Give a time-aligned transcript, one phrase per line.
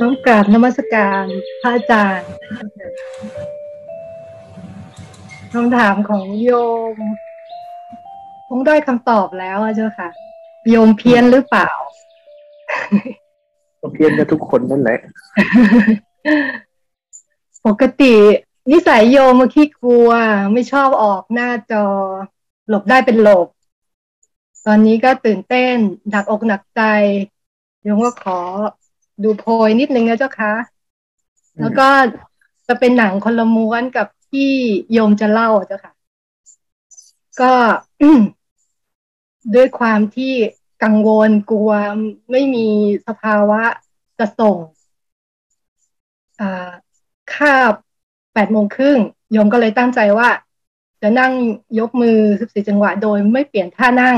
[0.00, 1.24] น้องกราบนมัสการ
[1.60, 2.30] พระอาจารย์
[5.52, 6.50] คำถามของโย
[6.94, 6.96] ม
[8.48, 10.08] คงได้คำตอบแล้วเจ้าค่ะ
[10.70, 11.70] โยมเพี้ยนหรือเปล่า
[13.94, 14.98] เพี้ยนกันทุกคนนั่นแหละ
[17.66, 18.14] ปกติ
[18.70, 20.10] นิสัยโยมมาขี้กลัว
[20.52, 21.86] ไม่ชอบออกหน้าจอ
[22.68, 23.48] หลบได้เป็นหลบ
[24.66, 25.74] ตอนนี้ก็ตื่นเต้น
[26.10, 26.82] หนักอกหนักใจ
[27.82, 28.38] โยมก็ขอ
[29.22, 30.52] ดูโพยนิดนึงนะเจ้าคะ
[31.60, 31.88] แล้วก็
[32.68, 34.50] จะเป็นหนังคนละม้วนกับที่
[34.92, 35.92] โยมจะเล่าเจ้าค่ะ
[37.40, 37.52] ก็
[39.54, 40.32] ด้วยความที่
[40.82, 41.72] กังวลกลัว
[42.30, 42.66] ไม่มี
[43.06, 43.62] สภาวะ
[44.18, 44.56] จะส่ง
[47.34, 47.72] คาบ
[48.34, 48.98] แปดโมงครึ่ง
[49.32, 50.28] โยมก็เลยตั้งใจว่า
[51.02, 51.32] จะนั่ง
[51.78, 54.16] ยกมือสิบสี่จังหวะโดยไม่เปลี่ยนท่านั่ง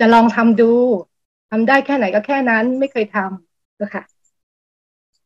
[0.00, 0.72] จะลองทำดู
[1.50, 4.02] ทำได้แค่ไหนก็แค่นั้นไม่เคยทำก็ค่ะ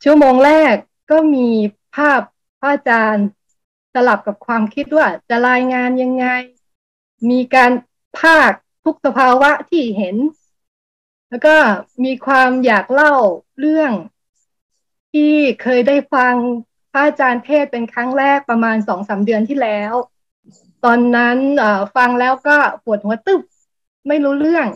[0.04, 0.74] ชั่วโมงแรก
[1.10, 1.48] ก็มี
[1.96, 2.20] ภาพ
[2.60, 3.26] พระอาจารย์
[3.94, 6.26] สลับกับความคิดว่าจะรายงานยังไง
[7.30, 7.72] มีการ
[8.18, 8.52] ภาค
[8.84, 10.16] ทุกสภาวะที่เห็น
[11.28, 11.56] แล้วก็
[12.04, 13.14] มีความอยากเล่า
[13.58, 13.92] เรื่อง
[15.12, 16.34] ที่เคยได้ฟัง
[16.92, 19.92] พระอาจารย์เทศเป็นครั้งแรกประมาณสองสาเดือนที่แล้ว
[20.84, 21.38] ตอนนั้น
[21.96, 23.40] ฟังแล้วก็ปวดหัวตึ๊บ
[24.08, 24.66] ไม่รู้เรื่อง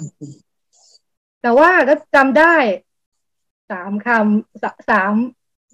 [1.42, 2.56] แต่ว่าก็จำได้
[3.70, 5.12] สามคำสาม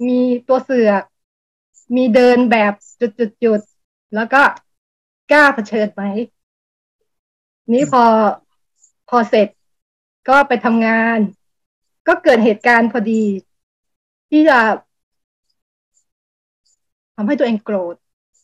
[0.09, 1.03] มีตัวเสือก
[1.97, 2.73] มีเดินแบบ
[3.45, 4.43] จุดๆแล้วก็
[5.33, 6.03] กล้าเผชิญไหม
[7.73, 8.05] นี้พอ
[9.09, 9.49] พอเสร็จ
[10.29, 11.19] ก็ไปทำงาน
[12.09, 13.25] ก็เกิดเหตุการณ์พอดี
[14.31, 14.59] ที่จะ
[17.17, 17.95] ทำให้ตัวเองโกรธ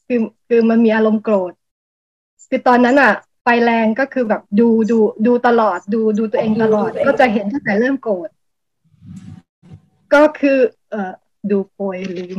[0.06, 1.52] คือคือมันมีอารมณ์โกรธ
[2.48, 8.28] คือตอนนั้นอะไฟแรงก็คือแบบดูดูดูตลอด ดูดูตัวเองตลอด ก็จะเห็นตั้งแต่เริ่มโกรธ
[10.14, 10.58] ก็คือ
[10.90, 11.12] เอ่อ
[11.50, 12.38] ดูโพยลืม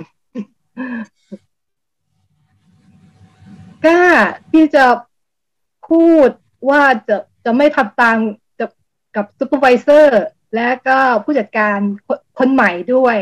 [3.85, 4.06] กล้า
[4.51, 4.85] ที่จะ
[5.89, 6.29] พูด
[6.69, 8.17] ว่าจะจะไม่ทำตาม
[8.59, 8.72] กับ
[9.16, 10.25] กับซูเปอร์วิเซอร์
[10.56, 11.78] และก็ผู้จัดการ
[12.39, 13.17] คนใหม่ด้วย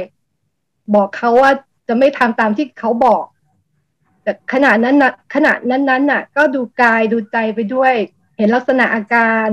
[0.95, 1.51] บอกเขาว่า
[1.87, 3.25] จะไม่ทำตามที่เขาบอก
[4.23, 7.93] แต่ขณะนั้นนะขณะนั้นนั้นน่ะ ก็ดูกายดูใจไปด้วย
[8.37, 9.47] เห็นลักษณะอาการ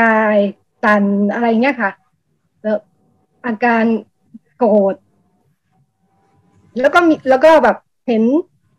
[0.00, 0.38] กาย
[0.82, 1.92] สันอะไรเงี้ยค่ะ
[2.62, 2.78] แล้ว
[3.46, 3.84] อาการ
[4.56, 4.94] โกรธ
[6.80, 7.76] แล้วก็มีแล้วก็แบบ
[8.06, 8.22] เห็น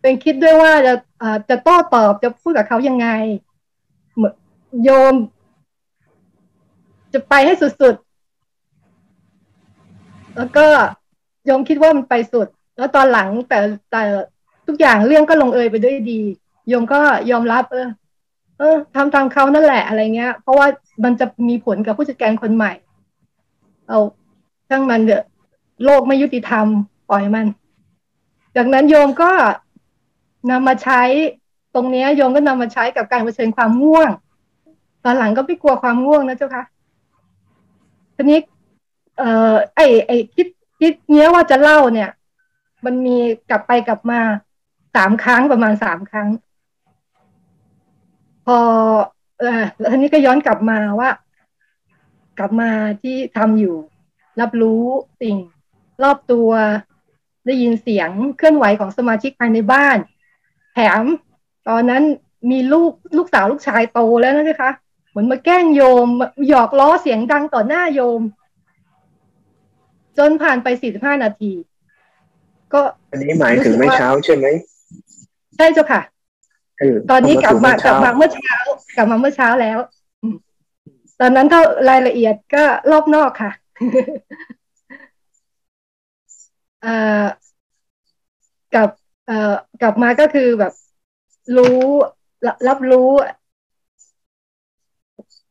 [0.02, 0.94] เป็นคิดด้วยว่าจะ
[1.50, 3.08] จะโต้ตอบจะพูดกับเขายังไง
[4.16, 4.34] เหมือ
[4.84, 5.14] โยม
[7.14, 10.66] จะไปให้สุดๆ แล้วก็
[11.46, 12.48] โยมคิดว่ามันไปสุด
[12.78, 13.60] แล้วตอนหลังแต่
[13.92, 14.02] แต่
[14.68, 16.22] ทุกอย่างเรื่องก็ลงเอยไปด้วยดี
[16.68, 17.00] โยมก็
[17.32, 17.88] ยอมรับ เออ
[18.58, 20.68] เออทำตามเขานั่นแหละอะไรเงี้ย เพราะว่า
[21.04, 22.74] มันจะมีผลกับผู้จัดการคนใหม่
[23.88, 24.00] เอา
[24.70, 25.26] ช่างมันเถอะ
[25.84, 26.66] โลกไม่ยุติธรรม
[27.10, 27.48] ปล่อยมัน
[28.56, 29.32] จากนั้นโยมก็
[30.52, 31.02] นำมาใช้
[31.76, 34.12] ตรงนี้โยมก็นำมาใช้กับการเผชิญความง่วง
[35.04, 36.64] ตอนหลังก็ไม่กลัวความง่วงนะเจ้าคะ
[38.16, 38.40] ทีนี้
[39.18, 40.48] เอ่อไอไอคิด
[40.80, 42.10] คิดเนี้ยว่าจะเล่าเนี่ย
[42.86, 43.18] มันมี
[43.50, 44.20] กลับไปกลับมา
[44.96, 46.30] สามครั้งประมาณสามครั้ง
[48.46, 48.58] พอ
[49.40, 51.10] เออทีนี้ก็ย้อนกลับมาว่า
[52.40, 52.70] กลับมา
[53.02, 53.76] ที่ทำอยู่
[54.42, 54.84] รับรู้
[55.22, 55.38] สิ่ง
[56.04, 56.50] รอบตัว
[57.46, 59.98] ได้ยินเสียงเคลื่อนไหวของสมาชิกภายในบ้าน
[60.74, 61.04] แถม
[61.70, 62.04] ตอนนั้น
[62.52, 64.72] มีลูกลูกสาวลูกชายโตแล้วนะคะ
[65.10, 66.08] เหมือนมาแกล้งโยม
[66.48, 68.22] หยอกล้อเสียงดังต่อหน้าโยม
[70.18, 71.52] จนผ่านไปสี่สิบห้านาที
[72.74, 74.46] ก็อันนี้หมายถึงไม่เช้าใช่ไหม
[75.58, 76.02] ใช่เจ้าค่ะ
[77.12, 78.56] ตอนนี้กลับมากลับมาเมื่อเช้า
[78.96, 79.78] กลับมาเมื่อเช้าแล้ว
[81.20, 83.69] ตอนนั้นเท่ารายละเอียดก็รอบนอกค่ะเอ่อ
[88.76, 88.90] กับ
[89.26, 90.74] เอ่อกลับมาก็คือแบบ
[91.58, 91.80] รู้
[92.68, 93.10] รับรู้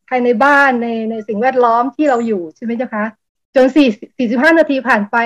[0.09, 3.05] ภายในบ้านในในสิ่งแวดล้อมที่เราอยู่ใช่ไหมเจ้าคะ
[3.55, 3.89] จนสี่
[4.19, 5.17] สี่สิบห้านาทีผ่านไป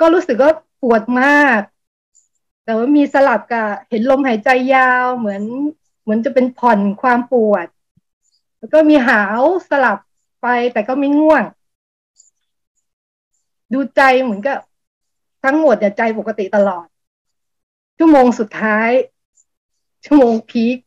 [0.00, 0.52] ก็รู้สึกว่า
[0.82, 1.60] ปวดมาก
[2.64, 5.42] แต่ว่ามีสลับกับเห็นลมหายใจยาวเหมือน
[6.02, 7.66] เหมือนจะเป็นผ่อนความปวด
[8.58, 9.98] แล้วก็มีหาวสลับ
[10.42, 11.44] ไปแต่ก็ไม่ง่วง
[13.72, 14.58] ดูใจเหมือนกับ
[15.44, 16.86] ทั้งหมดเนี่ยใจปกติตลอด
[17.98, 18.90] ชั่วโมงสุดท้าย
[20.04, 20.78] ชั่วโมงพีค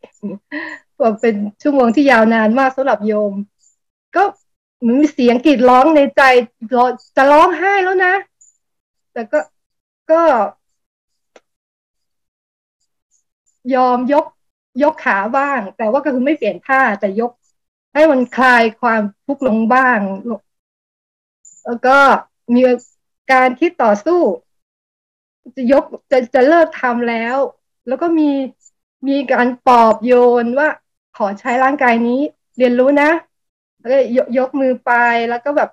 [1.22, 3.34] เป็นชั่วโมงที่ยาวนานมากสำหรับโยม
[4.16, 4.24] ก็
[4.88, 6.22] มีเสียงกรีดร้องในใจ
[7.16, 8.16] จะร้องไห้แล้วนะ
[9.14, 9.40] แต่ก็
[10.12, 10.22] ก็
[13.76, 14.26] ยอมยก
[14.84, 17.32] ยกขาบ้าง แต่ว่าก็คือไม่เปลี่ยนท่าแต่ยก
[17.94, 20.00] ให้มันคลายความทุกข์ลงบ้าง
[21.66, 21.98] แล้วก็
[22.54, 22.62] มี
[23.32, 24.22] การที่ต่อสู้
[25.56, 27.38] จะยกจะจะเลิกทำแล้ว
[27.88, 28.30] แล้วก็มี
[29.08, 30.14] มีการปอบโย
[30.44, 30.70] นว่า
[31.18, 32.20] ขอใช้ร่างกายนี้
[32.58, 33.10] เรียนรู้นะ
[33.80, 34.92] แล้วก็ยกยกมือไป
[35.30, 35.70] แล้วก็แบบ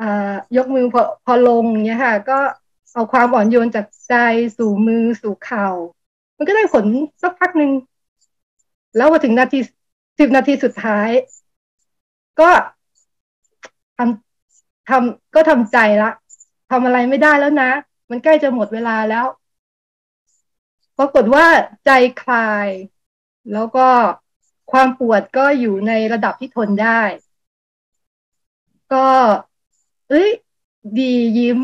[0.00, 2.38] อ่ายกมือพอพอลงเนี้ยค่ะ ก็
[2.94, 4.14] เอาความอ่อนโยนจากใจ
[4.58, 5.68] สู่มือสู่เข่า
[6.36, 6.84] มันก็ได้ผล
[7.22, 7.70] สักพักหนึ่ง
[8.96, 9.58] แล้วมาถึงนาที
[10.18, 11.08] สิบนาทีสุดท้าย
[12.40, 12.50] ก็
[14.88, 16.10] ทำก็ทำใจละ
[16.70, 17.70] ทำอะไรไม่ได้แล้วนะ
[18.10, 19.26] มันใกล้จะหมดเวลาแล้ว
[20.98, 21.46] ปรากฏว่า
[21.84, 21.90] ใจ
[22.22, 22.68] คลาย
[23.52, 23.88] แล้วก็
[24.72, 27.02] ความปวดก็อยู่ในระดับที่ทนได้
[28.92, 29.08] ก็
[30.08, 30.28] เอ้ย
[30.98, 31.58] ดียิ้ม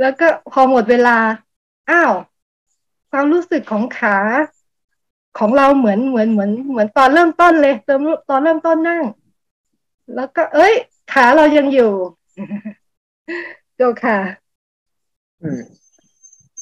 [0.00, 1.18] แล้วก็พอหมดเวลา
[1.90, 2.12] อ้าว
[3.10, 4.16] ความรู้สึกของขา
[5.38, 9.04] ของเราเหมือนเหมือนเหมือนเหมือนตอนเริ่มต้นเลยเติมตอนเริ่มต้นนั่ง
[10.14, 10.74] แล้วก็ เอ้ย
[11.12, 11.92] ขาเรายังอยู่
[13.76, 14.18] เจ้าค่ะ
[15.42, 15.60] อืม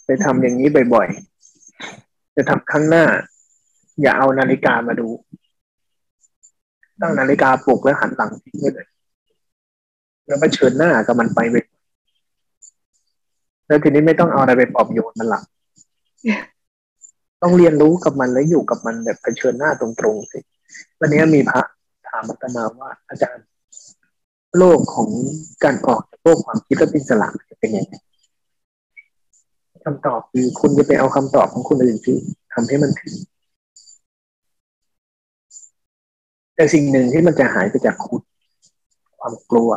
[0.04, 3.04] ไปทำอย่างนี้บ่อยๆ จะทำครั้งหน้า
[4.02, 5.08] อย่าเอานาฬิกามาดู
[7.00, 8.88] ตั้งนาฬิกาปลุกแล้วหันหลังทิ้งไปเลย
[10.26, 11.56] แล้วไปเชิญหน้ากับมันไปไป
[13.66, 15.44] แล้วทีนี้ไม่ต้องเอาอะไรไปปลอบโยนมันหลัก
[17.42, 20.38] ต้องเรียนรู้กับมันแล้วอยู่กับมันแบบเผชิญหน้าตรงๆสิ
[21.00, 21.60] วันนี้มีพระ
[22.08, 23.44] ถามอาตมาว่าอาจารย์
[24.58, 25.08] โลกของ
[25.64, 27.94] การออกจากโลกความคิดและเป็นสลักจะเป็นยังไง
[29.84, 32.16] คำตอบคือคุณจะไปเอาคำตอบของคนอื่นที่
[32.52, 33.14] ทำให้มันถึง
[36.54, 38.22] แต่สิ่งหนึ่งที่มันจะหายไปจากคุณ
[39.18, 39.70] ความกลัว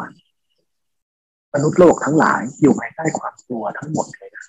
[1.54, 4.46] มนุษย์โลกทั้งหลายอยู่ภายใต้ความกลัวทั้งหมดเลยนะ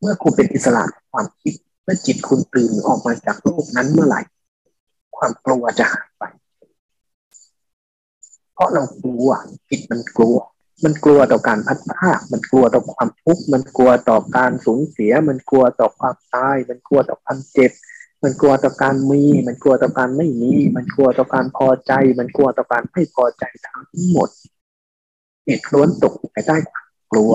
[0.00, 4.20] เมื่อคุณเป็นอิสระความคิดเมื่อจิตคุณตื่นออกมาจากโลกนั้นเมื่อไหร่
[5.16, 6.24] ความกลัวจะหายไป
[8.56, 9.30] เพราะเรากลัว
[9.68, 10.38] จิตมันกลัว
[10.84, 17.72] มันกลัวต่อการพัดพามันกลัวต่อความทุกข์มันกลัวต่อการสูญเสีย มันกลัวต่อความตาย มันกลัวต่อความเจ็บ
[18.22, 24.28] มันกลัวต่อการมี มันกลัวต่อการไม่มี มันกลัวต่อการพอใจ มันกลัวต่อการไม่พอใจทั้งหมด
[25.46, 27.32] จิตล้วนตกภายใต้ความกลัว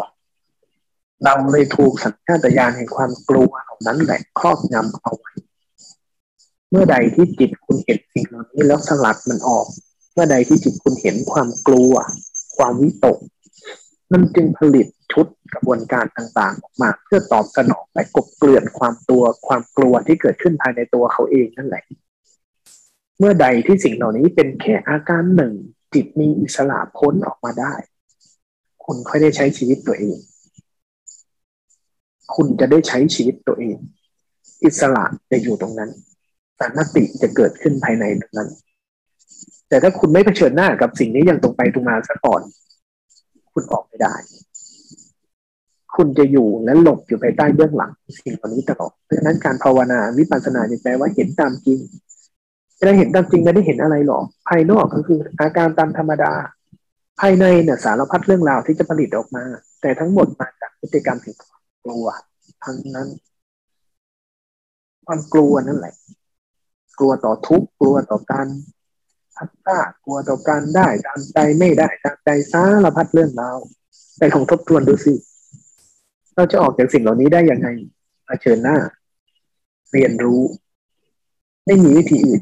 [1.24, 5.32] เราเลยถูกสัญชาตญาณแห่งความกลัวเหล่านั้นแหละครอบงำเอาไว้
[6.70, 9.68] เมื่อใดที่จิตคุณเห็นสิ่งเหล่านี้แล้วสลัดมันออก
[10.14, 11.94] เมื่อใดที่จิตคุณเห็นความกลัว
[12.58, 13.18] ความวิตก
[14.12, 21.84] มันจึงผลิตชุดกระบวนการต่างๆออกมา เพื่อตอบสนองและกบเกลื่อนความตัวความกลัวที่เกิดขึ้นภายในตัวเขาเองนั่นแหละ
[23.20, 25.54] เมื่อใดที่สิ่งเหล่านี้เป็นแค่อาการหนึ่ง
[25.94, 27.74] จิตมีอิสระพ้นออกมาได้
[28.86, 30.18] คุณค่อยได้ใช้ชีวิตตัวเอง
[32.36, 33.78] คุณจะได้ใช้ชีวิตตัวเอง
[34.64, 35.92] อิสระจะอยู่ตรงนั้น
[36.60, 38.50] สันติจะเกิดขึ้นภายในตรงนั้น
[39.72, 42.42] แต่ถ้าคุณไม่เผชิญหน้ากับสิ่งนี้อย่างตรงไปตรงมาซะก่อน
[43.54, 44.14] คุณออกไม่ได้
[45.96, 51.80] คุณจะอยู่และหลบอยู่ภายใต้เบื้องหลังสิ่งเหล่านี้ตลอดเพราะฉะนั้นการภาวนาวิปัสสนาแปลว่าเห็นตามจริง
[52.78, 56.32] จะได้เห็นตามจริงไม่ได้เห็นอะไรหรอก ภายนอกก็คืออาการตามธรรมดา
[57.20, 59.44] ภายในเนี่ยสารพัดเรื่องราวที่จะผลิตออกมา
[59.82, 61.36] แต่ทั้งหมดมาจากพฤติกรรมแห่ง
[61.86, 62.08] กลัว
[62.64, 63.10] ทั้งนั้น
[65.06, 65.96] ความกลัวนั่นแหละ
[67.00, 68.48] กลัวต่อทุกข์กลัวต่อการ
[69.42, 73.58] พัดพากลัวต่อการได้ตามใจไม่ได้ตามใจสารพัดเรื่องราว
[74.18, 75.14] ไปของทบทวนดูสิ
[76.36, 77.68] เราจะออกจากสิ่งเหล่านี้ได้ยังไง
[78.42, 78.78] เชิญหน้า
[79.92, 80.42] เรียนรู้
[81.66, 82.42] ไม่มีวิธีอื่น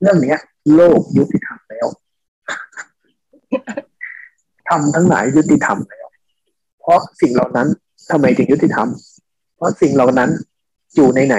[0.00, 0.36] เรื่องนี้
[0.74, 1.86] โลกยุติธรรมแล้ว
[4.68, 6.06] ทำทั้งหลายยุติธรรมแล้ว
[6.80, 7.68] เพราะสิ่งเหล่านั้น
[8.10, 8.88] ทำไมถึงยุติธรรม
[9.56, 10.30] เพราะสิ่งเหล่านั้น
[10.94, 11.36] อยู่ในไหน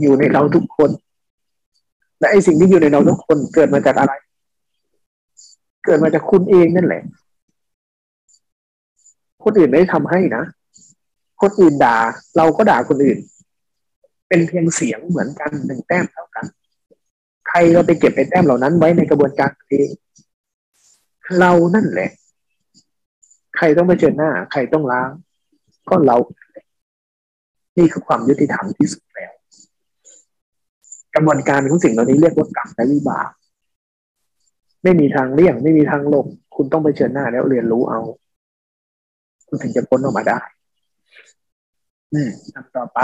[0.00, 0.90] อยู่ในเราทุกคน
[2.18, 4.12] และไอ้สิ่งที่อยู่ในเราทุกคนเกิดมาจากอะไร
[5.84, 7.02] เกิดมาจากคุณเองนั่นแหละ
[9.44, 10.44] คนอื่นไม่ได้ทำให้นะ
[11.42, 11.96] คนอื่นด่า
[12.36, 13.18] เราก็ด่าคนอื่น
[14.28, 16.46] เป็นเพียงเสียงเหมือนกันหนึ่งแต้มเท่ากัน
[17.48, 19.88] ใครเราไปเก็บไอ้แต้มเหล่านั้นไว้ในกระบวนการเอง
[21.40, 22.10] เรานั่นแหละ
[23.56, 25.10] ใครต้องไปเจอหน้า ใครต้องล้าง
[25.88, 26.16] ก็เรา
[27.76, 29.32] นี่คือความยุติธรรมที่สุดแล้ว
[31.16, 33.28] กระบวนการของสิ่งเหล่านี้เรียกว่ากรรมและวิบาก
[34.82, 38.00] ไม่มีทางเลี่ยง ไม่มีทางหลบคุณต้องไปเจอหน้าแล้วเรียนรู้เอา
[39.48, 40.38] คุณถึงจะพ้นออกมาได้
[42.12, 42.30] อืม
[42.76, 42.98] ต่อไป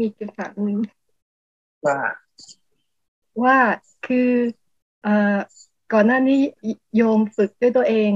[0.00, 0.78] มีคำถามหนึ่ง
[1.86, 1.98] ว่า
[3.44, 3.58] ว่า
[4.06, 4.30] คือ
[5.02, 5.38] เอ่อ
[5.92, 6.40] ก่อนหน้านี้
[6.96, 8.10] โยมฝึกด้วยตัวเอง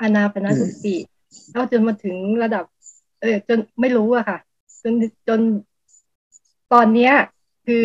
[0.00, 0.96] อานาปนาสติ
[1.50, 2.64] แล้วจนมาถึงระดับ
[3.20, 4.38] เออจนไม่รู้อะค่ะ
[4.82, 4.94] จน
[5.28, 5.40] จน
[6.74, 7.12] ตอนเนี้ย
[7.66, 7.84] คือ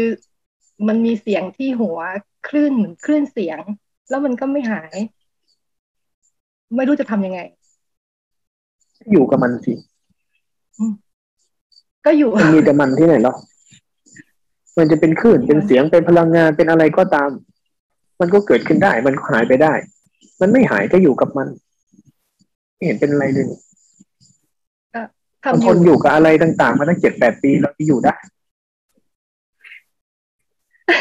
[0.88, 2.00] มันมีเสียงที่หัว
[2.48, 3.60] คลื่นเหมือนคลื่นเสียง
[4.10, 4.96] แล้วมันก็ไม่หาย
[6.76, 7.40] ไม่รู้จะทำยังไง
[9.12, 9.74] อยู่กับมันสิ
[12.06, 13.38] ก็อยู่มันมีแต่มันที่ไหนหรอก
[14.78, 17.30] มันจะเป็นคลื่นเป็นเสียงเป็นพลังงานเป็นอะไรก็ตาม
[18.20, 19.74] มันก็เกิดขึ้นได้ มันก็หายไปได้
[20.42, 21.48] มันไม่หายก็อยู่กับมัน
[22.76, 23.60] ไม่เห็นเป็นอะไรเลยนี่
[25.46, 28.16] ทำทนอยู่กับอะไรต่าง ๆ มาตั้งเจ็ดแปดปีเราจะอยู่ได้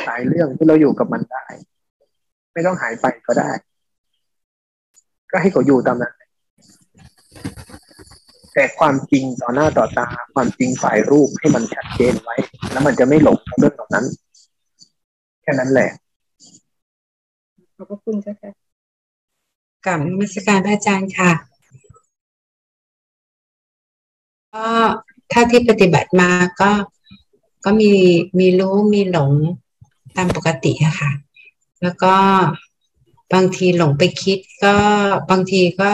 [0.06, 1.44] หลายเรื่องที่เราอยู่กับมันได้
[2.52, 3.50] ไม่ต้องหายไปก็ได้
[5.30, 6.14] ก็ให้เขาอยู่ตามนั้น
[8.54, 12.36] แต่ความจริงต่อหน้าต่อตา ความจริงฝ่ายรูปให้มันชัดเจนไว้
[12.70, 14.04] แล้วมันจะไม่หลงเรื่องเหล่านั้น
[15.42, 15.90] แค่นั้นแหละ
[17.76, 18.52] ขอบพระคุณเจ้าค่ะ
[19.86, 21.32] กับมัสการพระอาจารย์ค่ะ
[24.54, 24.66] ก็
[25.32, 26.30] ถ้าที่ปฏิบัติมา
[26.60, 26.70] ก็
[27.64, 27.92] ก็มี
[28.38, 29.32] มีรู้มีหลง
[30.18, 31.10] ตามปกติอะค่ะ
[31.82, 32.14] แล้วก็
[33.34, 34.76] บางทีหลงไปคิดก็
[35.30, 35.90] บางทีก็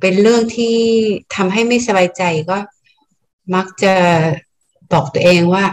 [0.00, 0.76] เป็นเรื่องที่
[1.34, 2.58] ทำให้ไม่สบายใจก็
[3.54, 3.94] มักจะ
[4.92, 5.64] บอกตัวเองว่า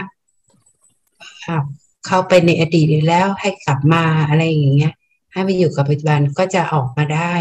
[2.06, 4.94] เข้าไปในอดีตอยู่แล้วให้กลับมาอะไรอย่างเงี้ย
[5.32, 7.34] ให้มาอยู่กับปัจจุบันก็จะออกมาได้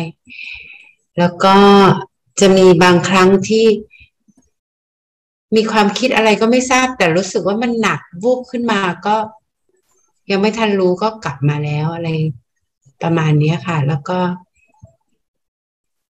[1.17, 1.57] แล้วก็
[2.39, 3.65] จะมีบางครั้งที่
[5.55, 9.15] มีความคิดอะไรก็ไม่ทราบ แต่รู้สึกว่ามันหนักวูบขึ้นมาก็
[10.31, 12.09] ยังไม่ทันรู้ก็กลับมาแล้วอะไร
[13.01, 14.17] ประมาณนี้ค่ะ แล้วก็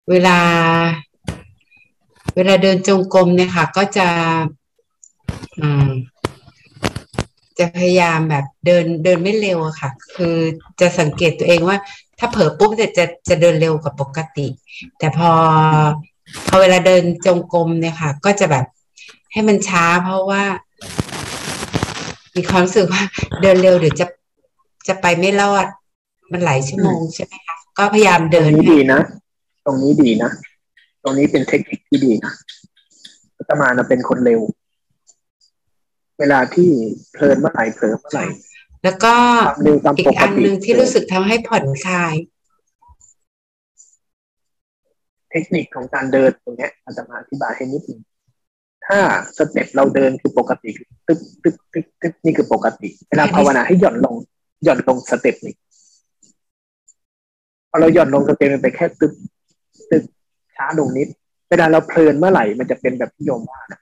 [0.10, 0.38] เวลา
[2.36, 4.08] เวลาเดินจงกรมเนี่ยค่ะ ก็จะ
[7.60, 10.36] จะพยายามแบบเดินเดินไม่เร็วอะค่ะ คือ
[10.80, 11.78] จะสังเกตตัวเองว่า
[12.20, 14.48] ถ้าเผลอปุ๊บจะจะจะเดินเร็วกว่าปกติ
[15.00, 15.32] แต่พอ
[16.48, 18.66] พอเวลาเดินจงกรมเนี่ยค่ะ ก็จะแบบ
[19.34, 20.44] ให้มันช้า เพราะว่า
[22.36, 23.04] มีความรู้สึกว่า
[23.42, 24.06] เดินเร็วเดี๋ยวจะ
[24.88, 25.66] จะไปไม่รอด
[26.32, 29.00] มันหลายชั่วโมงใช่ไหมคะก็พยายามตรเดิงนนี้ดีนะ
[29.66, 30.32] ตรงนี้ดีนะ
[31.04, 32.34] ตรงนี้เป็นเทคนิคที่ดีนะ
[33.38, 34.42] อาตมานะเป็นคนเร็ว
[36.20, 36.70] เวลาที่
[37.13, 38.25] เพลินเมื่อไหร่เผลอเมื่อไหร่
[38.84, 39.13] แล้วก็
[39.48, 42.16] ความเร็วตามอีปกกอันติหนึ่งที่รู้สึกทำให้ผ่อนคลาย
[45.32, 48.00] เทคนิคของการเดินตรงเนี้ยอาตมาอธิบายให้นิดนึง
[48.88, 49.00] ถ้า
[49.38, 54.16] step เราเดินคือปกติคือตึ๊บตึ๊บตึ๊บตึ๊บนี่คือปกติ เวลาภาวนาให้หย่อนลง
[54.63, 55.56] หย่อนลง step หนึ่ง
[57.70, 59.13] พอเราหย่อนลง step มันไปแค่ตึ๊บ
[59.90, 60.04] ตึ๊บ
[60.56, 61.08] ช้าลงนิด
[61.50, 63.80] เวลาเราเพลินเมื่อไหร่มันจะเป็นแบบที่โยมว่านะ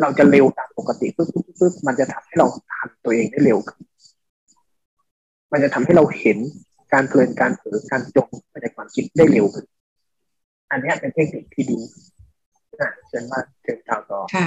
[0.00, 3.84] เราจะเร็วตามปกติปึ๊บปึ๊บปึ๊บมันจะทำให้เราทันตัวเองได้เร็วขึ้น
[5.52, 6.38] มันจะทำให้เราเห็น
[6.92, 9.66] การเพลินการเผลอการจมไปในความคิดได้เร็วขึ้น
[10.70, 11.78] อันนี้เป็นเทคนิคที่ดี
[13.08, 14.46] เชิญมาเชิญข่าวต่อค่ะ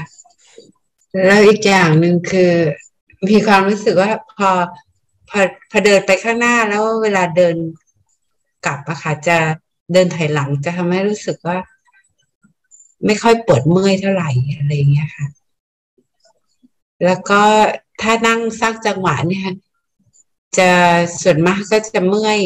[1.26, 2.54] แล้วอีกอย่างหนึ่งคือ
[3.30, 4.50] มีความรู้สึกว่าพอ
[5.30, 5.40] พอ
[5.72, 7.56] พอเดินไปข้างหน้าแล้วเวลาเดิน
[8.66, 9.38] กลับอะค่ะจะ
[9.94, 11.58] เดินถอยหลังจะทำให้รู้สึกว่า
[13.06, 15.28] ไม่ค่อยปวดเมื่อยเท่าไหร่อะไรอย่างเงี้ยค่ะ
[17.06, 17.42] แล้วก็
[18.02, 19.48] ถ้านั่งสร้างจังหวะเนี่ย
[20.58, 20.70] จะ
[21.22, 22.40] ส่วนมากก็จะเมื่อย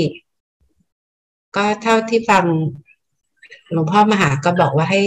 [1.56, 2.46] ก็เท่าที่ฟัง
[3.72, 5.02] หลวงพ่อมหาก็บอกว่าให้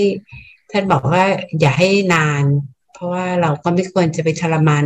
[0.73, 1.25] ท่านบอกว่า
[1.61, 2.45] อย่าให้นาน
[2.93, 4.85] เพราะว่าเราก็ไม่ควรจะไปทรมาน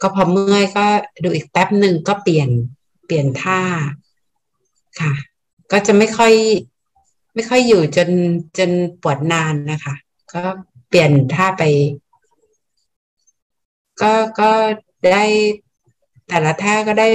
[0.00, 0.86] ก็พอเมื่อยก็
[1.24, 2.48] ดูอีกแป๊บหนึ่งก็เปลี่ยน
[3.06, 3.60] เปลี่ยนท่า
[5.00, 5.12] ค่ะ
[5.72, 6.34] ก็จะไม่ค่อย
[7.34, 8.10] ไม่ค่อยอยู่จน
[8.58, 8.70] จน
[9.02, 9.94] ปวดนานนะคะ
[10.32, 10.42] ก็
[10.88, 11.62] เปลี่ยนท่าไป
[14.00, 14.50] ก็ก็
[15.12, 15.24] ได้
[16.28, 17.08] แต่ละท่าก็ได้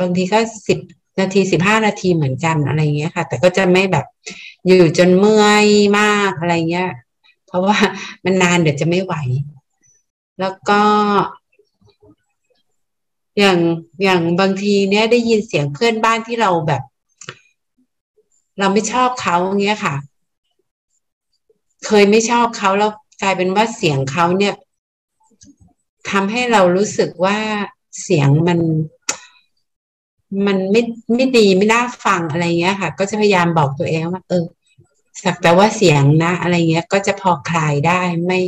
[0.00, 0.78] บางทีก็สิบ
[1.20, 4.04] นาทีสิบห้านาทีเหมือนกันอะไรเงี้ยค่ะ แต่ก็จะไม่แบบ
[4.66, 5.66] อยู่จนเมื่อย
[5.98, 6.90] มากอะไรเงี้ย
[7.46, 7.76] เพราะว่า
[8.24, 9.14] มันนานเดี๋ยวจะไม่ไหว
[10.40, 10.80] แล้วก็
[13.38, 13.58] อย่าง
[14.02, 16.82] อย่างบางทีเนี้ยได้ยินเสียงเพื่อนบ้านที่เราแบบ
[18.58, 19.94] เราไม่ชอบเขาเงี้ยค่ะ
[21.86, 24.54] เคยไม่ชอบเขาแล้วกลายเป็นว่าเสียงเขาเนี่ย
[26.10, 27.38] ทำให้เรารู้สึกว่า
[28.02, 28.58] เสียงมัน
[30.46, 30.82] มันไม่
[31.14, 34.44] ไม่ดีไม่น่าฟังอะไรเงี้ยค่ะ ก็จะพยายามบอกตัวเองว่าเออ
[35.24, 38.40] สักแต่ว่าเสียงนะ อะไรเงี้ย ก็จะพอคลายได้ไม่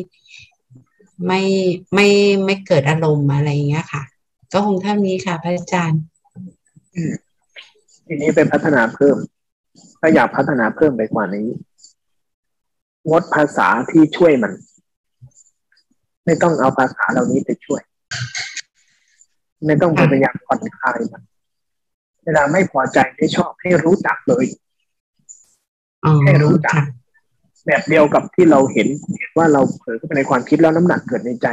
[1.27, 1.43] ไม่
[1.95, 2.09] ไม่
[2.45, 4.03] ไม่เกิดอารมณ์อะไรเงี้ยค่ะ
[4.53, 6.03] ก็คงเท่านี้ค่ะ พระอาจารย์
[8.07, 9.17] ทีนี้เป็นพัฒนาเพิ่ม
[10.01, 11.47] ถ้าอยากพัฒนาเพิ่มไปกว่านี้
[13.09, 14.53] งดภาษาที่ช่วยมัน
[16.25, 17.83] ไม่ต้องเอาภาษาเหล่านี้ไปช่วย
[19.67, 21.23] ไม่ต้องพยายามผ่อนคลายมัน
[22.25, 24.45] เวลาไม่พอใจไม่ชอบให้รู้จักเลย
[26.05, 26.85] อ๋อให้รู้จักค่ะ
[27.67, 28.89] แบบเดียวกับที่เราเห็น
[29.19, 31.47] เห็นว่าเราเผลอเข้าไปในความคิดแล้วน้ำหนักเกิดในใจ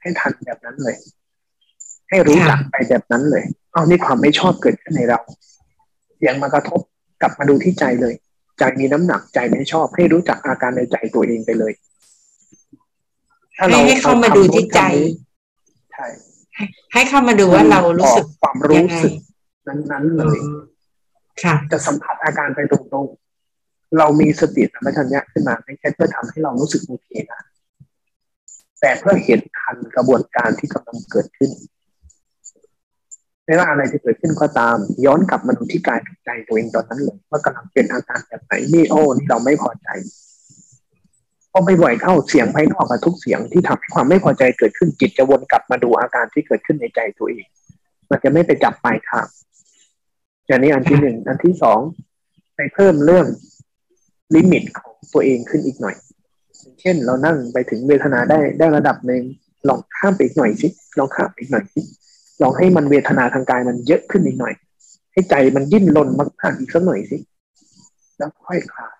[0.00, 0.96] ให้ทันแบบนั้นเลย
[2.08, 5.20] ให้รู้จักไปแบบนั้นเลยเอานี่ความไม่ชอบเกิดขึ้นในเรา
[6.16, 6.80] เสียงมากระทบ
[7.22, 8.14] กลับมาดูที่ใจเลย
[8.58, 11.72] ใจมีน้ำหนักใจไม่ชอบ ให้รู้จักอาการในใจตัวเองไปเลย
[13.56, 14.80] ถ้าเราให้เข้ามาดูที่ใจ
[15.92, 16.06] ใช่
[16.92, 19.12] ให้เข้ามาดูว่าเรารู้สึกความรู้สึก
[19.68, 20.38] นั้นๆเลย
[21.42, 27.40] ค่ะจะสัมผัสอาการไปตรงๆ เรามีสติสัมปชัญญะขึ้นมาไม่ใช่เพื่อทำให้เรารู้สึกโอเคนะ
[28.80, 31.50] แต่เพื่อเห็นทันกระบวนการที่กำลังเกิดขึ้น
[33.44, 39.88] ไม่ว่าอะไรที่เกิดขึ้นก็ตาม ย้อนกลับมาดูที่กายใจตัวเองตอนนั้นเลยว่ากำลังเป็นอาการแบบไหนนี่โอ้นี่เราไม่พอใจ
[41.52, 47.46] พอไปบ่อยเข้าเสียงภายนอกกับทุกเสียงที่ทำให้ความไม่พอใจเกิดขึ้นจิตจะวนกลับมาดูอาการที่เกิดขึ้นในใจตัวเอง
[48.10, 49.26] มันจะไม่ไปจับปลายทาง
[50.46, 51.78] อย่างนี้อันที่หนึ่งอันที่สอง
[52.56, 53.26] ไปเพิ่มเรื่อง
[54.34, 55.96] ลิมิตของตัวเองขึ้นอีกหน่อย
[56.80, 59.22] เช่นเรานั่งไปถึงเวทนาได้ได้ระดับหนึ่ง
[59.68, 61.80] ลองข้ามไปอีกหน่อยสิลองข้ามอีกหน่อยสิ
[62.42, 64.54] ลองให้มันเวทนาทางกายมันเยอะขึ้นอีกหน่อย
[65.12, 67.16] ให้ใจมันดิ้นรนมากๆอีกสักหน่อยสิ
[68.18, 68.96] แล้วค่อยคลาย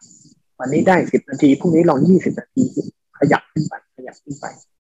[0.58, 2.64] วันนี้ได้สิบนาทีพรุ่งนี้ลองยี่สิบนาที
[3.18, 4.46] ขยับขึ้นไปขยับขึ้นไป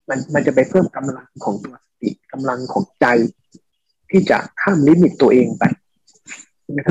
[0.09, 3.07] มันมันจะไปเพิ่มกำลังของตัวสติกำลังของใจ
[4.11, 5.64] ที่จะข้ามลิมิตตัวเองไป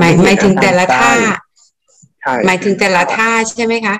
[0.00, 1.10] หมายหมายถึงแต่ละท่า
[2.22, 3.96] ใช่หมายถึงแต่ละท่าใช่ไหมคะ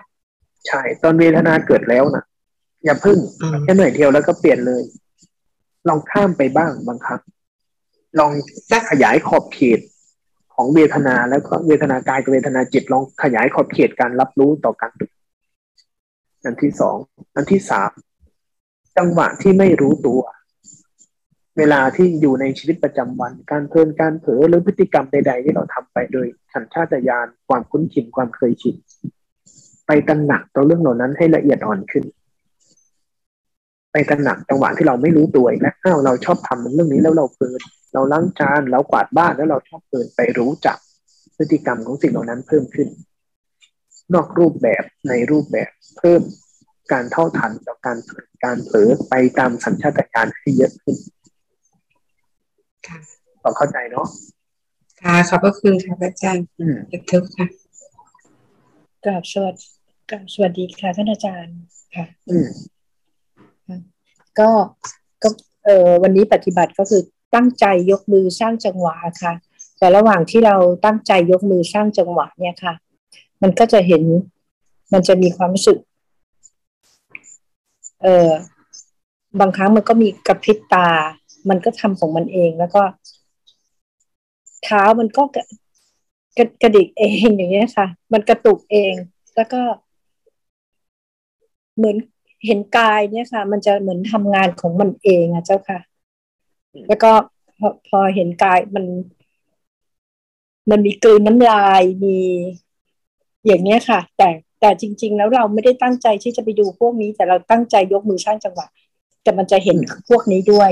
[0.66, 2.24] ใช่ตอนเวทนาเกิดแล้วนะ
[2.84, 3.18] อย่าพึ่ง
[3.62, 4.82] แค่หน่อยเดียวแล้วก็เปลี่ยนเลย
[5.88, 7.20] ลองข้ามไปบ้างบางครั้ง
[8.18, 8.32] ลอง
[8.90, 9.80] ขยายขอบเขต
[10.54, 14.92] ของเวทนาแล้วก็เวทนากายกับเวทนาจิตลองขยายขอบเขตการรับรู้ต่อการ
[16.44, 16.96] อันที่สอง
[17.36, 17.90] อันที่สาม
[18.96, 20.20] จังหวะที่ไม่รู้ตัว
[21.58, 28.76] เวลาที่อยู่ในชีวิตประจำวัน การเพลินการเผลอหรือพฤติกรรมใด ๆ ที่เราทำไปโดยสัญชาตญาณความคุ้นชินความเคยชิน
[29.86, 32.04] ไปตระหนักต่อเรื่องเหล่านั้นให้ละเอียดอ่อนขึ้น
[33.92, 37.60] ไปตระหนักจังหวะที่เราไม่รู้ตัวและอ้าวเราชอบทำเรื่องนี้แล้วเราเพลิน
[37.92, 40.76] เราล้างจานเรากวาดบ้านแล้วเราชอบเพลินไปรู้จัก
[41.36, 42.88] พฤติกรรมของสิ่งเหล่านั้นเพิ่มขึ้น
[44.14, 46.22] นอกรูปแบบในรูปแบบเพิ่ม
[46.92, 47.98] การเท่าทันต่อการ
[48.44, 50.96] การเผลอไปตามสัญชาตญาณให้เยอะขึ้น
[52.88, 52.98] ค่ะ
[53.40, 54.06] เราเข้าใจเนาะ
[55.02, 56.44] ค่ะขอบพระคุณค่ะอาจารย์
[57.10, 57.46] ทึกค่ะ
[59.04, 59.66] กราบสวัสดี
[60.10, 61.56] กราบสวัสดีค่ะท่านอาจารย์
[61.94, 62.48] ค่ะอืม
[64.38, 64.50] ก็
[65.22, 65.28] ก็
[65.64, 67.02] เออวันนี้ปฏิบัติก็คือ
[67.34, 69.34] ตั้งใจยกมือสร้างจังหวะค่ะ
[69.78, 72.74] แต่ระหว่างที่เราตั้งใจยกมือสร้างจังหวะเนี่ยค่ะ
[73.42, 74.02] มันก็จะเห็น
[74.92, 75.78] มันจะมีความรู้สึก
[78.02, 78.30] เออ
[79.40, 80.88] บางครั้งมันก็มีกระพริบตา
[81.48, 82.82] มันก็ทำของมันเองแล้วก็
[84.64, 88.94] เท้ามันก็กระกระดิกเองอย่างเงี้ยค่ะ มันกระตุกเอง
[89.36, 89.60] แล้วก็
[91.76, 91.96] เหมือน
[92.46, 95.78] เห็นกายเนี่ยค่ะ มันจะเหมือนทำงานของมันเองอะเจ้าค่ะ
[96.88, 97.10] แล้วก็
[97.58, 98.84] พอพอเห็นกายมัน
[100.70, 102.16] มันมีกลืนน้ำลายมี
[103.46, 104.28] อย่างเนี้ยค่ะ แต่
[104.60, 108.66] แต่จริง ๆ แล้วเราไม่ได้ตั้งใจที่จะไปดูพวกนี้ แต่เราตั้งใจยกมือสร้างจังหวะ
[109.22, 110.70] แต่มันจะเห็นพวกนี้ด้วย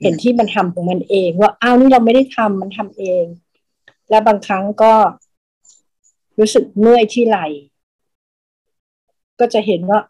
[0.00, 3.24] เห็นที่มันทำของมันเอง ว่าอ้าวนี่เราไม่ได้ทำมันทำเอง
[4.10, 4.94] แล้วบางครั้งก็
[6.38, 7.46] รู้สึกเมื่อยที่ไหล่
[9.40, 10.00] ก็จะเห็นว่า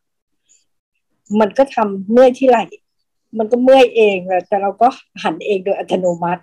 [1.41, 2.65] มันก็ทำเมื่อยที่ไหล่
[3.39, 4.89] มันก็เมื่อยเองแหละแต่เราก็
[5.23, 6.43] หันเองโดยอัตโนมัติ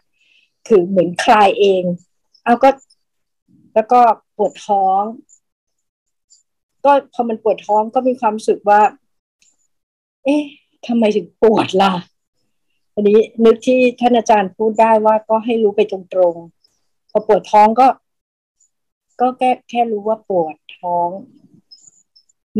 [0.67, 1.83] คือเหมือนคลายเอง
[2.43, 2.69] เอาก็
[3.73, 3.99] แล้วก็
[4.37, 5.01] ปวดท้อง
[6.85, 8.81] ก็พอมันปวดท้องก็มีความรู้สึกว่า
[10.23, 10.43] เอ๊ะ
[10.87, 11.93] ทำไมถึงปวดล่ะ
[12.97, 15.99] อันนี้นึกที่ท่านอาจารย์พูดได้ว่าก็ให้รู้ไปตร
[16.33, 17.87] งๆพอปวดท้องก็
[19.21, 21.09] ก็แค่แค่รู้ว่าปวดท้อง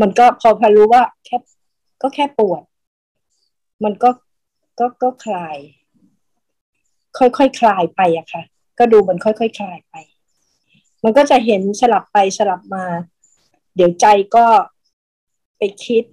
[0.00, 1.36] มันก็พอพอรู้ว่าแค่
[2.02, 2.62] ก็แค่ปวด
[3.84, 4.10] มันก็
[4.78, 5.56] ก็ก็คลาย
[7.18, 8.42] ค่อยๆคคลายไปอะค่ะ
[8.78, 9.94] ก็ดูมันค่อยๆคคลายไป
[11.04, 12.84] มันก็จะเห็นสลับไปสลับมา
[13.74, 14.46] เดี๋ยวใจก็
[15.58, 16.04] ไปคิด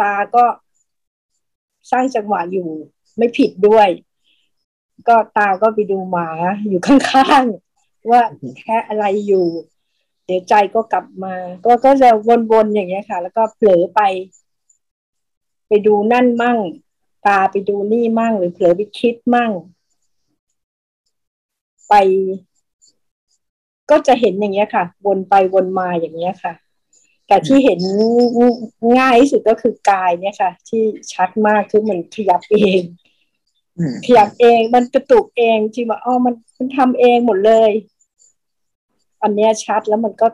[0.00, 0.44] ตาก็
[1.90, 2.68] สร้างจังหวะอยู่
[3.16, 3.88] ไม่ผิดด้วย
[5.08, 6.28] ก็ตาก็ไปดูหมา
[6.68, 8.22] อยู่ข้างๆ ว่า
[8.58, 9.46] แค่อะไรอยู่
[10.24, 12.08] เดี๋ยวใจก็กลับมา ก็ก็จะ
[12.50, 14.00] วนๆอย่างเงี้ยค่ะ แล้วก็เผลอไป
[15.68, 16.58] ไปดูนั่นมั่ง
[17.26, 19.50] ตาไปดูนี่มั่ง หรือเผลอไปคิดมั่ง
[21.88, 21.94] ไป
[23.90, 26.52] ก็จะเห็นอย่างเงี้ยค่ะ วนไปวนมาอย่างเงี้ยค่ะ
[27.28, 27.80] แต่ที่เห็น
[28.98, 30.82] ง่ายที่สุดก็คือกายเนี่ยค่ะ ที่
[31.12, 32.80] ชัดมากคือมันขยับเอง
[34.06, 37.70] ขยับเองมันกระตุกเองที่ว่าอ๋อมันมันทำเองหมดเลย
[39.22, 40.26] อันนี้ชัดแล้วมันก็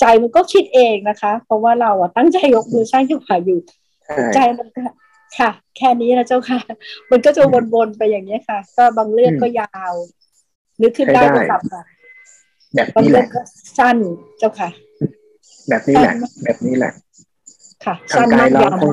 [0.00, 3.58] ใจมันก็คิดเองนะคะ เพราะว่าเราอะตั้งใจยกมือสร้างจังหวะอยู่
[4.34, 4.82] ใจมันก็
[5.38, 6.60] ค่ะ แค่นี้นะเจ้าค่ะ
[7.10, 7.42] มันก็จะ
[7.74, 9.94] วนๆไปอย่างนี้ยค่ะ ก็บางเรื่องก็ยาว
[10.82, 11.82] นึกขึ้นได้ก็กลับค่ะ
[12.74, 13.40] แบบบางนี้แหเรื่องละก็
[13.78, 13.96] สั้น
[14.38, 14.68] เจ้าค่ะ
[15.68, 16.92] แบบนี้แหละ แบบนี้แหละ
[17.84, 18.92] ค่ะทางสั้นกามายกเรายาวทาง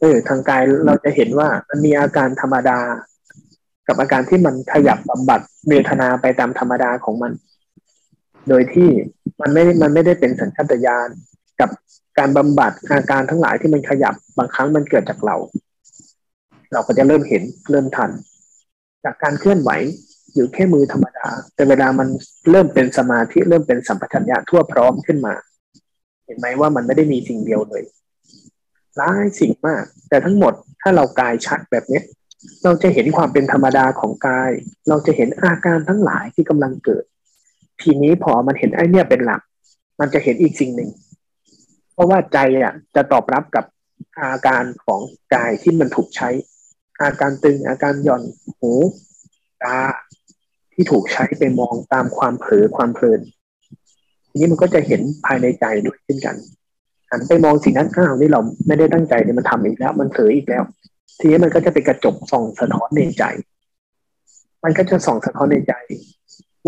[0.00, 2.78] เออทางกายเราจะเห็นว่ามันมีอาการธรรมดา
[3.88, 7.32] กับอาการที่มันขยับบำบัดเวทนาไปตามธรรมดาของมัน
[8.48, 8.88] โดยที่
[9.40, 11.08] มันไม่มันไม่ได้เป็นสัญชาตญาณ
[11.60, 11.70] กับ
[12.18, 15.36] การบำบัดอาการทั้งหลายที่มันขยับบางครั้งมันเกิดจากเรา
[16.72, 18.10] เราก็จะเริ่มเห็นเริ่มทัน
[19.04, 19.70] จากการเคลื่อนไหว
[20.34, 22.08] อยู่แค่มือธรรมดา แต่เวลามัน
[22.50, 25.34] เริ่มเป็นสมาธิเริ่มเป็นสัมปชัญญะทั่วพร้อมขึ้นมา
[26.26, 27.82] เห็นไหมว่ามันไม่ได้มีสิ่งเดียวเลย
[28.96, 32.04] หลายสิ่งมาก แต่ทั้งหมดถ้าเรากายชัดแบบเนี้ย
[32.64, 34.50] เราจะเห็นความเป็นธรรมดาของกาย
[34.88, 37.04] เราจะเห็นอาการทั้งหลายที่กำลังเกิด
[37.82, 39.40] ทีนี้พอมันเห็นไอ้เนี่ยเป็นหลัก
[40.00, 40.90] มันจะเห็นอีกสิ่งหนึ่ง
[41.92, 43.64] เพราะว่าใจอะจะตอบรับกับ
[44.18, 45.00] อาการของ
[45.34, 46.28] กายที่มันถูกใช้
[47.02, 48.22] อาการตึงอาการหย่อน
[48.58, 48.72] หู
[49.62, 49.78] ตา
[50.72, 53.20] ที่ถูกใช้ไปมองตามความเผลอความเพลิน
[54.36, 56.36] ทีนี้มันก็จะเห็นภายในใจด้วยเช่นกัน
[57.10, 60.62] หันไปมองสิ่งนั้นอ้าวนี่เราไม่ได้ตั้งใจเนี่ยมันทำอีกแล้ว มันเผลออีกแล้ว
[61.20, 63.24] ทีนี้มันก็จะเป็นกระจกส่องสะท้อนในใจ
[64.64, 65.72] มันก็จะส่องสะท้อนในใจ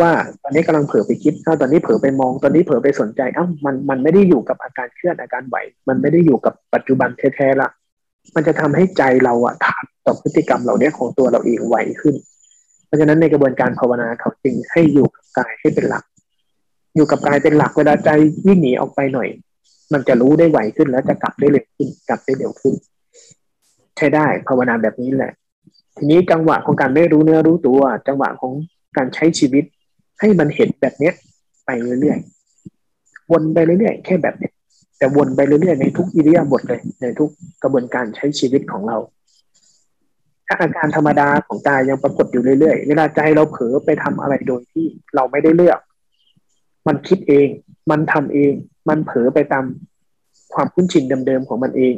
[0.00, 0.10] ว่า
[0.42, 5.56] ตอนนี้กำลังเผลอไปคิดอ้าวตอนนี้เผลอไปมองตอนนี้เผลอไปสนใจอ้าวมันมันไม่ได้อยู่กับอาการเคลื่อนอาการไหว
[5.88, 7.68] มันไม่ได้อยู่กับปัจจุบันแท้ๆละ
[8.34, 12.14] มันจะทำให้ใจเราอะถามต่อพฤติกรรมเหล่านี้ของตัวเราเองไหวขึ้น
[12.86, 16.04] เพราะฉะนั้นในกระบวนการภาวนาเขาจึงให้อยู่กับกายให้เป็นหลัก
[16.94, 18.10] อยู่กับกายเป็นหลักเวลาใจ
[18.46, 19.28] วิ่งหนีออกไปหน่อย
[19.92, 22.74] มันจะรู้ได้ไวขึ้นแล้วจะกลับได้เร็วขึ้น กลับได้เร็วขึ้น
[23.96, 25.32] ใช้ได้ภาวนาแบบนี้แหละ
[25.96, 28.52] ทีนี้จังหวะของการไม่รู้เนื้อรู้ตัว จังหวะของ
[28.96, 29.64] การใช้ชีวิต
[30.20, 31.14] ให้มันเห็นแบบเนี้ย
[31.66, 31.70] ไป
[32.00, 34.52] เรื่อยๆวนไปเรื่อยๆแค่แบบเนี้ย
[34.98, 37.30] แต่วนไปเรื่อยๆในทุกอิริยาบถเลยในทุก
[37.62, 38.96] กระบวนการใช้ชีวิตของเรา
[40.46, 45.78] ถ้าอาการธรรมดาของกายยังปรากฏอยู่เรื่อยๆ เวลาใจเราเผลอไปทำอะไรโดยที่เราไม่ได้เลือก
[46.88, 47.48] มันคิดเอง
[47.90, 48.52] มันทำเอง
[48.88, 49.64] มันเผลอไปตาม
[50.54, 51.94] ความคุ้นชินเดิมๆของมันเอง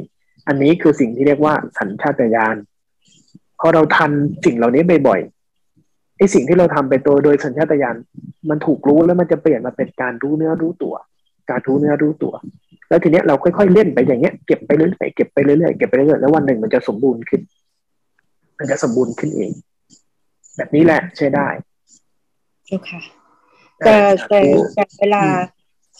[0.47, 2.55] อันนี้คือสิ่งที่เรียกว่าสัญชาตญาณ
[3.59, 4.11] พอเราทัน
[4.45, 7.97] สิ่งเหล่านี้บ่อยๆไอ้สิ่งที่เราทำไปตัวโดยสัญชาตญาณ
[8.49, 10.93] มันถูกรู้แล้วมันจะเปลี่ยนมาเป็นการรู้เนื้อรู้ตัว
[11.49, 12.33] การรู้เนื้อรู้ตัว
[12.89, 17.41] แล้วทีเนี้ยเราค่อยๆเล่นไปอย่างเงี้ยเก็บไปเรื่อยๆเก็บไปเรื่อยๆเก็บไปเรื่อยๆแล้ววันหนึ่งมันจะสมบูรณ์ขึ้น
[18.59, 19.51] มันจะสมบูรณ์ขึ้นเอง
[20.57, 21.47] แบบนี้แหละใช้ได้
[22.65, 23.20] เจ้าค่ะ
[23.85, 23.97] แต่
[24.29, 24.39] แต่
[24.73, 25.23] แต่เวลา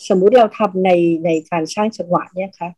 [0.08, 0.90] สมมุติเราทำใน
[1.24, 2.70] ในการสร้างจังหวะเนี่ยค่ะ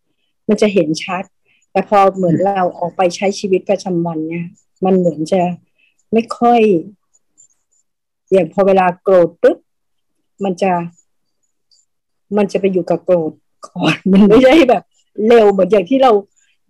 [0.48, 1.24] มันจะเห็นชัด
[1.72, 4.46] แต่พอเหมือนเราออกไปใช้ชีวิตประจำวันเนี่ย
[4.84, 5.40] มันเหมือนจะ
[6.12, 6.60] ไม่ค่อย
[8.32, 9.58] อย่างพอเวลาโกรธปุ๊บ
[10.44, 10.72] มันจะ
[12.36, 13.32] มันจะไปอยู่กับโกรธ
[13.66, 14.82] ก่อนมันไม่ใช่แบบ
[15.28, 16.12] เร็วเหมือนอย่างที่เรา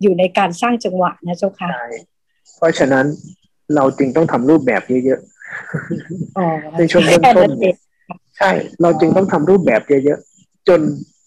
[0.02, 1.88] อยู่ในการสร้างจังหวะนะเจ้าค่ะใช่
[2.56, 3.06] เพราะฉะนั้น
[3.74, 5.20] เราจึงต้องทำรูปแบบเยอะ
[6.38, 6.46] อ๋อ
[6.78, 7.83] ในช่วงเริ่มต้นแค่นั้นเองๆ
[8.38, 8.50] ใช่
[8.82, 10.80] เราจึงต้องทำรูปแบบเยอะๆ จน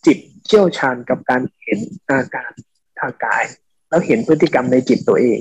[0.05, 2.51] จิตเชี่ยวชาญกับการเห็นอาการ
[2.99, 3.43] ทางกาย
[3.89, 5.39] แล้วเห็นพฤติกรรมในจิตตัวเอง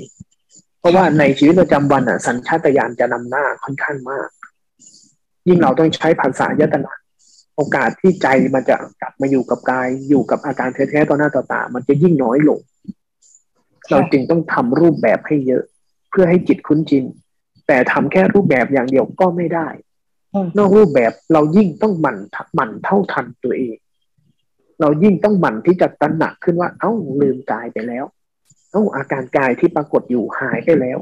[0.79, 4.29] เพราะว่าในชีวิตประจำวันอะ สัญชาตญาณจะนำหน้าค่อนข้างมาก
[5.47, 6.93] ยิ่งเราต้องใช้ภาษายตนะ
[7.55, 12.59] โอกาสที่ใจมันจะกลับมาอยู่กับกายอยู่กับอาการแท้ๆต่อหน้าต่อตา มันจะยิ่งน้อยลง
[13.89, 15.63] เราจึงต้องทำรูปแบบให้เยอะ
[16.09, 17.03] เพื่อให้จิตคุ้นชิน
[17.67, 19.67] แต่ทำแค่รูปแบบอย่างเดียวก็ไม่ได้
[20.57, 22.17] นอกรูปแบบเรายิ่งต้องหมั่น
[22.55, 23.77] หมั่นเท่าทันตัวเอง
[24.81, 28.05] เรายิ่งต้องหมั่นที่จะตระหนักขึ้นว่า เอ้าลืมกายไปแล้ว
[28.71, 30.99] เอ้าอาการกายที่ปรากฏอยู่หายไปแล้ว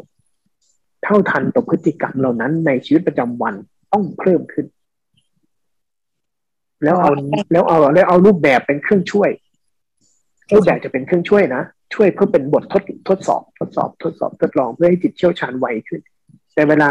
[1.04, 3.56] เท่าทันต่อพฤติกรรมเหล่านั้นในชีวิตประจำวัน
[3.94, 4.66] ต้องเพิ่มขึ้น
[6.84, 7.12] แล้วเอา
[7.52, 9.30] แล้วเอาแล้วเอารูปแบบเป็นเครื่องช่วย
[10.54, 16.02] รูปแบบจะเป็นเครื่องช่วยนะช่วยเพื่อเป็นบททดทดสอบ ทดสอบ ทดสอบทดลองเพื่อให้จิตเชี่ยวชาญไวขึ้น
[16.54, 16.90] แต่เวลา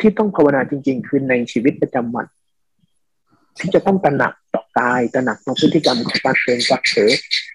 [0.00, 2.26] ที่ต้องภาวนาจริง ๆ คือในชีวิตประจำวัน
[3.58, 7.10] ที่จะต้องตระหนักต่อกายตระหนักต่อพฤติกรรมของการเตือนการเผลอ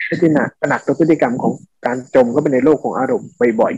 [0.10, 1.54] พฤติหนักตระหนักต่อพฤติกรรมของ
[1.86, 3.74] การจมเข้าไปในโลกของอารมณ์บ่อย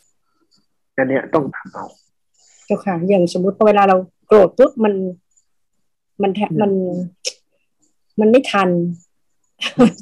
[0.00, 1.86] ๆอันเนี้ยต้องทำเอา
[2.66, 4.94] เจ้าค่ะ อย่างสมมุติพอเวลาเราโกรธปุ๊บมัน
[6.22, 6.72] มันแทมัน
[8.20, 8.68] มันไม่ทัน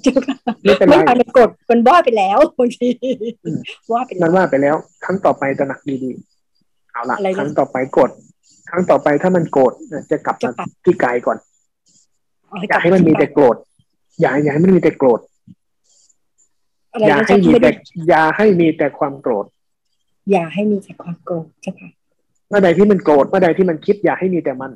[0.02, 2.88] เจ้าค่ะไม่เป็นไรไม่ทันมันกดมันว่าไปแล้วบางที
[3.44, 3.58] อืม
[3.92, 6.27] ว่าไปแล้มัวนว่าไปแล้วครั้งต่อไปตระหนักดีๆ
[6.98, 8.11] เอาละอะไรนะครั้งต่อไปกด
[8.70, 9.72] ครั้งต่อไปถ้ามันโกรธ
[10.11, 11.38] จะกลับจะมากลับที่กายก่อน
[12.48, 13.56] เอย่าให้มันมีแต่โกรธ
[14.20, 15.20] อย่าอย่าให้มันมีแต่โกรธ
[16.92, 19.46] อะไรอย่านะให้เจ้ามีไม่แต่ได้อย่าให้มีแต่ความโกรธ
[20.30, 21.90] อย่าให้มีแต่ความโกรธเจ้าค่ะ
[22.48, 24.70] เมื่อใดที่มันโกรธเมื่อใดที่มันคิด อย่าให้มีแต่มัน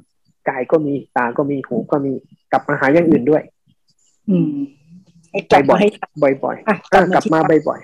[0.48, 2.12] กายก็มีตาก็มีหูก็มี
[2.52, 3.42] กลับมาหาอย่างอื่นด้วย
[4.30, 4.54] อืม
[5.30, 7.80] ให้กลับบ่มาอยให้ทันบ่อยอะๆอะกลับมาที่บ่อย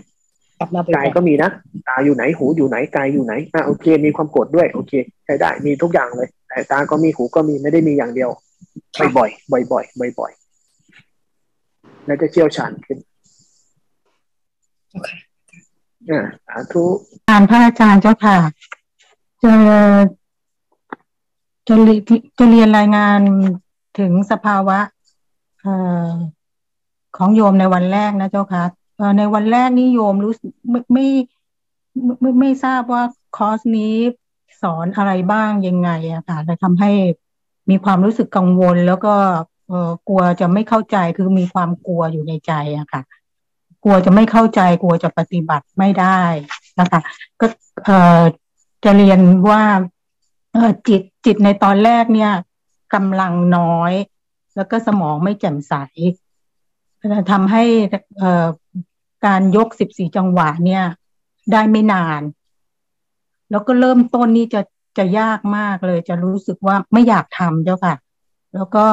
[0.58, 1.50] กลับมาบ่กายอยก็มีนะ
[1.88, 4.92] ตาอยู่ไหนหูอยู่ไหนกายอยู่ไหนอะโอเค มีความโกรธด้วย โอเค
[5.24, 12.98] ใช้ได้มีทุกอย่างเลย แต่ตาก็มีหูก็มีไม่ได้มีอย่างเดียวๆค่ะบ่อยๆบ่อยๆบ่อยๆแล้วจะเชี่ยวชาญขึ้น
[14.92, 15.08] โอเค
[16.10, 16.84] อ่าสาธุ
[17.28, 18.36] งานพระอาจารย์เจ้าค่ะ
[19.42, 19.54] จะ
[21.68, 21.98] จะเรีย
[22.38, 23.20] จะเรียนรายงาน
[23.98, 24.78] ถึงสภาวะ
[25.60, 25.74] เอ่
[26.06, 26.08] อ
[27.16, 28.77] ของโยมในวันแรกนะเจ้าค่ะเอ่อ
[29.18, 31.06] ในวันแรกนี่โยมรู้สึกไม่ไม่
[32.04, 33.02] ไม่ไม่ไม่ทราบว่า
[33.36, 33.94] คอร์สนี้
[34.62, 36.90] สอนอะไรบ้างยังไงอะค่ะเลยทำให้
[37.70, 39.14] มีความรู้สึกกังวล แล้วก็
[39.68, 43.02] เออกลัวจะไม่เข้าใจคือมีความกลัวอยู่ในใจอะค่ะ
[43.84, 46.20] กลัวจะไม่เข้าใจกลัวจะปฏิบัติไม่ได้
[46.80, 47.00] นะคะ
[47.40, 47.46] ก็
[47.84, 48.20] เออ
[48.84, 49.62] จะเรียนว่า
[50.52, 52.32] เออจิตจิตในตอนแรกเนี่ย
[52.94, 53.92] กำลังน้อย
[54.56, 55.74] แล้วก็สมองไม่แจ่มใส
[57.30, 57.62] ทำให้
[58.18, 58.46] เออ
[59.26, 60.84] การยกสิบสี่จังหวะเนี่ย
[61.52, 62.22] ได้ไม่นาน
[63.50, 64.60] แล้วก็เริ่มต้นนี่จะ
[64.98, 67.94] จะยากมากเลย จะรู้สึกว่าไม่อยากทำเจ้าค่ะ
[68.54, 68.86] แล้วก็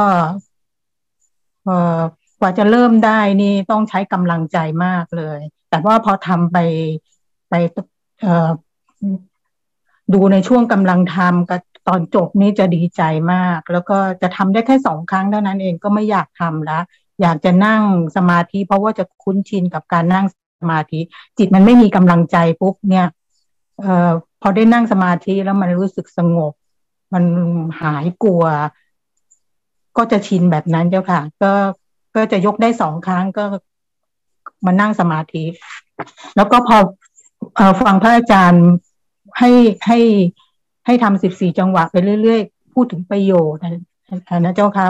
[2.39, 6.57] กว่าจะเริ่มได้นี่ต้องใช้กำลังใจมากเลย แต่ว่าพอทำไป
[7.49, 7.53] ไป
[10.13, 13.01] ดูในช่วงกำลังทำกับตอนจบนี่จะดีใจ
[13.33, 16.83] มาก แล้วก็จะทำได้แค่สองครั้งเท่านั้นเองก็ไม่อยากทำแล้ว
[17.21, 17.81] อยากจะนั่ง
[18.15, 20.25] สมาธิ เพราะว่าจะคุ้นชินกับการนั่ง
[20.61, 20.99] สมาธิ
[21.37, 23.07] จิตมันไม่มีกำลังใจปุ๊บเนี่ย
[23.79, 24.09] เอ่อ
[24.41, 26.53] พอได้นั่งสมาธิแล้วมันรู้สึกสงบ
[27.13, 27.23] มัน
[27.81, 28.43] หายกลัว
[29.97, 31.51] ก็จะชินแบบนั้นเจ้าค่ะ ก็
[32.15, 33.45] ก็จะยกได้สองครั้งก็
[34.65, 35.43] มานั่งสมาธิ
[36.35, 36.77] แล้วก็พอ
[37.55, 38.65] เอ่อฟังพระอาจารย์
[39.39, 39.51] ให้
[39.87, 39.99] ให้
[40.85, 43.61] ให้ทำสิบสี่จังหวะไปเรื่อยๆ พูดถึงประโยชน์
[44.39, 44.89] นะเจ้าเขา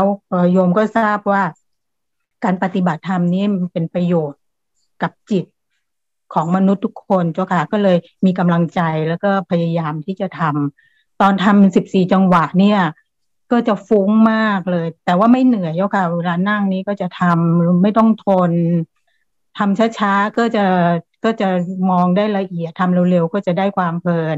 [0.52, 1.44] โยมก็ทราบว่า
[2.44, 4.40] การปฏิบัติธรรมนี้มันเป็นประโยชน์
[5.02, 5.46] กับจิต
[6.34, 12.80] ของมนุษย์ทุกคนเจ้าค่ะ ก็เลยมีกำลังใจแล้วก็พยายามที่จะทำตอนทำสิบสี่จังหวะเนี่ย
[13.52, 18.52] ก็จะฟุ้งมากเลย แต่ว่าไม่เหนื่อยเจ้าค่ะเวลานั่งนี้ก็จะทำไม่ต้องทน
[19.58, 20.66] ทำช้าๆก็จะ
[21.26, 21.50] ก็จะ
[21.90, 24.38] มองได้ละเอียดทำเร็วๆก็จะได้ความเพลิน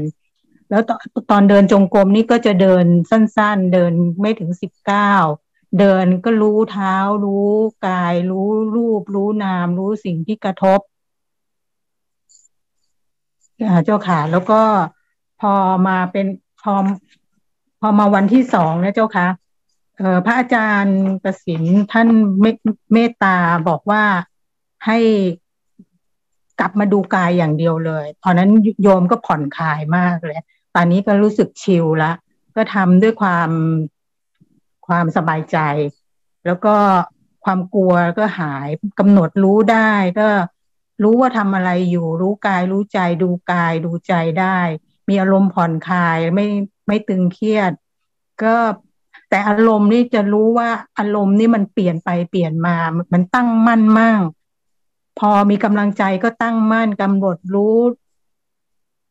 [0.70, 0.82] แล้ว
[1.30, 5.12] ตอนเดินจงกรมนี่ก็จะเดินสั้น ๆ เดินไม่ถึงสิบเก้า
[5.78, 7.48] เดินก็รู้เท้า รู้
[7.86, 10.80] กาย รู้รูป รู้นาม รู้สิ่งที่กระทบ
[13.66, 14.62] อ่าเจ้าค่ะแล้วก็
[15.40, 15.52] พอ
[15.86, 16.26] มาเป็น
[16.62, 16.74] พอ
[17.80, 19.26] พอมาวันที่สองนะเจ้าค่ะ
[19.96, 22.08] เอ่อพระอาจารย์ประสินท่าน
[22.40, 22.46] เม
[22.92, 23.36] เมตตา
[23.68, 24.02] บอกว่า
[24.86, 24.98] ให้
[26.60, 28.50] กลับมาดูกายอย่างเดียวเลย ตอนนั้น
[28.82, 30.36] โยมก็ผ่อนคลายมากเลย
[30.74, 32.12] ตอนนี้ก็รู้สึกชิลละ
[32.56, 33.50] ก็ทำด้วยความ
[34.88, 35.58] ความสบายใจ
[36.46, 36.74] แล้วก็
[37.44, 40.28] ความกลัวก็หายกำหนดรู้ได้ก็
[41.02, 44.58] รู้ว่าทำอะไรอยู่ รู้กายรู้ใจดูกายดูใจได้
[45.08, 46.46] มีอารมณ์ผ่อนคลายไม่
[46.86, 47.72] ไม่ตึงเครียด
[48.42, 48.56] ก็
[49.30, 52.76] แต่อารมณ์นี่จะรู้ว่าอารมณ์นี่มันเปลี่ยนไปเปลี่ยนมา
[53.12, 54.22] มันตั้งมั่นมาก
[55.18, 57.78] พอมีกำลังใจก็ตั้งมั่นกำหนดรู้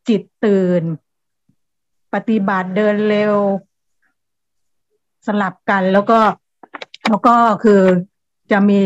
[0.08, 0.84] จิตตื่น
[2.13, 3.36] ปฏิบัติเดินเร็ว
[5.28, 6.20] สลับกันแล้วก็
[7.08, 7.82] แล้วก็คือ
[8.52, 8.82] จะมี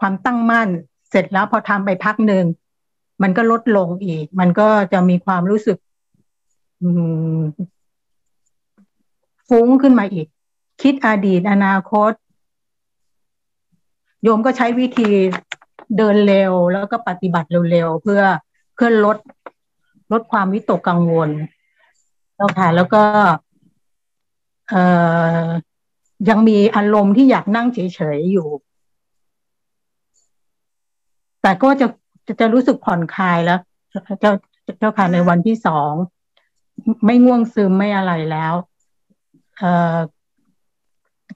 [0.00, 0.68] ความตั้งมั่น
[1.10, 2.44] เสร็จแล้วพอทำไปพักหนึ่ง
[3.22, 5.78] มันก็ลดลงอีก มันก็จะมีความรู้สึก
[9.48, 10.26] ฟุ้งขึ้นมาอีก
[10.82, 12.12] คิดอดีตอนาคต
[14.22, 15.10] โยมก็ใช้วิธี
[15.96, 18.22] เดินเร็วแล้วก็ปฏิบัติเร็วๆเพื่อ
[18.74, 19.16] เพื่อลด
[20.12, 21.30] ลดความวิตกกังวล
[22.36, 23.02] แล้วค่ะแล้วก็
[24.68, 24.82] เอ่
[25.42, 25.46] อ
[26.28, 28.48] ยังมีอารมณ์ที่อยากนั่งเฉยๆอยู่
[31.42, 31.86] แต่ก็จะ
[32.26, 33.60] จะจะรู้สึกผ่อนคลายแล้ว
[34.20, 34.32] เจ้า
[34.78, 35.92] เจ้าค่ะในวันที่สอง
[37.06, 38.54] ไม่ง่วงซึมไม่อะไรแล้ว
[39.58, 39.96] เอ่อ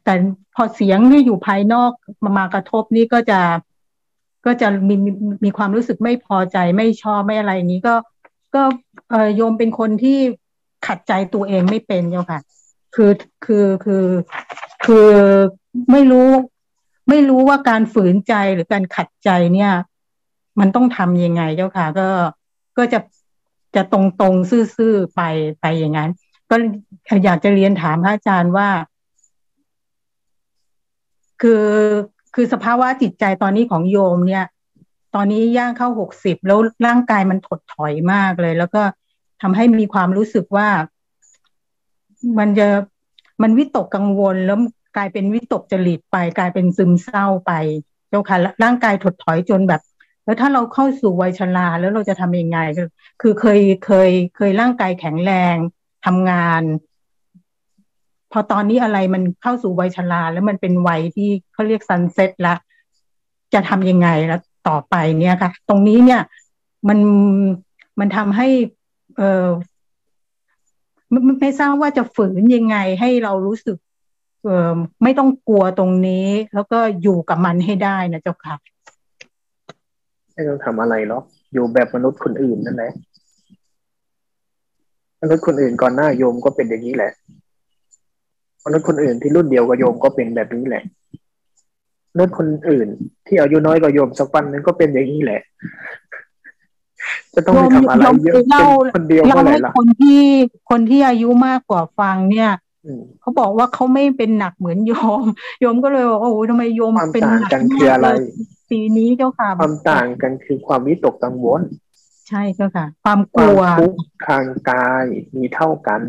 [0.05, 0.15] แต่
[0.55, 1.93] พอเสียงที่อยู่ภายนอก
[2.25, 3.41] มามากระทบนี่ก็จะ
[4.47, 4.95] ก็จะมี
[5.45, 7.95] มีความรู้สึกไม่พอใจไม่ชอบไม่อะไรอย่างนี้ก็
[8.55, 8.63] ก็
[9.11, 10.19] เออโยมเป็นคนที่
[10.87, 12.41] ขัดใจตัวเองไม่เป็นเจ้าค่ะ
[12.95, 13.13] คือ
[13.45, 14.07] คือคือ
[14.87, 15.09] คือ
[15.91, 16.29] ไม่รู้
[17.09, 19.73] ไม่รู้ว่าการฝืนใจหรือการขัดใจเนี่ย
[20.61, 22.09] มันต้องทำยังไงเจ้าค่ะ ก็
[22.79, 23.01] ก็จะ
[23.77, 25.21] จะตรงตรงซื่อๆไป
[25.61, 26.11] ไปอย่างนั้น
[26.51, 26.57] ก็
[27.25, 28.69] อยากจะเรียนถามพระอาจารย์ว่า
[31.43, 31.67] คือ
[32.35, 34.45] คือสภาวะจิตใจตอนนี้ของโยมเนี่ย
[35.15, 38.83] ตอนนี้ย่างเข้าหกสิบแล้วร่างกายมันถดถอยมากเลย แล้วก็
[39.43, 40.69] ทำให้มีความรู้สึกว่า
[42.39, 42.69] มันจะ
[43.43, 44.59] มันวิตกกังวลแล้ว
[44.97, 47.53] กลายเป็นวิตกจริตไป กลายเป็นซึมเศร้าไป
[48.09, 49.81] เจ้าค่ะร่างกายถดถอยจนแบบ
[50.25, 52.89] แล้วถ้าเราเข้าสู่วัยชราแล้วเราจะทำยังไงคือ
[53.21, 55.57] คือเคยเคยเคยร่างกายแข็งแรง
[56.07, 56.63] ทำงาน
[58.33, 62.55] พอตอนนี้อะไรมันเข้าสู่วัยชราแล้วมันเป็นวัยที่เขาเรียกซันเซ็ตละ
[63.55, 66.21] จะทำยังไงแล้วต่อไปเนี่ยค่ะ ตรงนี้เนี่ย
[66.89, 66.99] มัน
[68.01, 68.49] มันทำให้
[69.17, 69.45] เออ
[71.15, 73.77] ไม่ไม่ทราบว่าจะฝืนยังไงให้เรารู้สึก
[74.45, 78.55] เออไม่ต้องกลัวตรงนี้ แล้วก็อยู่กับมันให้ได้นะเจ้าค่ะ
[80.33, 82.93] ไม่ต้องทำอะไรหรอกอยู่แบบมนุษย์คนอื่นนั่นแหละ
[85.23, 87.13] มนุษย์คนอื่นก่อนหน้าโยมก็เป็นอย่างนี้แหละ
[88.65, 90.83] มนุษย์คนอื่นที่รุ่นเดียวกับโยมก็เป็นแบบนี้แหละ
[92.13, 92.89] มนุษย์คนอื่น
[93.27, 95.41] ที่อายุน้อยกว่าโยมสักวันนึงก็เป็นอย่างนี้แหละ
[97.35, 100.23] จะต้องไปทำอะไรเยอะเป็นคนเดียวเมื่อไหร่ล่ะคนที่
[100.71, 102.51] คนที่อายุมากกว่าฟังเนี่ย
[103.21, 104.93] เขาบอกว่าเขาไม่เป็นหนักเหมือนโย
[105.23, 105.25] ม
[105.61, 108.09] โยมก็เลยบอกโอ้โหทำไมโยมเป็นหนักกันคืออะไร
[108.71, 111.63] ปีนี้เจ้าค่ะความต่างกันคือความวิตกกังวล
[112.29, 113.95] ใช่เจ้าค่ะ ความกลัวทุก
[114.29, 115.05] ทางกาย
[115.37, 116.01] มีเท่ากัน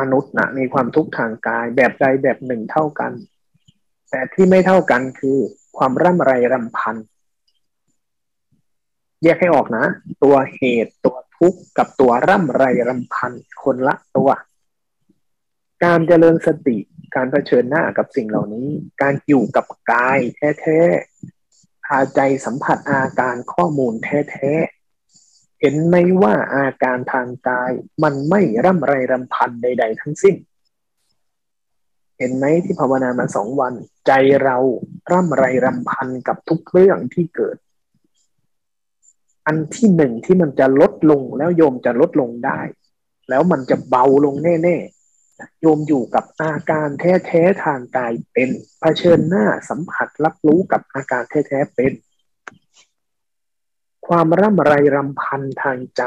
[0.00, 3.12] มนุษย์นะมีความทุกข์ทางกายแบบใดแบบหนึ่งเท่ากัน
[4.10, 5.38] แต่ที่ไม่เท่ากันคือ
[5.76, 6.96] ความร่ำไรรำพัน
[9.22, 9.84] แยกให้ออกนะ
[10.22, 14.30] ตัวเหตุตัวทุกข์กับตัวร่ำไรรำพันคนละตัว
[15.84, 16.78] การเจริญสติ
[17.14, 18.68] การเผชิญหน้ากับสิ่งเหล่านี้
[19.02, 20.18] การอยู่กับกาย
[20.60, 30.36] แท้ๆพาใจสัมผัสอาการข้อมูลแท้ๆเห็นไหมว่าอาการทางกายมันไม่ร่ำไรรำพันใด ๆ ทั้งสิ้น
[32.18, 33.74] เห็นไหมที่ภาวนามาสองวัน
[34.06, 34.56] ใจเรา
[35.10, 37.56] ร่ำไรรำพันกับทุกเรื่องที่เกิด
[39.48, 42.60] อันที่หนึ่งที่มันจะลดลงแล้วโยมจะลดลงได้
[43.28, 48.48] แล้วมันจะเบาลงแน่ๆโยมอยู่กับอาการแท้ๆทางกายเป็น
[48.80, 51.92] เผชิญหน้าสัมผัสรับรู้กับอาการแท้ๆเป็น
[54.06, 56.02] ความร่ำไรรำพันทางใจ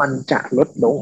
[0.00, 0.96] มันจะลดลง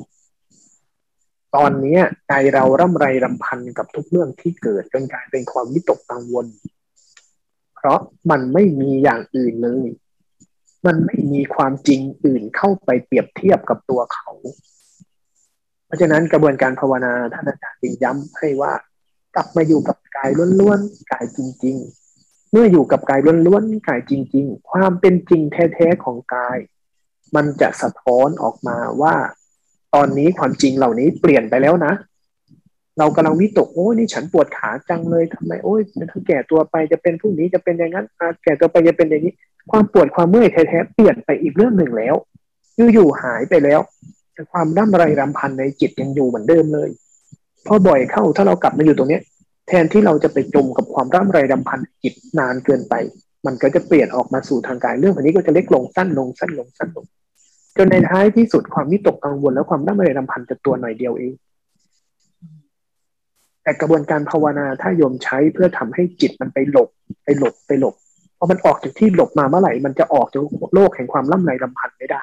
[1.57, 1.99] ตอนนี้
[2.29, 6.47] ใจเราร่ำไรรำพันกับทุกเรื่องที่เกิดจนกลายเป็นความวิตกกังวล
[7.77, 7.99] เพราะ
[8.31, 9.89] มันไม่มีอย่างอื่นเลย
[10.87, 14.31] มันไม่มีความจริงอื่นเข้าไปเปรียบเทียบกับตัวเขา
[15.87, 18.73] เพราะฉะนั้นกระบวนการภาวนาท่านอาจารย์จึงย้ำให้ว่า
[19.35, 21.77] กลับมาอยู่กับกายล้วนๆกายจริง
[22.15, 26.59] ๆ เมื่ออยู่กับกายล้วนๆกายจริง ๆ ความเป็นจริงแท้ๆของกาย
[27.37, 29.15] มันจะสะท้อนออกมาว่า
[29.95, 31.93] ตอนนี้ความจริงเหล่านี้เปลี่ยนไปแล้วนะ
[32.99, 35.81] เรากำลังวิตกโอ้ยนี่ฉันปวดขาจังเลยทำไมโอ้ย
[36.13, 38.07] ถ้าแก่ตัวไปจะเป็นพรุ่งนี้จะเป็นอย่างนั้น
[38.45, 39.33] แก่ตัวไปจะเป็นอย่างนี้
[39.71, 42.15] ความปวดความเมื่อยแท้ๆเปลี่ยนไปอีกเรื่องหนึ่งแล้ว
[42.93, 43.81] อยู่ๆหายไปแล้ว
[44.35, 46.89] แต่ความร่ำไรรำพันในจิตยังอยู่เหมือนเดิมเลย
[47.67, 49.23] พอบ่อยเข้าถ้าเรากลับมาอยู่ตรงเนี้ย
[49.69, 52.95] แทนที่เราจะไปจมกับความร่ำไรรำพันจิตนานเกินไป
[53.47, 57.07] มันก็จะเปลี่ยนออกมาสู่ทางกายเรื่องอันนี้ก็จะเล็กลงสั้นลงสั้นลงสั้นลง
[57.77, 61.33] จนในท้ายที่สุดความวิตกกังวลและความร่ำไรรำพันจะตัวหน่อยเดียวเอง
[63.69, 66.89] แต่กระบวนการภาวนาถ้าโยมใช้เพื่อทำให้จิตมันไปหลบ
[67.25, 67.95] ไปหลบไปหลบ
[68.39, 70.43] พอมันออกจากที่หลบมาเมื่อไหร่ มันจะออกจาก
[70.75, 72.23] โลกแห่งความร่ำไรรำพันไม่ได้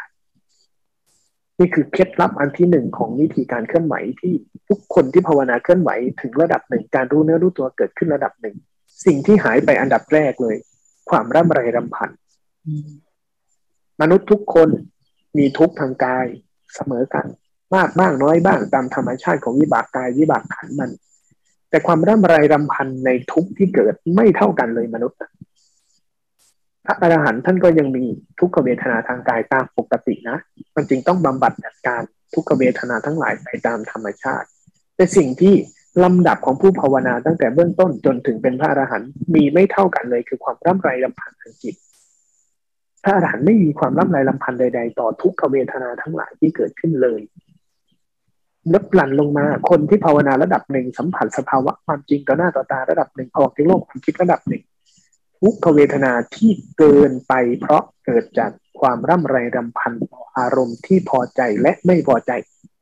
[1.60, 4.34] นี่คือเคล็ดลับอันที่หนึ่งของวิธีการเคลื่อนไหวที่
[4.70, 5.90] ทุกคนที่ภาวนาเคลื่อนไหว
[6.22, 8.56] ถึงระดับหนึ่งการรู้เนื้อรู้ตัวเกิดขึ้นระดับหนึ่ง
[9.06, 10.56] สิ่งที่หายไปอันดับแรกเลย
[11.10, 12.10] ความร่ำไรรำพัน
[14.02, 14.70] มนุษย์ทุกคน
[15.38, 16.26] มีทุกทางกาย
[16.76, 17.26] เสมอกัน
[17.76, 20.92] มากบ้างน้อยบ้างตามธรรมชาติของวิบากกายวิบากขันมัน
[21.70, 25.18] แต่ความร่ำไรรำพันในทุกที่เกิดไม่เท่ากันเลยมนุษย์
[26.86, 28.04] พระอรหันต์ท่านก็ยังมี
[28.40, 30.38] ทุกขเวทนาทางกายตามปกตินะ
[30.76, 32.02] มันจึงต้องบำบัดจัดการ
[32.34, 34.48] ทุกขเวทนาทั้งหลายไปตามธรรมชาติ
[34.96, 35.56] แต่สิ่งที่
[36.04, 41.76] ลำดับของผู้ภาวนาตั้งแต่เบื้องต้นจนถึงเป็นพระอรหันต์มีไม่เท่ากันเลยคือความร่ำไรลำพันทางจิต
[43.04, 47.22] พระอรหันต์ไม่มีความร่ำไรลำพันใด ๆ ต่อทุกขเวทนาทั้งหลายที่เกิดขึ้นเลย
[48.74, 54.64] ลดหลั่นลงมา คนที่ภาวนาระดับหนึ่งสัมผัสสภาวะความจริงต่อหน้าต่อตาระดับหนึ่งออกจากโลกความคิดระดับหนึ่ง
[55.42, 62.32] ทุกขเวทนาที่เกินไป เพราะเกิดจากความร่ำไรรำพันต่ออารมณ์ที่พอใจและไม่พอใจ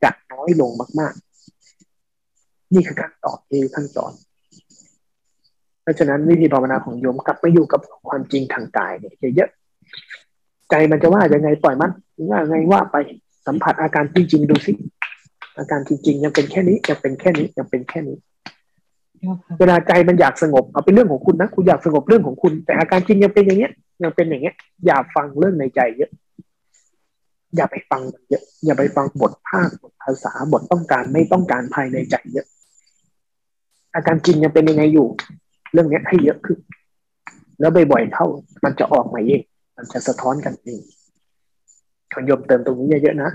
[0.03, 1.13] จะน้อยลงมาก
[1.93, 4.13] ๆ นี่คือการตอบเองขั้นตอน
[5.81, 11.91] เพราะฉะนั้นวิธีภาวนาของโยมกลับมาอยู่กับความจริงทางกายเนี่ยเยอะๆใจมันจะว่ายังไงปล่อยมัน
[12.31, 12.97] ว่าไงว่าไป
[13.47, 14.73] สัมผัสอาการจริงๆดูสิ
[15.57, 18.17] อาการจริงๆยังเป็นแค่นี้ยังเป็นแค่นี้ยังเป็นแค่นี้
[19.59, 23.71] เวลาใจมันอยากสงบเอาเป็นเรื่องของคุณนะคุณอยากสงบเรื่องของคุณ แต่อาการจริงยังเป็นอย่างเงี้ย
[24.03, 26.11] ยังเป็นอย่างเงี้ย อย่าฟังเรื่องในใจเยอะ
[27.55, 32.47] อย่าไปฟังมันเยอะ อย่าไปฟังบทภาคบทภาษาบทต้องการไม่ต้องการภายในใจเยอะ
[33.95, 35.07] อาการจริงยังเป็นยังไงอยู่
[35.71, 36.57] เรื่องเนี้ยให้เยอะขึ้น
[37.59, 38.25] แล้วบ่อยๆเข้า
[38.63, 39.41] มันจะออกมาเอง
[39.77, 40.81] มันจะสะท้อนกันเอง
[42.13, 43.29] ขอยมเติมตรงนี้เยอะๆนะ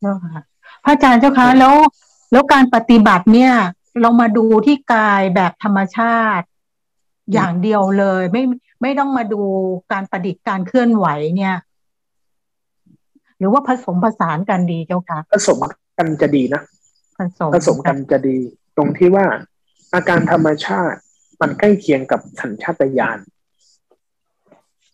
[0.00, 0.42] เจ้าค่ะ
[0.86, 1.74] พระอาจารย์เจ้าคะแล้ว
[2.32, 3.52] แล้วการปฏิบัติเนี่ย
[4.00, 6.46] เรามาดูที่กายแบบธรรมชาติ
[7.32, 8.42] อย่างเดียวเลย ไม่
[8.82, 9.42] ไม่ต้องมาดู
[9.92, 11.06] การประดิษฐ์การเคลื่อนไหว
[11.36, 11.56] เนี่ย
[13.38, 15.56] หรือว่าผสมผสานกันดีเจ้าค่ะผสม
[15.98, 16.62] กันจะดีนะ
[17.18, 18.36] ผสมผสมกันจะดี
[18.76, 19.26] ตรงที่ว่า
[19.94, 20.98] อาการธรรมชาติ
[21.40, 23.18] มันใกล้เคียงกับสัญชาตญาณ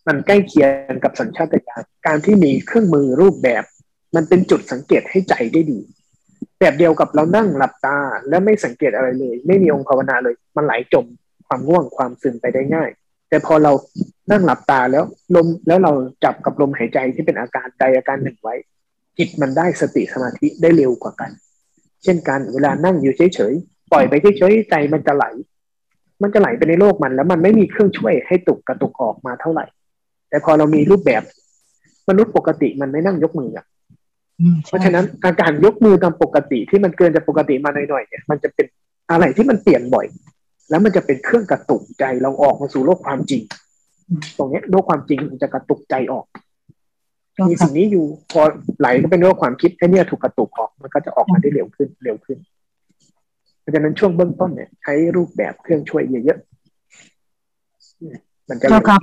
[0.07, 3.63] มันใกล้เคียงกับสัญชาตญาณการที่มีเครื่องมือรูปแบบ
[4.15, 5.79] มันเป็นจุดสังเกตให้ใจได้ดี
[6.59, 7.97] แบบเดียวกับเรานั่งหลับตา
[8.29, 11.05] แล้วไม่สังเกตอะไรเลย ไม่มีองค์ภาวนาเลย มันไหลจม
[11.47, 12.89] ความง่วงความซึมไปได้ง่าย
[13.29, 13.71] แต่พอเรา
[14.31, 15.03] นั่งหลับตาแล้ว
[15.35, 15.91] ลมแล้วเรา
[16.23, 18.55] จับกับลมหายใจที่เป็นอาการใดอาการหนึ่งไว้
[19.17, 21.31] จิตมันได้สติสมาธิได้เร็วกว่ากัน
[22.03, 25.25] เช่นกันเวลานั่งอยู่เฉยๆปล่อยไปเฉยๆใจมันจะไหล
[26.21, 29.65] มันจะไหลไปในโลกมันแล้วมันไม่มีเครื่องช่วยให้ตุกกระตุกออกมาเท่าไหร่
[30.29, 31.23] แต่พอเรามีรูปแบบ
[32.09, 33.65] มนุษย์ปกติมันไม่นั่งยกมืออะ
[34.67, 38.65] เพราะฉะนั้นอาการยกมือตามปกติที่มันเกินจากปกติมาหน่อยๆเนี่ยมันจะเป็น
[39.11, 40.05] อะไรที่มันเปลี่ยนบ่อย
[40.69, 43.41] แล้วมันจะเป็นเครื่องกระตุกใจเราออกมาสู่โลกความจริง
[44.37, 46.25] ตรงเนี้ยโลกความจริงมันจะกระตุกใจออก
[47.33, 48.41] เจ้ามีค่ะสิ่งนี้อยู่พอ
[48.79, 52.37] ไหลก็เป็นโลกความคิดไอ้เนี่ยถูกกระตุกออกมันก็จะออกมาได้เร็วขึ้นเร็วขึ้น
[53.59, 58.15] เพราะฉะนั้นช่วงเบื้องต้นเนี่ย ใช้รูปแบบเครื่องช่วยเยอะๆอืม
[58.49, 58.97] มันจะเร็เจ้าวค่ะ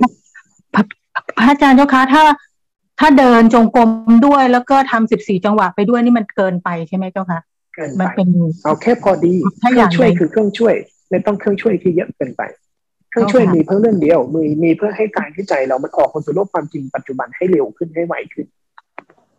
[0.73, 0.83] พระ
[1.37, 2.23] พระอาจารย์เจ้าคะถ้า
[3.01, 3.89] ถ้าเดินจงกรม
[4.25, 7.39] ด้วยแล้วก็ทำสิบสี่จังหวะไปด้วยนี่มันเกินไปใช่ไหมเจ้าคะ
[7.75, 8.27] เกินมันไปเป็น
[8.63, 10.75] เอาแค่พอดีเคถ้าอรื่อย่างงช่วยใดคือเครื่องช่วย
[11.09, 12.41] ไม่ต้องเครื่องช่วยที่เยอะเกินไป
[13.09, 18.47] เครื่องช่วยเอาค่ะมีเพื่อเรื่องเดียวมีมีเพื่อให้กายที่ใจเรามันออกมาสู่โลกความจริงปัจจุบันให้เร็วขึ้นให้ไวขึ้น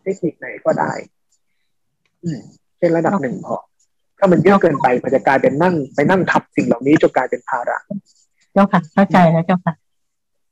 [0.03, 0.91] เทคนิคไหนก็ได้
[2.23, 2.39] อืม
[2.79, 3.57] เป็นระดับหนึ่งพอ
[4.19, 7.77] ถ้ามันเยอะเกินไปมันจะกลายเป็นนั่งไปนั่งทับสิ่งเหล่านี้จนกลายเป็นภาระ
[8.53, 9.73] เจ้าค่ะเข้าใจแล้วเจ้าค่ะ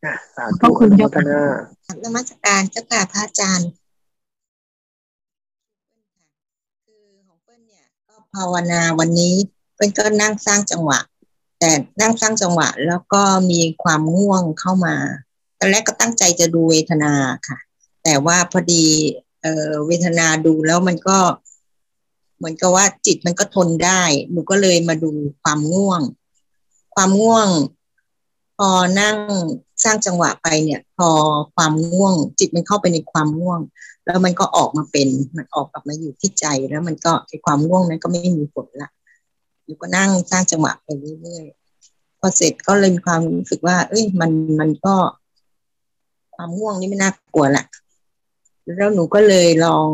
[0.03, 3.69] อะสาขอธุบคุณอนุเจ้าโมทค่ะนา นมัสการเจ้าค่ะพระอาจารย์
[6.85, 9.33] คือของเปิ้ลเนี่ยก็ภาวนาวันนี้
[9.75, 10.99] เปิ้ลก็นั่งสร้างจังหวะ
[11.59, 11.71] แต่
[12.01, 13.21] นั่งสร้างจังหวะ แล้วก็
[13.51, 14.95] มีความง่วงเข้ามา
[15.59, 17.13] ตอนแรกก็ตั้งใจจะดูเวทนา
[17.47, 17.57] ค่ะ
[18.03, 18.85] แต่ว่าพอดี
[19.41, 21.17] เอ่อเวทนาดูแล้วมันก็
[22.37, 26.01] เหมือนกับว่าจิตมันก็ทนได้หนูก็เลยมาดูความง่วง
[26.95, 27.49] ความง่วง
[28.57, 29.15] พอนั่ง
[29.83, 31.09] สร้างจังหวะไปเนี่ย พอ
[31.55, 33.59] ความง่วง จิตมันเข้าไปในความง่วง
[34.05, 35.07] แล้วมันก็ออกมาเป็น
[35.37, 38.89] มันออกกลับมาอยู่ที่ใจแล้วมันก็ไอความง่วงนั้นก็ไม่มีผลละ
[39.65, 40.87] หนูก็นั่งสร้างจังหวะไป
[41.21, 44.95] เรื่อยๆพอเสร็จก็เลยมีความรู้สึกว่า เอ้ยมันมันก็
[46.35, 47.65] ความง่วงนี่ไม่น่ากลัวละ
[48.77, 49.87] แล้วหนูก็เลยลอง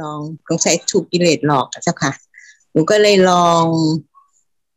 [0.00, 2.12] ลองสงสัยถูกกิเลสหลอกเจ้าค่ะ
[2.72, 3.64] หนูก็เลยลอง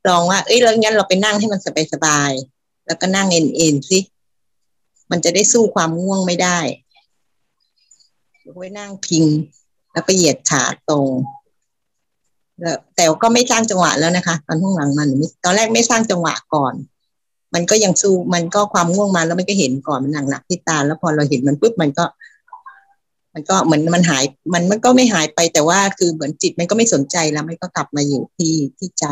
[0.07, 1.59] ลองว่า เอ้ยแล้วงั้นเราไปนั่งให้มัน
[1.93, 3.99] สบายๆแล้วก็นั่งเอ็นเอ็นๆสิ
[5.11, 6.59] มันจะได้สู้ความง่วงไม่ได้
[8.41, 9.25] หนูก็ไปนั่งพิง
[9.93, 11.07] แล้วก็เหยียดขาตรง
[12.59, 15.09] แล้วแต่ก็ไม่สร้างจังหวะแล้วนะคะ ตอนข้างหลังมัน
[15.43, 16.73] ตอนแรกไม่สร้างจังหวะก่อน
[17.53, 22.05] มันก็ยังสู้มันก็ความง่วงมาแล้วมันก็เห็นก่อนมันหนักหนักที่ตา แล้วพอเราเห็นมันปุ๊บมันก็
[23.33, 29.05] มันก็เหมือนมันหาย มันมันก็ไม่หายไปแต่ว่าคือเหมือนจิตมันก็ไม่สนใจแล้วมันก็กลับมาอยู่ที่ที่ใจ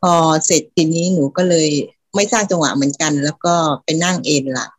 [0.00, 0.12] พอ
[0.46, 1.68] เสร็จทีนี้หนูก็เลย
[2.14, 3.54] ไม่สร้างจังหวะเหมือนกัน แล้วก็
[3.84, 4.73] ไปนั่งเอนหลัง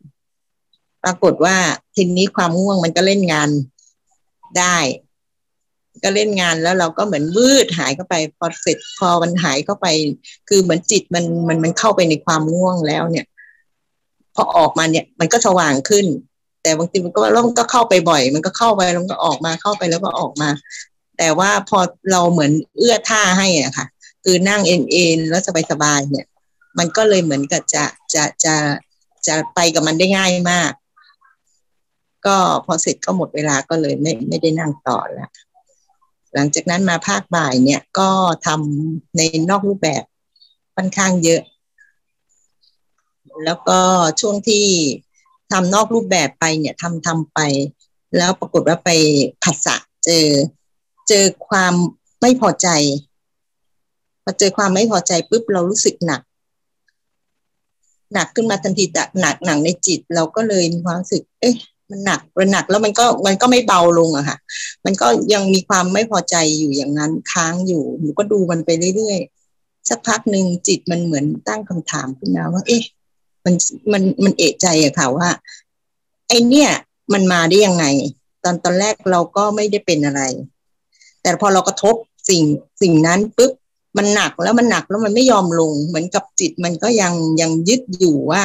[1.06, 1.58] ปรากฏว่า
[1.95, 3.49] ทีนี้ความง่วงมันก็เล่นงาน
[4.60, 4.78] ได้
[6.03, 9.88] ก็เล่นงานแล้วเราก็เหมือนวืดหายเข้าไปพอเสร็จพอมันหายเข้าไป
[10.49, 13.26] คือเหมือนจิตมันมันมันเข้าไปในความง่วงแล้วเนี่ย
[14.36, 16.06] พอออกมาเนี่ยมันก็สว่างขึ้น
[16.64, 20.49] แต่บางทีมันก็แล้วมันก็เข้าไปบ่อย มันก็เข้าไปแล้วก็ออกมาเข้าไปแล้วก็ออกมา
[21.18, 21.80] แต่ว่าพอ
[22.12, 23.86] เราเหมือนเอื้อท่าให้อะค่ะ
[24.24, 26.26] คือนั่งเอ็นเอ็นแล้วสบายสบายเนี่ย
[26.78, 27.84] มันก็เลยเหมือนกับจะ
[28.14, 28.56] จะจะ
[29.28, 30.72] จะไปกับมันได้ง่ายมาก
[32.26, 35.30] ก็พอเสร็จก็หมดเวลาก็เลยไม่ไม่ได้นั่งต่อแล้ว
[36.34, 38.09] หลังจากนั้นมาภาคบ่ายเนี่ยก็
[38.45, 40.03] ทำในนอกรูปแบบ
[40.76, 41.41] ค่อนข้างเยอะ
[43.45, 43.80] แล้วก็
[44.19, 44.65] ช่วงที่
[45.51, 47.39] ทำนอกรูปแบบไปเนี่ยทำทำไป
[48.17, 48.89] แล้วปรากฏว่าไป
[49.43, 50.28] ผัสสะเจอ
[51.09, 51.73] เจอความ
[52.21, 52.67] ไม่พอใจ
[54.23, 56.21] พอเจอความไม่พอใจปุ๊บเรารู้สึกหนัก
[58.13, 61.55] หนักขึ้นมาทันทีแต่หนักหนักในจิต เราก็เลยมีความรู้สึก เอ๊ะ
[61.92, 64.38] มันหนักมันหนักแล้วมันก็มันก็ไม่เบาลงอะค่ะ
[64.86, 72.84] มันก็ยังมีความไม่พอใจอยู่อย่างนั้นค้างอยู่หนูก็ดูมันไปเรื่อยๆสักพักหนึ่งจิตมันเหมือนตั้งคำถามขึ้นมาว่า เอ๊ะ
[73.46, 73.54] มัน
[73.92, 75.30] มันมันเอะใจอะค่ะว่า
[76.28, 76.70] ไอเนี่ย
[77.14, 77.86] มันมาได้ยังไง
[78.44, 80.22] ตอนตอนแรกเราก็ไม่ได้เป็นอะไร
[81.22, 81.96] แต่พอเรากระทบ
[82.30, 82.44] สิ่ง
[82.82, 83.52] สิ่งนั้นปุ๊บ
[83.98, 88.43] มันหนักแล้วมันหนักแล้วมันไม่ยอมลง เหมือนกับจิตมันก็ยังยังยึดอยู่ว่า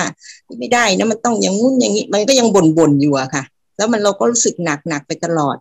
[0.58, 3.42] ไม่ได้นะมันต้องอย่างงุ้นอย่างนี้ มันก็ยังบ่นบ่นอยู่อะค่ะ
[3.76, 5.56] แล้วมันเราก็รู้สึกหนักหนักไปตลอด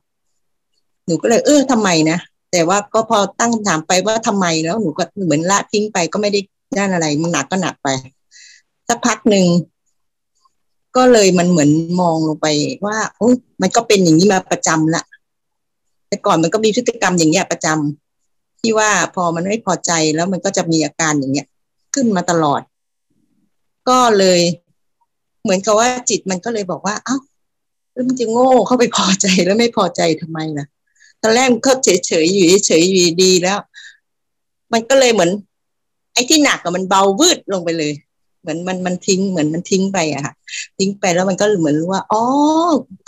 [1.06, 2.18] หนูก็เลยเออทำไมนะ
[2.52, 6.40] แต่ว่าก็พอตั้งคำถามไปว่าทำไมแล้วหนูก็เหมือนละทิ้งไปก็ไม่ได้
[6.78, 7.88] ด้านอะไร มันหนักก็หนักไป
[8.88, 9.46] สักพักหนึ่ง
[10.96, 11.70] ก็เลยมันเหมือน
[12.02, 12.48] มองลงไป
[12.86, 13.30] ว่าโอ้
[13.62, 15.04] มันก็เป็นอย่างนี้มาประจำละ
[16.08, 18.09] แต่ก่อนมันก็มีพฤติกรรมอย่างเงี้ยประจำ
[18.60, 21.48] ที่ว่าพอมันไม่พอใจแล้วมันก็จะมีอาการอย่างเงี้ย
[21.96, 22.62] ขึ้นมาตลอด
[23.90, 24.42] ก็เลย
[25.44, 27.18] เหมือนกับว่าจิตมันก็เลยบอกว่า เอ้า
[27.94, 30.66] แล้วมันจะโง่เข้าไปพอใจแล้วไม่พอใจทำไมล่ะ
[31.22, 33.60] ตอนแรกมันก็เฉยเฉยอยู่เฉยอยู่ดีแล้ว
[34.74, 35.32] มันก็เลยเหมือน
[36.14, 37.94] ไอ้ที่หนักอะมันเบาวืดลงไปเลย
[38.42, 40.34] เหมือนมันมันทิ้งเหมือนมันทิ้งไปอะค่ะ
[40.78, 42.24] ทิ้งไปแล้วมันก็เหมือนรู้ว่าอ๋อ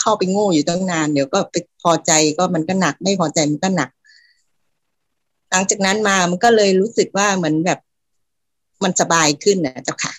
[0.01, 3.89] เข้าไปโง่อยู่ตั้งนาน เดี๋ยวก็ไปพอใจก็มันก็หนักไม่พอใจมันก็หนัก
[5.51, 7.79] หลังจากนั้นมามันก็เลยรู้สึกว่าเหมือนแบบ
[8.83, 10.13] มันสบายขึ้นนะเจ้าค่ะ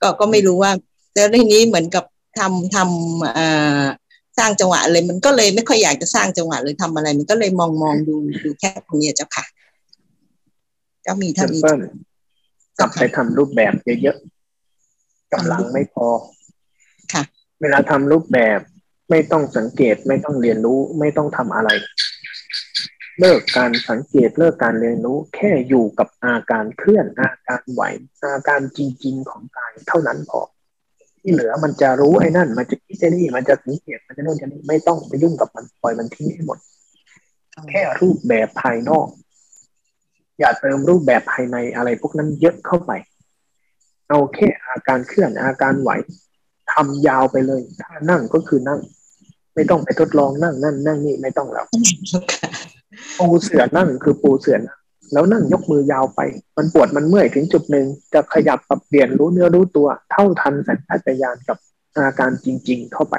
[0.00, 0.72] ก็ก็ไม่รู้ว่า
[1.14, 2.04] แล้วทีนี้เหมือนกับ
[2.38, 3.46] ทำทำเอ่
[3.82, 3.84] อ
[4.38, 8.14] สร้างจังหวะเลย มันก็เลยไม่ค่อยอยากจะสร้างจังหวะเลยทำอะไร มันก็เลยมองมองดู
[8.44, 9.44] ดูแค่ตรงนี้เจ้าค่ะ
[11.06, 11.80] ก็มีเเท่านี้ปิ้ล
[12.78, 13.72] กลับไปทำรูปแบบ
[14.02, 16.08] เยอะๆกำลังไม่พอ
[17.12, 17.22] ค่ะ
[17.60, 18.60] เวลาทำรูปแบบ
[19.10, 21.70] ไม่ต้องสังเกตไม่ต้องเรียนรู้ไม่ต้องทำอะไร
[23.20, 27.82] เลิกการสังเกตเลิกการเรียนรู้ แค่อยู่กับอาการเคลื่อนอาการไหว
[28.24, 30.40] อาการจริงๆของกายเท่านั้นพอ
[31.20, 36.58] ที่เหลือมันจะรู้ไอ้นั่น มันจะคิดไอ้นี่มันจะสังเกตมันจะโน่นจะนี่ไม่ต้องไปยุ่งกับมันปล่อยมันทิ้งให้หมด
[37.70, 39.06] แค่รูปแบบภายนอก
[40.38, 42.92] อย่าเติมรูปแบบภายในอะไรพวกนั้นเยอะเข้าไป
[44.08, 45.90] เอาแค่อาการเคลื่อนอาการไหว
[46.72, 48.80] ทำยาวไปเลย ถ้านั่งก็คือนั่ง
[49.58, 51.66] ไม่ต้องไปทดลองนั่งนั่นนั่งนี่ไม่ต้องแล้ว
[53.18, 54.78] ปูเสือนั่งคือปูเสือนั่ง
[55.12, 56.20] แล้วนั่งยกมือยาวไป
[56.56, 61.58] มันปวดมันเมื่อยถึงจุดหนึ่งจะขยับปรับเปลี่ยนรู้เนื้อรู้ตัว เท่าทันสัญชาตญาณกับ
[61.96, 63.16] อาการจริง ๆ เข้าไป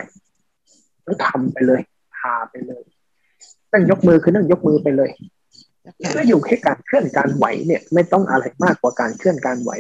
[1.04, 1.82] แล้วทำไปเลย
[2.18, 2.84] พาไปเลย
[3.74, 5.10] นั่งยกมือคือนั่งยกมือไปเลย
[6.16, 9.72] ก็อยู่แค่การเคลื่อนการไหวเนี่ย ไม่ต้องอะไรมากกว่าการเคลื่อนการไหว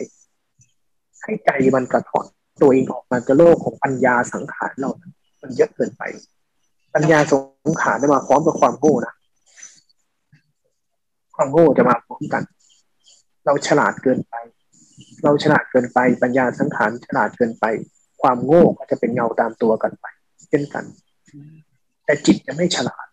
[1.23, 2.25] ให้ใจมันกระถอน
[2.61, 6.03] ตัวเองออกมาจากโลกของปัญญาสังขารเรานั้นมันเยอะเกินไป
[6.93, 7.33] ปัญญาส
[7.71, 9.13] งขารได้มาพร้อมกับความโง่นะ
[11.35, 12.43] ความโง่จะมาพร้อมกัน
[13.45, 14.35] เราฉลาดเกินไป
[15.23, 17.65] เราฉลาดเกินไป ปัญญาสังขารฉลาดเกินไป
[18.21, 20.05] ความโง่ก็จะเป็นเงาตามตัวกันไป
[20.49, 20.85] เช่นกัน
[22.05, 23.07] แต่จิตจะไม่ฉลาด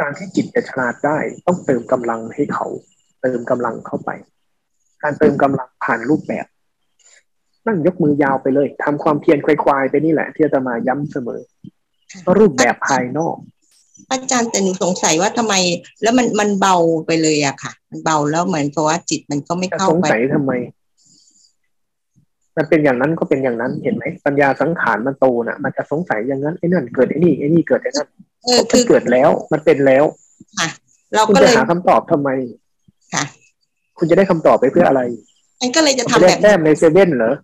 [0.00, 2.66] การที่จิตจะฉลาดได้ ต้องเติมกำลังให้เขา
[3.22, 4.10] เติมกำลังเข้าไป
[5.02, 6.46] การเติมกำลังผ่านรูปแบบ
[7.66, 11.40] นั่งยกมือยาวไปเลยทำความเพียรควายๆไปนี่แหละ ที่จะมาย้ำเสมอ
[12.38, 13.36] รูปแบบภายนอก
[14.10, 15.54] อาจารย์แต่หนูสงสัยว่าทำไม
[16.02, 20.52] แล้วมันมันเบาไปเลยอะค่ะ มันเบาแล้วเหมือนกับว่าจิตมันก็ไม่จะเข้าสงไปสัยทำไม
[22.56, 28.08] มันเป็นอย่างนั้นก็เป็นอย่างนั้นเห็นไหมปัญญาสังขารมันโตน่ะ มันจะสงสัยอย่างนั้นไอ้นั่นเกิดไอ้นี่ไอ้นี่เกิดไอ้นั่น
[28.44, 30.04] เออมัคืนอเกิดแล้ว มันเป็นแล้ว
[30.58, 30.68] ค่ะ
[31.14, 32.28] เราคุณก็จะเลยหาคำตอบทำไม
[33.14, 33.24] ค่ะ
[33.98, 35.00] คุณจะได้คำตอบไปเพื่ออะไร
[35.60, 37.34] มันก็เลยจะคุณทำจะแบได้บแต้มในเซเว่นเหรอ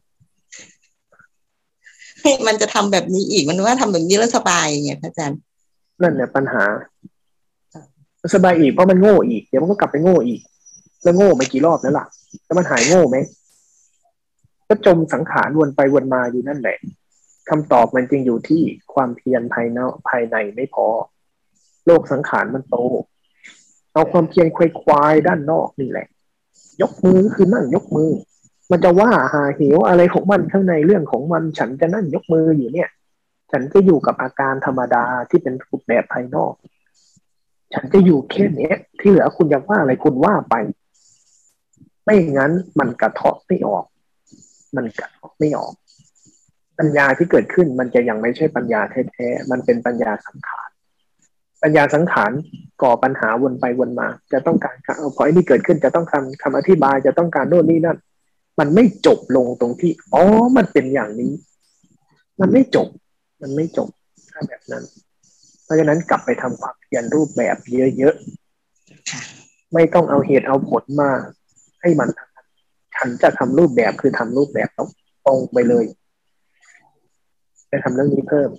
[2.46, 5.38] มันจะทำแบบนี้อีกมันว่าทำแบบนี้แล้วสบายไงพระอาจารย์
[6.02, 6.64] นั่นเนี่ยปัญหา
[8.34, 10.40] สบายอีกเพราะมันโง่อีกเดี๋ยวมันก็กลับไปโง่อีก
[11.02, 12.06] แล้วโง่ไปกี่รอบแล้วล่ะ
[12.44, 13.16] แล้วมันหายโง่ไหม
[14.68, 16.76] ก็จมสังขารวนไปวนมาอยู่นั่นแหละ
[17.48, 18.62] คำตอบมันจริงอยู่ที่
[18.94, 20.86] ความเพียรภายนอกภายในไม่พอ
[21.86, 22.76] โลกสังขารมันโต
[23.92, 26.06] เอาความเพียรควายควายด้านนอกนี่แหละ
[26.82, 28.10] ยกมือคือนั่งยกมือ
[28.70, 32.88] มันจะว่าหาเหวอะไรของมันข้างในเรื่องของมันฉันจะนั่งยกมืออยู่เนี่ย
[33.52, 36.52] ฉันก็อยู่กับอาการธรรมดาที่เป็นรูปแบบภายนอก
[37.74, 40.54] ฉันจะอยู่แค่เนี้ย ที่เหลือคุณอยากว่าอะไรคุณว่าไป
[42.04, 43.84] ไม่งั้นมันกระเทาะไม่ออก
[44.76, 45.74] มันกระเทาะไม่ออก
[46.78, 50.70] ปัญญาที่เกิดขึ้นมันจะยังไม่ใช่ปัญญาแท้ๆมันเป็นปัญญาสังขาร
[51.62, 52.32] ปัญญาสังขาร
[52.82, 57.98] ก่อปัญหาวนไปวนมา จะต้องการเอาพอไอ้นี่เกิดขึ้นจะต้องคำคำอธิบายจะต้องการโน่นนี่นั่น
[58.58, 60.22] มันไม่จบลงตรงที่ อ๋อ
[60.56, 61.32] มันเป็นอย่างนี้
[62.40, 62.88] มันไม่จบ
[63.42, 63.88] มันไม่จบ
[64.30, 64.84] ถ้าแบบนั้น
[65.64, 67.56] เพราะฉะนั้นกลับไปทำความเพียรรูปแบบ
[67.98, 71.10] เยอะๆไม่ต้องเอาเหตุเอาผลมา
[71.80, 72.08] ให้มัน
[72.96, 74.88] ฉันจะทำรูปแบบคือทำรูปแบบแล้ว
[75.26, 75.84] ตรงไปเลย
[77.70, 78.50] จะทำเรื่องนี้เพิ่ม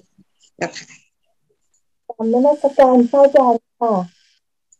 [0.61, 3.93] ตามนมัสการพระอาจารย์ค่ะ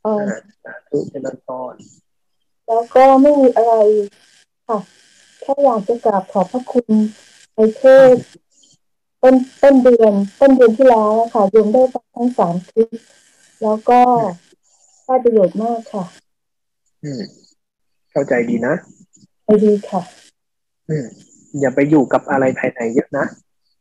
[0.03, 0.23] เออ
[0.63, 1.75] สาธุเจริญพร
[2.67, 3.73] แล้วก็ไม่มีอะไร
[4.67, 4.77] ค่ะ
[5.41, 6.93] แค่อยากจะกราบขอบพระคุณ
[7.55, 7.83] ในเท
[8.13, 8.23] ศน์
[9.21, 12.89] ต้นต้นเดือนต้นเดือนที่แล้วอะค่ะโยมได้ฟังทั้งสามคลิป
[13.63, 13.99] แล้วก็
[15.05, 16.05] ได้ประโยชน์มากค่ะ
[17.03, 17.21] อืม
[18.11, 18.73] เข้าใจดีนะ
[19.45, 20.01] ไม่ดีค่ะ
[20.89, 21.05] อืม
[21.59, 23.25] อย่าไปอยู่กับอะไรภายในเยอะนะ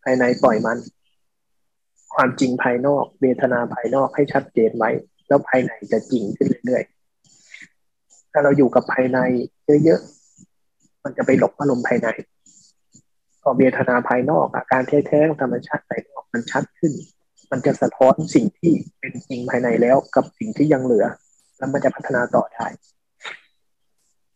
[0.05, 0.79] ภายในปล่อยมัน
[2.15, 4.91] ความจริงภายนอกเวทนาภายนอกให้ชัดเจนไว้
[5.29, 9.19] แล้วภายในจะจริงขึ้นเรื่อยๆถ้าเราอยู่กับภายใน
[9.85, 10.18] เยอะๆ
[11.09, 12.09] มันจะไปหลบอารมณ์ภายใน
[13.43, 16.93] พอเวทนาภายนอกอาการแท้ๆของธรรมชาติภายนอกมันชัดขึ้น
[17.51, 21.07] มันจะสะท้อนสิ่งที่เป็นจริงภายในแล้วกับสิ่งที่ยังเหลือ
[21.59, 22.67] แล้วมันจะพัฒนาต่อได้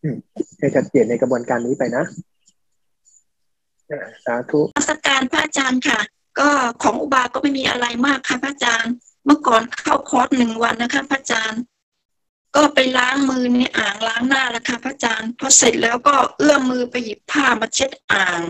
[0.03, 0.17] อืม
[0.59, 2.03] ให้ชัดเจนในกระบวนการนี้ไปนะ
[4.25, 5.99] สาธุมัสการพระอาจารย์ค่ะ
[6.39, 6.49] ก็
[6.83, 8.93] ของอุบาก็ไม่มีอะไรมากค่ะพระอาจารย์
[9.25, 11.61] เมื่อก่อนเข้าคอร์สหนึ่งวันนะคะพระอาจารย์
[12.55, 18.41] ก็ไปล้างมือในอ่างล้างหน้าแล้วค่ะพระอาจารย์พอเสร็จแล้วก็เอื้อมมือไปหยิบผ้ามาเช็ดอ่าง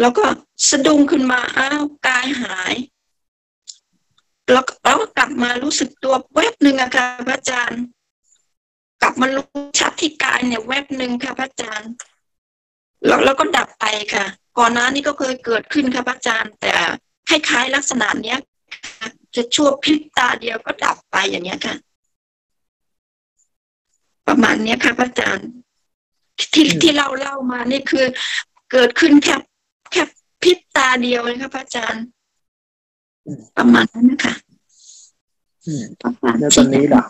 [0.00, 0.24] แล้วก็
[0.68, 2.74] สะดุ้งขึ้นมาอ้าวกายหาย
[4.52, 7.82] แล้วก็แล้วก็กลับมารู้สึกตัวแวบหนึ่งอะค่ะพระอาจารย์
[9.02, 9.46] กลับมารู้
[9.78, 11.90] ชัดที่กายเนี่ยแวบหนึ่งค่ะพระอาจารย์
[13.06, 13.84] แล้วแล้วก็ดับไป
[14.14, 14.26] ค่ะ
[14.58, 16.72] ก่อนหน้านี้ก็เคยเกิดขึ้นค่ะพระอาจารย์ แต่
[17.28, 18.38] คล้ายๆลักษณะเนี้ย
[19.34, 21.76] จะชั่วพริบตาเดียวก็ดับไปอย่างเนี้ยค่ะ
[24.28, 25.48] ประมาณเนี้ยค่ะพระอาจารย์
[26.52, 28.06] ที่ที่เราเล่ามานี่คือ
[28.72, 29.36] เกิดขึ้นแค่
[29.92, 30.02] แค่
[30.42, 32.04] พริบตาเดียวเลยค่ะพระอาจารย์
[33.56, 34.34] ประมาณนั้นนะคะ
[35.66, 37.04] อืมประมาณแล้วตอนนี้ล่ะ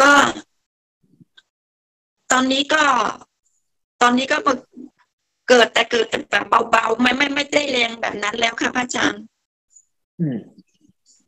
[0.00, 0.10] ก็
[2.32, 2.84] ตอนนี้ก็
[4.02, 4.38] ตอนนี้ก็
[5.48, 9.22] เกิดแต่เกิดแต่แบบเบาๆไม่ไม่ไม่ได้แรงแบบนั้นแล้วค่ะพระอาจารย์
[10.20, 10.38] อืม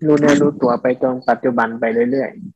[0.06, 2.55] รู้เนื้อรู้ตัวไปตรงปัจจุบันไปเรื่อยๆค่ะส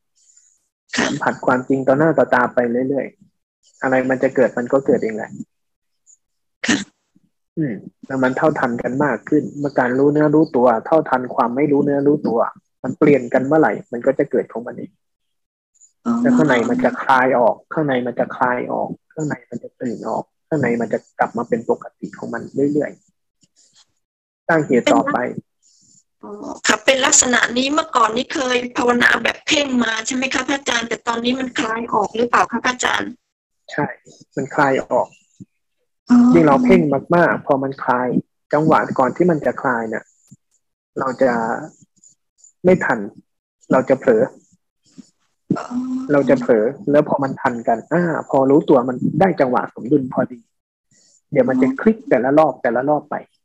[1.23, 5.29] ผัสความจริงต่อหน้าต่อตาไปเรื่อยๆ อะไรมันจะเกิดมันก็เกิดเองแหละ
[6.67, 6.77] ค่ะ
[7.57, 7.73] อืม
[8.07, 12.39] แล้วมันเท่าทันกันมากขึ้น เมื่อการรู้เนื้อรู้ตัว เท่าทันความไม่รู้เนื้อรู้ตัว
[12.83, 14.91] มันเปลี่ยนกันเมื่อไหร่ มันก็จะเกิดของมันเอง
[16.05, 22.41] อ๋อแล้วข้างในมันจะคลายออก ข้างในมันจะคลายออก ข้างในมันจะตื่นออก ข้างในมันจะกลับมาเป็นปกติของมัน
[22.73, 25.50] เรื่อยๆ ตั้งเหตุต่อไปอ๋อ
[26.67, 33.11] ค่ะเป็นลักษณะนี้เมื่อก่อนนี้เคยภาวนาแบบเพ่งมาใช่ไหมคะพระอาจารย์ แต่ตอนนี้มันคลายออกหรือเปล่าคะพระอาจารย์
[33.71, 33.85] ใช่
[34.35, 35.07] มันคลายออก
[36.09, 36.81] อ๋อยิ่งเราเพ่ง
[37.15, 38.07] มากๆ พอมันคลาย
[38.53, 40.03] จังหวะก่อนที่มันจะคลายเนี่ย
[40.99, 41.31] เราจะ
[42.65, 42.99] ไม่ทัน
[43.71, 44.23] เราจะเผลอ
[45.57, 45.65] อ๋อ
[46.11, 50.39] เราจะเผลอแล้วพอมันทันกันอ่าพอรู้ตัวมันได้จังหวะสมดุลพอดี
[51.31, 53.40] เดี๋ยวมันจะคลิกแต่ละรอบแต่ละรอบไปอ๋อ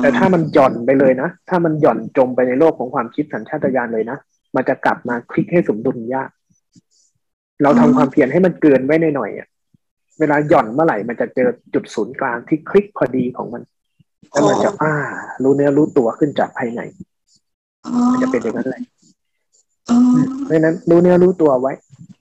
[0.00, 4.18] แต่ถ้ามันหย่อนไปเลยนะ ถ้ามันหย่อนจมไปในโลกของความคิดสัญชาตญาณเลยนะ
[4.56, 6.30] มันจะกลับมาคลิกให้สมดุลยาก
[7.62, 9.48] เราทำความเพียรให้มันเกินไว้หน่อยๆอะ
[10.18, 13.62] เวลาหย่อนเมื่อไหร่ มันจะเจอจุดศูนย์กลางที่คลิกพอดีของมัน
[14.30, 14.94] แล้วมันจะอ่า
[15.42, 16.80] รู้เนื้อรู้ตัวขึ้นจากภายใน
[17.86, 18.82] อ๋อมันจะเป็นอย่างนั้นเลย
[19.90, 19.98] อ๋อ
[20.44, 21.72] เพราะฉะนั้นรู้เนื้อรู้ตัวไว้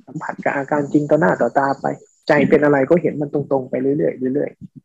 [0.07, 1.86] สัมผัสกับอาการจริงต่อหน้าต่อตาไป
[2.28, 3.95] ใจเป็นอะไรก็เห็นมันตรงๆไปเรื่อ
[4.32, 4.84] ยๆเรื่อยอ๋อๆ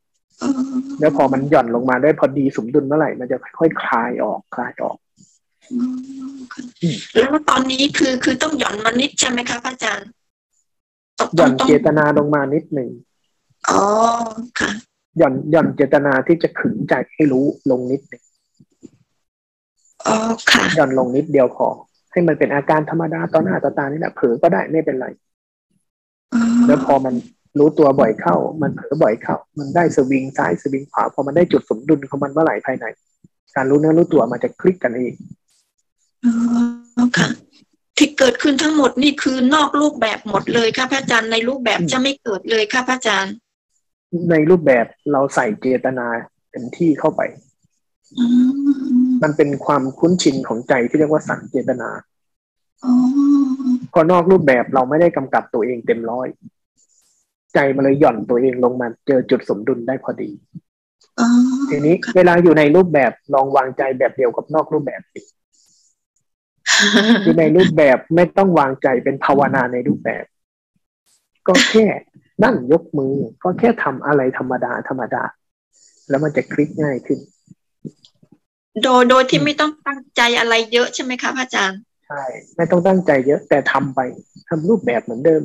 [1.01, 4.97] แล้วพอมันหย่อนลงมาได้พอดีสมดุลเมื่อไหร่ มันจะค่อยๆคลายออกคลายออก
[5.73, 5.79] อื
[6.37, 10.09] มแล้วตอนนี้คือคือต้องหย่อนมานิดใช่ไหมคะพระอาจารย์
[11.19, 12.91] ต้องหย่อนต้องเจตนาลงมานิดหนึ่ง
[13.71, 13.83] อ๋อ
[14.61, 14.71] ค่ะ
[15.19, 18.23] หย่อนหย่อนเจตนาที่จะขึงใจให้รู้ลงนิดหนึ่ง
[20.07, 20.17] อ๋อ
[20.51, 21.69] ค่ะหย่อนลงนิดเดียวพอ
[22.13, 25.07] ให้มันเป็นอาการธรรมดาต่อหน้าต่อตานี่แหละเผลอก็ได้ไม่เป็นไร
[26.35, 27.15] อ๋อแล้วพอมัน
[27.59, 32.85] รู้ตัวบ่อยเข้า มันเผลอบ่อยเข้า มันได้สวิงซ้ายสวิงขวาพอมันได้จุดสมดุลของมันเมื่อไหร่ภายใน
[33.57, 35.15] การรู้เนื้อรู้ตัวมันจะคลิกกันเอง
[36.25, 36.31] อ๋
[37.03, 37.29] อค่ะ
[37.97, 43.35] ที่เกิดขึ้นทั้งหมดนี่คือนอกรูปแบบหมดเลยค่ะพระอาจารย์ในรูปแบบจะไม่เกิดเลยค่ะพระอาจารย์
[44.31, 46.07] ในรูปแบบเราใส่เจตนา
[46.51, 47.21] เต็มที่เข้าไป
[48.19, 48.25] อื
[49.07, 51.89] มมันเป็นความคุ้นชินของใจที่เรียกว่าสั่งเจตนา
[52.85, 52.95] อ๋อ
[53.93, 56.29] พอนอกรูปแบบเราไม่ได้กำกับตัวเองเต็มร้อย
[57.55, 60.31] ใจมันเลยหย่อนตัวเองลงมาเจอจุดสมดุลได้พอดี
[61.21, 61.29] อ๋อ
[61.71, 65.21] ทีนี้เวลาอยู่ในรูปแบบลองวางใจแบบเดียวกับนอกรูปแบบสิ
[67.25, 70.25] คือในรูปแบบไม่ต้องวางใจเป็นภาวนาในรูปแบบ
[71.47, 71.87] ก็แค่
[72.45, 75.23] นั่งยกมือ ก็แค่ทำอะไรธรรมดาธรรมดา
[76.09, 77.19] แล้วมันจะคลิกง่ายขึ้น
[78.83, 82.23] โดยโดยที่ไม่ต้องตั้งใจอะไรเยอะใช่ไหมคะพระอาจารย์ ใช่
[82.57, 84.01] ไม่ต้องตั้งใจเยอะแต่ทำไป
[84.49, 85.43] ทำรูปแบบเหมือนเดิม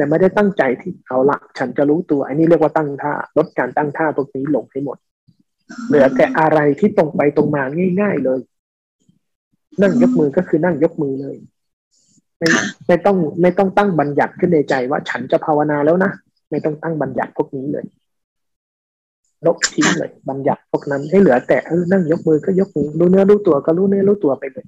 [0.00, 4.98] แต่ไม่ได้ตั้งใจที่เอาละฉันจะรู้ตัว อันนี้เรียกว่าตั้งท่าลดการตั้งท่าตรงนี้ลงให้หมด
[5.86, 7.62] เหลือแต่อะไรที่ตรงไปตรงมา
[8.00, 8.40] ง่าย ๆเลย
[9.82, 11.36] นั่งยกมือก็คือนั่งยกมือเลย
[12.38, 12.48] ไม่
[12.86, 16.10] ไม่ต้องไม่ต้องตั้งบัญญัติขึ้นในใจว่าฉันจะภาวนาแล้วนะ
[16.50, 17.84] ไม่ต้องตั้งบัญญัติพวกนี้เลย
[19.46, 24.66] ลบทิ้งเลยบัญญัติพวกนั้นให้เหลือแต่เออนั่งยกมือก็ยกมือรู้เนื้อรู้ตัวก็รู้เนื้อรู้ตัวไปเลย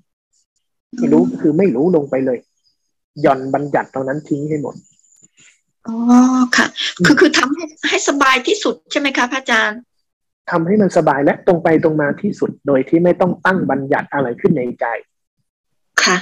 [0.99, 2.39] ไม่รู้คือไม่รู้ลงไปเลย
[3.21, 4.75] หย่อนบัญญัติตรงนั้นทิ้งให้หมด
[5.87, 5.97] อ๋อ
[6.57, 6.67] ค่ะ
[7.07, 9.81] คือคือทำให้ให้สบายที่สุดใช่ไหมคะพระอาจารย์
[10.51, 14.87] ทำให้มันสบายและตรงไปตรงมาที่สุดโดยที่ไม่ต้องตั้งบัญญัติอะไรขึ้นในใจ
[16.05, 16.17] ค่ะ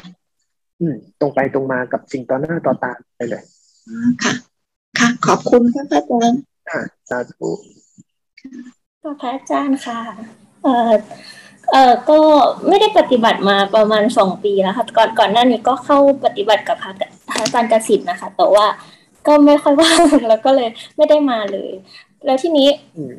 [0.80, 3.42] อืม ตรงไปตรงมากับสิ่งต่อหน้าต่อตาไปเลย
[3.88, 4.32] อ๋อค่ะ
[4.98, 7.50] ค่ะ ขอบคุณค่ะพระอาจารย์อ่าสาธุ
[8.40, 10.00] ค่ะพระอาจารย์ค่ะ
[10.62, 10.92] เออ
[11.72, 12.18] เออก็
[12.68, 16.92] ไม่ได้ปฏิบัติมาประมาณสองปีแล้วค่ะ ก่อนก่อนหน้านี้ก็เข้าปฏิบัติกับพระ
[17.30, 18.66] พระอาจารย์กสิทธิ์นะคะ แต่ว่า
[19.26, 21.72] ก็ไม่ค่อยว่างแล้วก็เลยไม่ได้มาเลย
[22.24, 23.14] แล้วทีนี้อืม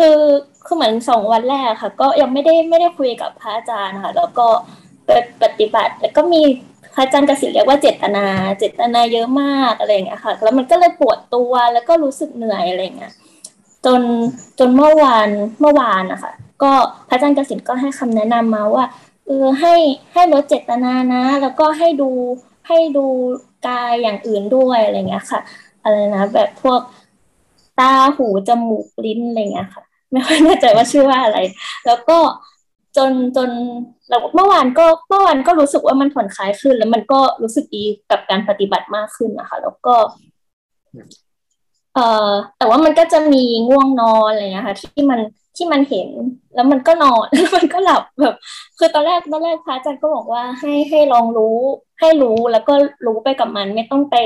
[0.00, 0.20] คือ
[0.66, 4.46] คือเหมือนสองวันแรกค่ะ ก็ยังไม่ได้ไม่ได้คุยกับพระอาจารย์ค่ะ แล้วก็
[5.06, 5.10] ไป
[5.42, 6.42] ปฏิบัติ แล้วก็มี
[6.94, 8.26] พระอาจารย์กสิทธิ์เรียกว่าเจตนา
[8.58, 13.12] เจตนาเยอะมากอะไรอย่างเงี้ยค่ะ แล้วมันก็เลยปวดตัวแล้วก็รู้สึกเหนื่อยอะไรอย่างเงี้ย
[13.86, 14.02] จน
[14.58, 15.28] จนเมื่อวาน
[15.60, 16.72] เมื่อวานนะคะก็
[17.08, 18.84] พระอาจารย์กสินก็ให้คำแนะนำมาว่า
[19.26, 19.74] เออให้
[20.12, 22.10] ให้ลดเจตนานะ แล้วก็ให้ดู
[22.68, 23.06] ให้ดู
[23.66, 25.40] กายอย่างอื่นด้วยอะไรเงี้ยค่ะ
[25.82, 26.80] อะไรนะแบบพวก
[27.78, 29.82] ตาหูจมูกลิ้นอะไรเงี้ยค่ะ
[30.12, 31.38] ไม่ค่อยแน่ใจว่าชื่อว่าอะไร
[31.86, 32.18] แล้วก็
[32.96, 33.50] จนจน
[34.08, 39.94] เราเมื่อวานก็เมื่อวานก็รู้สึกว่ามันผ่อนคลายขึ้น แล้วมันก็รู้สึกดีกับการปฏิบัติมากขึ้นนะคะ แล้วก็
[41.94, 45.20] เอ่อแต่ว่ามันก็จะมีง่วงนอนอะไรเงี้ยค่ะ ที่มัน
[45.60, 46.08] ที่มันเห็น
[46.54, 48.34] แล้วมันก็นอนแล้วมันก็หลับแบบ
[48.78, 51.56] คือตอนแรกตอนแรกพระอาจารย์ก็บอกว่าให้ให้ลองรู้
[52.00, 52.74] ให้รู้แล้วก็
[53.06, 54.16] รู้ไปกับมันไม่ต้องไป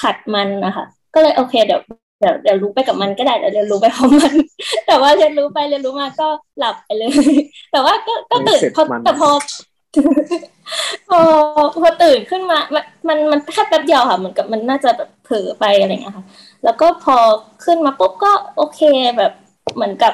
[0.00, 1.80] ขัดมันนะคะก็เลยโอเคเดี๋ยว
[2.20, 4.34] เดี๋ยวเดี๋ยวรู้ไปกับมันก็ได้เดี๋ยวเรียนรู้ไปพร้อมมัน
[4.86, 6.28] แต่ว่าเรียนรู้ไปเรียนรู้มาก็
[6.58, 7.10] หลับไปเลย
[7.72, 9.28] แต่ว่าก็ก็ตื่นเสร็จพอมันแต่พอ
[11.08, 11.20] พอ
[11.82, 16.24] พอตื่นขึ้นมามันมันมันแค่แป๊บเดียวค่ะเหมือนกับมันน่าจะแบบเผลอไปอะไรเงี้ยค่ะ
[16.64, 17.16] แล้วก็พอ
[17.64, 18.80] ขึ้นมาปุ๊บก็โอเค
[19.18, 19.32] แบบ
[19.74, 20.12] เหมือนกับ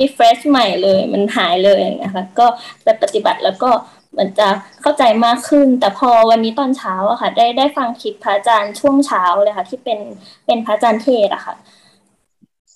[0.00, 2.46] refresh ใหม่เลย มันหายเลยอย่างเงี้ยค่ะ ก็
[2.82, 3.70] ไปปฏิบัติแล้วก็
[4.12, 4.48] เหมือนจะ
[4.82, 9.98] เข้าใจมากขึ้น แต่พอวันนี้ตอนเช้าอะค่ะ ได้ได้ฟังคลิปพระอาจารย์ช่วงเช้าเลยค่ะ ที่เป็น
[10.46, 11.54] เป็นพระอาจารย์เทศอะค่ะ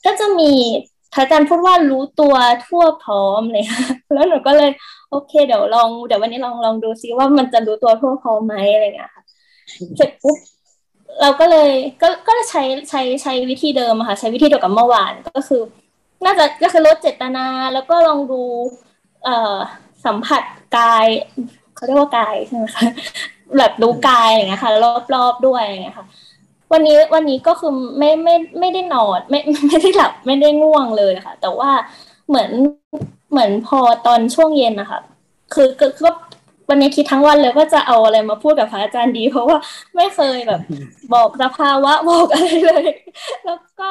[0.04, 0.52] ก็จะมี
[1.12, 2.34] พระอาจารย์พูดว่ารู้ตัว
[2.66, 3.84] ทั่วพร้อมเลยค่ะ
[4.14, 4.70] แล้วหนูก็เลย
[5.10, 9.22] โอเค เดี๋ยวลองเดี๋ยววันนี้ลองลองดูซิว่ามันจะรู้ตัวทั่วพร้อมไหมอะไรเงี้ยค่ะ
[9.96, 10.36] เสร็จปุ๊บ
[11.20, 11.70] เราก็เลย
[12.02, 15.62] ก็ก็ใช้ใช้ใช้วิธีเดิมอะค่ะ ใช้วิธีเดียวกับเมื่อวานก็คือ
[16.24, 18.42] น่าจะก็คือลดเจตนา แล้วก็ลองดู
[19.24, 19.56] เอ่อ
[20.04, 20.42] สัมผัส
[20.76, 21.06] กาย
[21.74, 22.84] เขาเรียกว่ากายใช่ไหมคะ
[23.58, 24.72] แบบรู้กายอย่างเงี้ยค่ะ
[25.14, 26.06] รอบๆด้วยอย่างเงี้ยค่ะ
[26.72, 31.70] วันนี้วันนี้ก็คือไม่ไม่ไม่ได้นอนไม่ไม่ได้หลับไม่ได้ง่วงเลยค่ะ แต่ว่า
[32.28, 32.50] เหมือน
[33.30, 35.00] เหมือนพอตอนช่วงเย็นนะคะ
[35.54, 36.10] คือคือก็
[36.70, 39.58] วันนี้คิดทั้งวันเลยว่าจะเอาอะไรมาพูดกับพระอาจารย์ดี เพราะว่า
[39.96, 40.60] ไม่เคยแบบ
[41.14, 42.86] บอกสภาวะบอกอะไรเลย
[43.44, 43.88] แล้วก็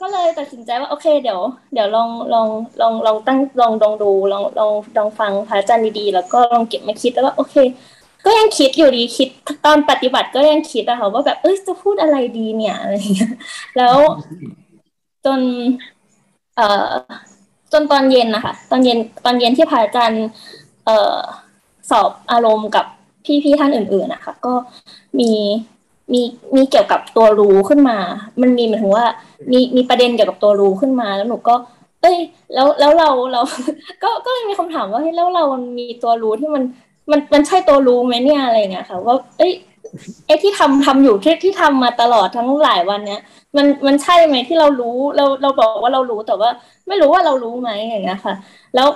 [0.00, 1.40] ก็เลยตัดสินใจว่าโอเค เดี๋ยว
[1.72, 2.48] เดี๋ยวลองลอง
[2.80, 7.56] ลองลองตั้งลองลองดูลองลองลองฟังพระอาจารย์ดีๆแล้วก็ลองเก็บมาคิดแล้วก็โอเค
[8.26, 9.28] ก็ยังคิดอยู่ดีคิด
[9.66, 13.32] ตอนปฏิบัติก็ยังคิดอะค่ะว่าแบบเอ้ยจะพูดอะไรดีเนี่ยอะไรอย่างเงี้ย
[13.76, 13.96] แล้ว
[15.24, 15.40] จน
[16.56, 16.92] เอ่อ
[17.72, 20.24] จนตอนเย็นนะคะตอนเย็นตอนเย็นที่พระอาจารย์
[20.86, 21.18] เอ่อ
[21.90, 22.84] สอบอารมณ์กับ
[23.42, 24.52] พี่ๆท่านอื่นๆนะคะก็
[25.20, 25.32] มี
[26.12, 26.22] มี
[26.54, 27.98] มีเกี่ยวกับตัวรู้ขึ้นมา
[28.40, 29.04] มันมีหมายถึงว่า
[29.52, 31.54] มีมีประเด็นเกี่ยวกับตัวรู้ขึ้นมา แล้วหนูก็
[32.02, 32.16] เอ้ย
[32.54, 33.40] แล้วแล้วเราเรา
[34.02, 36.62] ก็ก็เลยมีคำถามว่าเฮ้ยแล้วเรามันมีตัวรู้ที่มัน
[37.10, 39.52] มันมันใช่ตัวรู้ไหมเนี่ยอะไรเงี้ยค่ะ ว่า เอ้ย
[40.26, 43.20] ไอ้ที่ทำทำอยู่ที่ที่ทำมาตลอดทั้งหลายวันเนี้ย
[43.56, 46.50] มันมันใช่ไหมที่เรารู้เราเราบอกว่าเรารู้แต่ว่า
[46.88, 48.34] ไม่รู้ว่าเรารู้ไหมอย่างเงี้ยค่ะ
[48.74, 48.88] แล้ว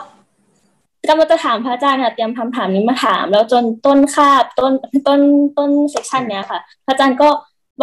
[1.09, 4.73] กำลังจะถามพระอาจารย์ค่ะเตรียมคำถามนี้มาถาม แล้วจนต้นคาบต้น
[5.07, 5.21] ต้น
[5.59, 7.29] ต้นเซสชันเนี้ยค่ะ พระอาจารย์ก็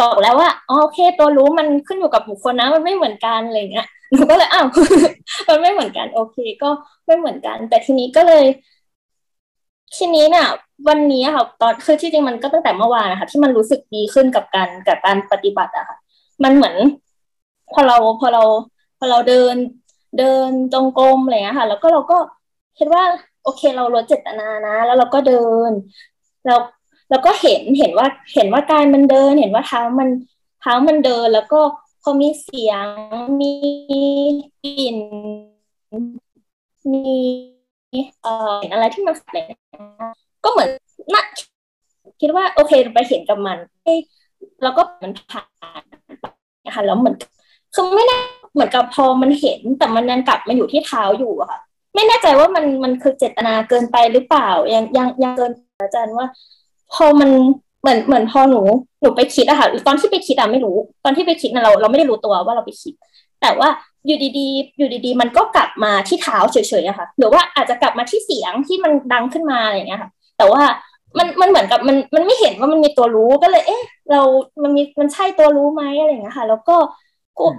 [0.00, 4.66] บอกแล้วว่าอ๋อโอเค ตัวรู้มันขึ้นอยู่กับบุคคลนะ มันไม่เหมือนกันอะไรเงี้ยหนูก็เลยอ้าว
[5.48, 6.70] มันไม่เหมือนกัน โอเค ก็
[7.06, 8.44] ไม่เหมือนกัน แต่ทีนี้ก็เลย
[9.96, 10.46] ทีนี้เนี่ย
[10.88, 15.96] วันนี้ค่ะตอนคือที่จริงมันก็ตั้งแต่เมื่อวานนะคะที่มันรู้สึกดีขึ้นกับการกับการปฏิบัติอะค่ะ
[16.44, 16.76] มันเหมือน
[17.72, 18.42] พอเราพอเรา
[18.98, 19.54] พอเราเดิน
[20.18, 22.16] เดินจงกรมอะไรเงี้ยค่ะ แล้วก็เราก็
[22.80, 23.04] คิดว่า
[23.44, 25.72] โอเคเราลดเจตนานะ แล้วเราก็เดิน
[26.46, 26.56] เรา
[27.10, 30.08] แล้วก็เห็นเห็นว่าเห็นว่ากายมันเดิน เห็นว่าเท้ามัน
[30.60, 31.60] เท้ามันเดิน แล้วก็
[32.02, 32.86] พอมีเสียง
[33.40, 33.52] มี
[34.62, 34.96] กลิ่น
[36.92, 37.18] มี
[38.22, 39.38] เอ่ออะไรที่มันอะไร
[40.44, 40.68] ก็เหมือน
[41.14, 41.24] น่ะ
[42.20, 43.58] คิดว่า โอเคไปเห็นกับมัน
[44.62, 45.42] แล้วก็มันผ่า
[45.80, 45.82] น
[46.66, 47.16] นะคะแล้วเหมือน
[47.74, 48.18] คือไม่แน่
[48.52, 51.60] เหมือนกับพอมันเห็นแต่มันยังกลับมาอยู่ที่เท้าอยู่อะค่ะ
[51.94, 56.26] ไม่แน่ใจว่ามันมันคือเจตนาเกินไปหรือเปล่า ยังยังยังเกินอาจารย์ว่า
[56.94, 57.30] พอมัน
[57.80, 58.62] เหมือนเหมือนพอหนู
[59.00, 62.94] หนูไปคิดอะค่ะตอนที่ไปคิดอะไม่รู้ ตอนที่ไปคิดนะเราเราไม่ได้รู้ตัวว่าเราไปคิด
[63.42, 63.68] แต่ว่า
[64.06, 70.62] อยู่ดีๆ อยู่ดีๆ มันก็กลับมาที่เท้าเฉยๆอะค่ะ หรือว่าอาจจะกลับมาที่เสียงที่มันดังขึ้นมาอะไรอย่างเงี้ยค่ะ แต่ว่า
[71.18, 74.20] มันมันเหมือนกับมันมันไม่เห็นว่ามันมีตัวรู้ก็เลย เอ๊ะ เรา
[74.62, 76.76] มันมีมันใช่ตัวรู้ไหมอะไรอย่างเงี้ยค่ะ แล้วก็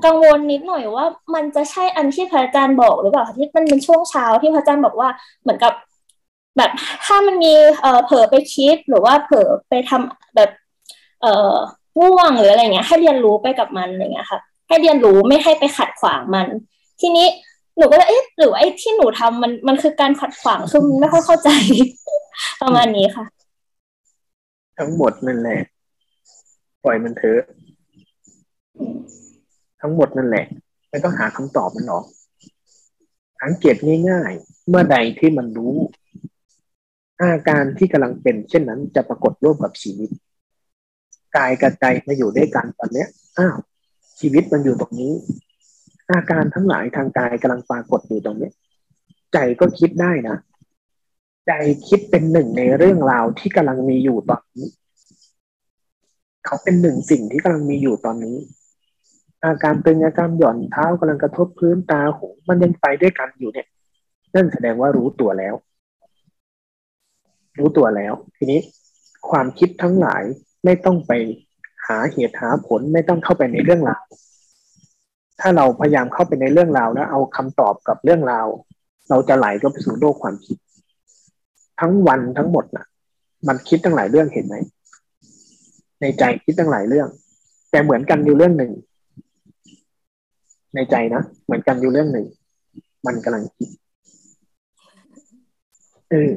[0.06, 5.10] กังวลนิดหน่อยว่า มันจะใช่อันที่พระอาจารย์บอกหรือเปล่าที่มันเป็นช่วงเช้าที่พระอาจารย์บอกว่า
[5.42, 5.74] เหมือนกับ
[6.58, 6.72] แบบ
[7.06, 10.50] ถ้ามันมีเอ่อเผลอไปคิดหรือว่าเผลอไปทำแบบ
[11.22, 11.56] เอ่อ
[12.00, 16.48] ง่วงหรืออะไรเงี้ย ให้เรียนรู้ไปกับมันอะไรเงี้ยค่ะ ให้เรียนรู้ไม่ให้ไปขัดขวางมัน
[17.02, 17.28] ทีนี้
[17.78, 21.50] หนูก็เลยเอ๊ะหรือไอ้ที่หนูทำมันมันคือการขัดขวางคือไม่ค่อยเข้าใจ
[22.62, 23.26] ประมาณนี้ค่ะ
[24.78, 25.60] ทั้งหมดนั่นแหละ
[26.84, 27.42] ปล่อยมันเถอะ
[29.82, 30.46] ทั้งหมดนั่นแหละ
[30.90, 32.06] ไม่ต้องหาคำตอบมันหรอก
[33.42, 33.76] สังเกต
[34.10, 35.76] ง่ายๆ เมื่อใดที่มันรู้
[37.22, 40.10] อาการที่กำลังเป็น เช่นนั้นจะปรากฏร่วมกับชีวิต
[41.38, 43.08] กายกับใจมาอยู่ด้วยกันตอนเนี้ย
[43.38, 43.58] อ้าว
[44.20, 45.14] ชีวิตมันอยู่ตรงนี้
[46.12, 48.50] อาการทั้งหลายทางกายกำลังปรากฏอยู่ตรงนี้
[49.34, 50.36] ใจก็คิดได้นะ
[51.48, 51.52] ใจ
[51.88, 54.68] คิดเป็นหนึ่งในเรื่องราวที่กำลังมีอยู่ตอนนี้
[56.46, 58.38] เขาเป็นหนึ่งสิ่งที่กำลังมีอยู่ตอนนี้
[59.46, 63.68] อาการตึงอาการหย่อนเท้ากำลังกระทบพื้นตาหูมันยังไปด้วยกันอยู่เนี่ย
[64.36, 65.56] นั่นแสดงว่ารู้ตัวแล้ว
[67.60, 68.60] รู้ตัวแล้ว ทีนี้
[69.30, 70.24] ความคิดทั้งหลาย
[70.66, 71.12] ไม่ต้องไป
[71.88, 74.04] หาเหตุหาผลไม่ต้องเข้าไปในเรื่องราว
[75.40, 78.48] ถ้าเราพยายามเข้าไปในเรื่องราวแล้วเอาคำตอบกับเรื่องราว
[79.10, 80.58] เราจะไหลก็ไปสู่โลกความคิด
[81.80, 82.86] ทั้งวันทั้งหมดนะ่ะ
[83.48, 84.56] มันคิดตั้งหลายเรื่องเห็นไหม
[86.02, 87.08] ในใจคิดตั้งหลายเรื่อง
[87.72, 88.72] แต่เหมือนกันอยู่เรื่องหนึ่ง
[90.76, 92.26] ในใจนะ เหมือนกันอยู่เรื่องหนึ่ง
[93.06, 93.70] มันกำลังคิด
[96.10, 96.30] เออ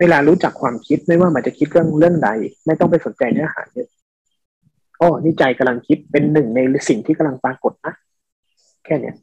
[0.00, 2.28] เวลารู้จักความคิดไม่ว่ามันจะคิดเรื่องเรื่องใด
[2.66, 3.88] ไม่ต้องไปสนใจเนื้อหาเยอะ
[5.00, 7.94] อ๋อนี่ใจกำลังคิดเป็นหนึ่งในสิ่งที่กำลังปรากฏนะ
[8.84, 9.16] แค่เนี้ย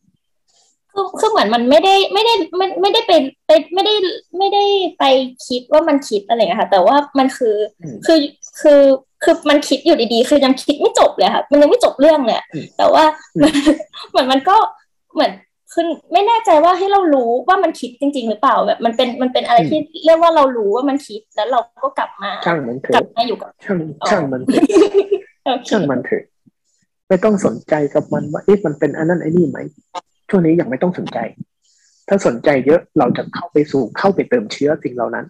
[0.94, 3.12] คือคือเหมือนมันไม่ได้ไม่ได้ไม่ไม่ได้ไป
[3.48, 3.94] ไปไม่ได้
[4.38, 4.64] ไม่ได้
[5.00, 5.04] ไป
[5.48, 7.56] คิดว่ามันคิดอะไรเงี้ยค่ะแต่ว่ามันคือ
[8.06, 8.20] คือ
[8.62, 8.82] คือ
[9.24, 12.38] คือมันคิดอยู่ดีๆ คือยังคิดไม่จบเลยค่ะมันยังไม่จบเรื่องเลย
[12.78, 13.04] แต่ว่า
[14.10, 14.56] เหมือนมันก็
[15.14, 15.32] เหมือน
[15.74, 24.52] คือไม่แน่ใจว่าให้เรารู้ว่ามันคิดจริง ๆ หรือเปล่าแบบมันเป็นมันเป็นอะไรที่เรียกว่าเรารู้ว่ามันคิดแล้วเราก็กลับมาช่างมันเถอะกลับมาอยู่กับช่างช่างมันเถ
[25.52, 26.24] อะช่างมันเถอะ
[27.08, 29.58] ไม่ต้องสนใจกับมันว่าเอ๊ะมันเป็นอันนั้นไอ้นี่ไหม
[30.30, 31.20] ช่วงนี้ยังไม่ต้องสนใจ
[32.08, 35.26] ถ้าสนใจเยอะเราจะเข้าไปสู่เข้าไปเติมเชื้อสิ่งเหล่านั้น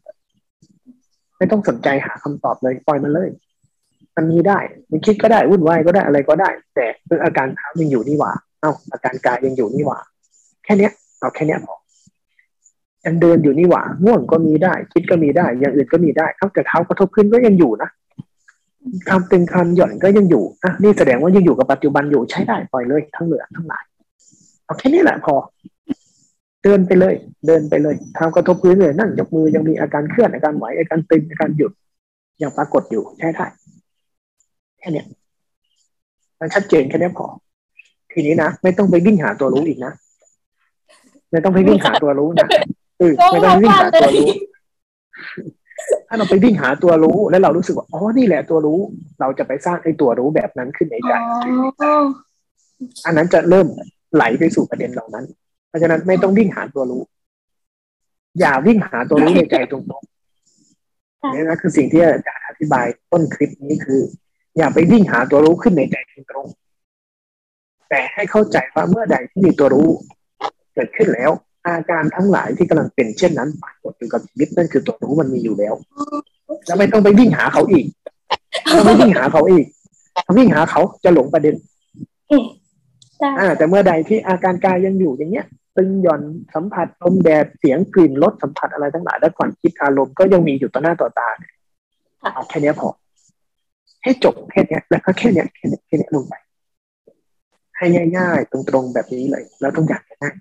[1.37, 3.29] ไม่ต้องสนใจหาคำตอบเลยปล่อยมันเลย
[4.15, 4.59] มันมีได้
[4.91, 8.31] มันคิดก็ได้วุ่นวายก็ได้อะไรก็ได้ แต่อออาการเท้ายังอยู่นี่หว่า
[8.61, 9.99] เอ้าอาการกายยังอยู่นี่หว่า
[10.63, 11.75] แค่เนี้ยเอาแค่เนี้ยพอ
[13.05, 17.89] ยังเดินอยู่นี่หว่าง่วงก็มีได้ คิดก็มีได้ อย่างอื่นก็มีได้ เอ้าแต่เท้ากระทบขึ้นก็ยังอยู่นะ
[19.09, 23.83] คำตึงคำหย่อนก็ยังอยู่อะนี่แสดงว่ายังอยู่กับปัจจุบันอยู่ใช้ได้ปล่อยเลยทั้งเหลือทั้งหลาย
[24.65, 25.33] เอาแค่นี้แหละพอ
[26.63, 27.13] เดินไปเลย
[27.47, 31.71] เดินไปเลยเท้ากระทบพื้นเลยนั่งยกมือยังมีอาการเคลื่อนอาการไหวอาการตึงอาการหยุด
[32.41, 33.45] ยังปรากฏอยู่ใช้ได้
[34.81, 35.03] แค่นี้
[36.39, 37.27] มันชัดเจนแค่นี้พอ
[38.11, 39.93] ทีนี้นะไม่ต้องไปวิ่งหาตัวรู้อีกนะ
[41.31, 42.47] ไม่ต้องไปวิ่งหาตัวรู้นะ
[42.99, 44.29] เออไม่ต้องวิ่งหาตัวรู้
[46.07, 48.79] ถ้าเราไปวิ่งหาตัวรู้แล้วเรารู้สึกว่าอ๋อนี่แหละตัวรู้
[49.19, 51.11] เราจะไปสร้างไอ้ตัวรู้แบบนั้นขึ้นในใจ
[53.05, 53.67] อันนั้นจะเริ่ม
[54.15, 55.25] ไหลไปสู่ประเด็นเหล่านั้น
[55.67, 57.01] เพราะฉะนั้นไม่ต้องวิ่งหาตัวรู้
[58.39, 64.01] อย่าวิ่งหาตัวรู้ในใจตรงๆนี่นะคือสิ่งที่อาจารย์อธิบายต้นคลิปนี้คือ
[64.57, 65.95] อย่าไปวิ่งหาตัวรู้ขึ้นในใจ
[66.31, 66.47] ตรง
[67.89, 69.89] แต่ให้เข้าใจว่าเมื่อใดที่มีตัวรู้
[70.73, 71.31] เกิดขึ้นแล้ว
[71.67, 75.73] อาการทั้งหลายที่กำลังเป็นเช่นนั้นปรากฏอยู่กับชีวิตนั่นคือตัวรู้มันมีอยู่แล้ว
[76.65, 77.85] แล้วไม่ต้องไปวิ่งหาเขาอีก
[78.73, 79.65] ไม่ต้องวิ่งหาเขาอีก
[80.37, 81.55] วิ่งหาเขาจะหลงประเด็น
[83.39, 85.45] อ่า แต่เมื่อใดที่อาการกายยังอยู่อย่างเงี้ย
[85.77, 86.21] ตึงหย่อน
[86.55, 91.29] สัมผัสลมแดดเสียงกลิ่นรสสัมผัสอะไรทั้งหลายและความคิดอารมณ์ก็ยังมีอยู่ต่อหน้าต่อตา
[92.33, 92.89] เอาแค่นี้พอ
[94.03, 96.33] ให้จบแค่นี้แล้วก็แค่นี้แค่นี้แค่นี้ลงไป
[97.77, 97.85] ให้
[98.17, 100.35] ง่ายๆ ตรงๆแบบนี้เลย แล้วต้องอยากง่าย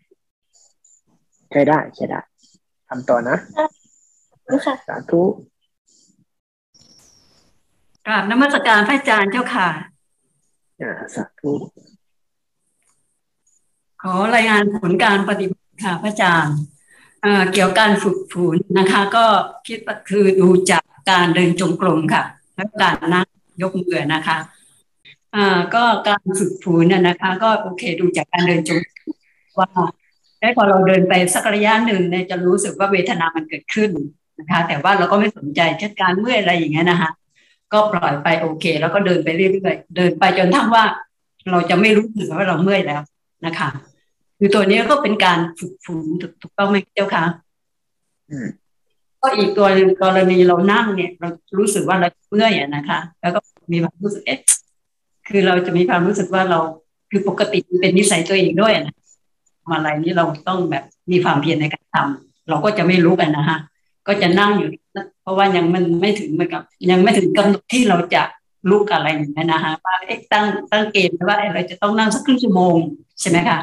[1.51, 2.21] ใช้ได้ใช้ได้
[2.89, 3.37] ทำต่อนะ
[4.89, 5.23] สาธุ
[8.07, 9.69] กราบนมัสการพระอาจารย์เจ้าค่ะ
[10.81, 11.53] อ่าสาธุ
[14.03, 16.59] ขอรายงานผลการปฏิบัติค่ะพระอาจารย์
[17.53, 19.25] เกี่ยวกับการฝึกฝืนนะคะ ก็
[19.67, 19.79] คิด
[20.11, 22.23] คือดูจากการเดินจงกรมค่ะ
[22.57, 23.29] และการนั่ง
[23.63, 24.39] ยกมือนะคะ
[25.35, 28.79] อ่าก็การฝึกฝืนเนี่ยนะคะ ก็โอเคดูจากการเดินจง
[29.59, 29.69] ว่า
[30.41, 33.91] ได้พอเราเดินไปสักระยะหนึ่งเนี่ยจะรู้สึกว่าเวทนามันเกิดขึ้น
[34.39, 37.11] นะคะ แต่ว่าเราก็ไม่สนใจเช่นการเมื่อยอะไรอย่างเงี้ยนะคะ
[37.73, 40.85] ก็ปล่อยไปโอเค แล้วก็เดินไปเรื่อยๆเดินไปจนทั้งว่า
[41.51, 43.03] เราจะไม่รู้สึกว่าเราเมื่อยแล้ว
[43.47, 43.69] นะคะ
[44.39, 46.05] คือตัวนี้ก็เป็นการฝึกฝน
[46.41, 47.25] ถูกต้องไหมเจ้าคะ
[48.31, 48.47] อืม
[49.23, 53.39] ก็อีกตัวหนึ่งกรณีเรานั่งเนี่ย เรารู้สึกว่าเราเมื่อยอะนะคะ แล้วก็
[53.73, 54.41] มีความรู้สึกเอ๊ะ
[55.29, 56.59] คือเราจะมีความรู้สึกว่าเรา
[57.11, 58.95] คือปกติเป็นนิสัยตัวเองด้วยนะ
[59.71, 63.59] มาอะไรนี้เราต้องแบบมีความเพียรในการทำเราก็จะไม่รู้กันนะฮะ
[64.07, 64.68] ก็จะนั่งอยู่
[65.23, 68.23] เพราะว่ายังมันไม่ถึงเหมือนกับ ยังไม่ถึงกำหนดที่เราจะ
[68.71, 72.77] ลุกอะไรอย่างนี้นะฮะว่าเอ๊ะตั้งตั้งเกณฑ์ว่าเราจะต้องนั่งสักครึ่งชั่วโมง
[73.21, 73.59] ใช่ไหมคะ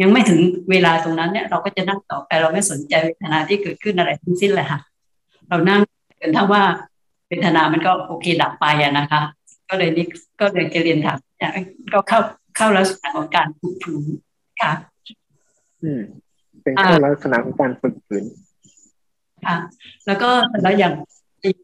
[0.00, 0.38] ยังไม่ถึง
[0.70, 4.80] เวลาตรงนั้นเนี่ยเราก็จะนั่งต่อไปเราไม่สนใจเวทนาที่เกิดขึ้นอะไรทั้งสิ้นเลยค่ะ
[5.48, 5.80] เรานั่ง
[6.20, 6.62] จนถ้าว่า
[7.28, 9.20] เวทนามันก็โอเคดับไปอะนะคะ
[9.68, 10.06] ก็เลยนี่
[10.40, 11.18] ก็เลยจะเรียนถาม
[11.92, 12.20] ก็เข้า
[12.56, 14.04] เข้าลักษณะของการฝึกฝืน
[14.62, 14.72] ค่ะ
[15.82, 16.02] อืม
[16.62, 18.24] เป็นเข้าลักษณะของการฝึกฝืน
[19.46, 19.56] ค่ะ
[20.06, 20.30] แล้วก็
[20.62, 20.94] แล้วอย่าง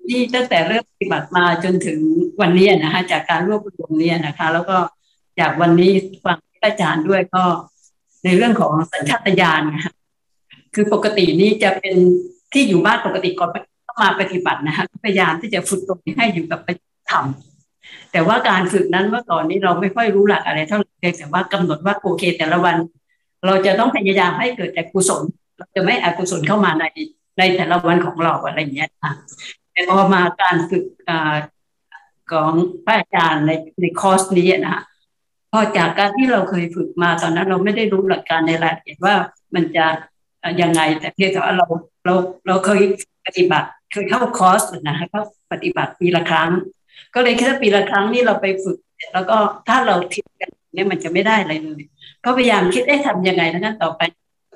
[0.08, 1.98] ที่ตั้งแต่เริ่มปฏิบัติมาจนถึง
[2.40, 4.76] วันนี้นะคะจากการรวบรวมนี้นะคะ แล้วก็
[5.40, 5.90] จากวันนี้
[6.24, 7.44] ฟังอาจารย์ด้วยก็
[8.24, 9.92] ในเรื่องของสัญชาตญาณนะคะ
[10.74, 11.94] คือปกตินี้จะเป็น
[12.52, 13.50] ที่อยู่บ้านปกติก่อน
[14.02, 17.24] มาปฏิบัตินะคะพยายามที่จะฝึกตรงนี้ให้อยู่กับปฏิธรรม
[18.12, 22.76] แต่ว่าการฝึกนั้นเมื่อก่อนนี้เราไม่ค่อยรู้หลักอะไรเท่าไหร่แต่ว่ากำหนดว่าโอเค แต่ละวัน
[23.46, 25.22] เราจะต้องพยายามให้เกิดแต่กุศล
[25.56, 26.84] เราจะไม่อกุศลเข้ามาใน
[27.38, 29.12] ในแต่ละวันของเราอะไรอย่างเงี้ยค่ะ
[29.72, 30.84] แต่พอมาการฝึก
[32.32, 32.52] ของ
[32.84, 34.82] พระอาจารย์ในในคอร์สนี้นะ
[35.52, 39.14] พอจากการที่เราเคยฝึกมาตอนนั้น เราไม่ได้รู้หลักการในรายละเอียดว่า
[39.54, 39.86] มันจะ
[40.62, 41.66] ยังไงแต่เพียงแต่ว่าเรา
[42.04, 42.14] เรา
[42.46, 42.80] เราเคย
[43.26, 46.50] ปฏิบัติเคยเข้าคอร์สนะเข้าปฏิบัติปีละครั้ง
[47.14, 48.78] ก็เลยแค่าปีละครั้งนี่เราไปฝึก
[49.12, 49.36] แล้วก็
[49.68, 51.82] ถ้าเราทิ้งกันเนี่ยมันจะไม่ได้อะไรเลย
[52.24, 54.00] ก็พยายามคิดได้ทำยังไงแล้วนั้นต่อไป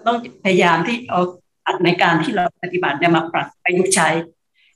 [0.06, 1.20] ต้องพยายามที่เอา
[1.66, 4.08] อัดในการที่เราปฏิบัติเนี่ยมาปรับไปยุกใช้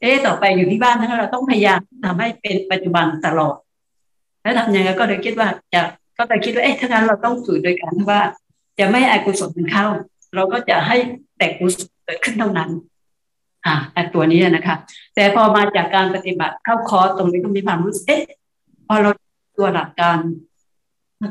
[0.00, 3.56] เอ๊ต่อไปอยู่ที่บ้านทั้งเราต้องพยายามทำให้เป็นปัจจุบันตลอด
[4.42, 5.82] แล้วทำยังไงก็เลยคิดว่าจะ
[6.18, 8.20] ก็เลยคิดว่าเอ๊ะถ้างั้นเราต้องฝึกโดยการว่า
[8.78, 9.86] จะไม่อกุศลมันเข้า
[10.34, 10.96] เราก็จะให้
[11.38, 12.70] แต่กุศลเกิดขึ้นเท่านั้น
[13.66, 14.76] อ่าแต่ตัวนี้นะคะ
[15.14, 18.22] แต่พอมาจากการปฏิบัติเข้าคอร์สตรงนี้ก็มีความรู้สึกเอ๊ะ
[18.86, 19.10] พอเรา
[19.58, 20.18] ตัวหลักการ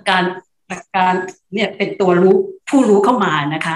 [0.09, 0.23] การ
[0.67, 1.13] หลักการ
[1.53, 2.35] เนี่ยเป็นตัวรู้
[2.69, 3.75] ผู้รู้เข้ามานะคะ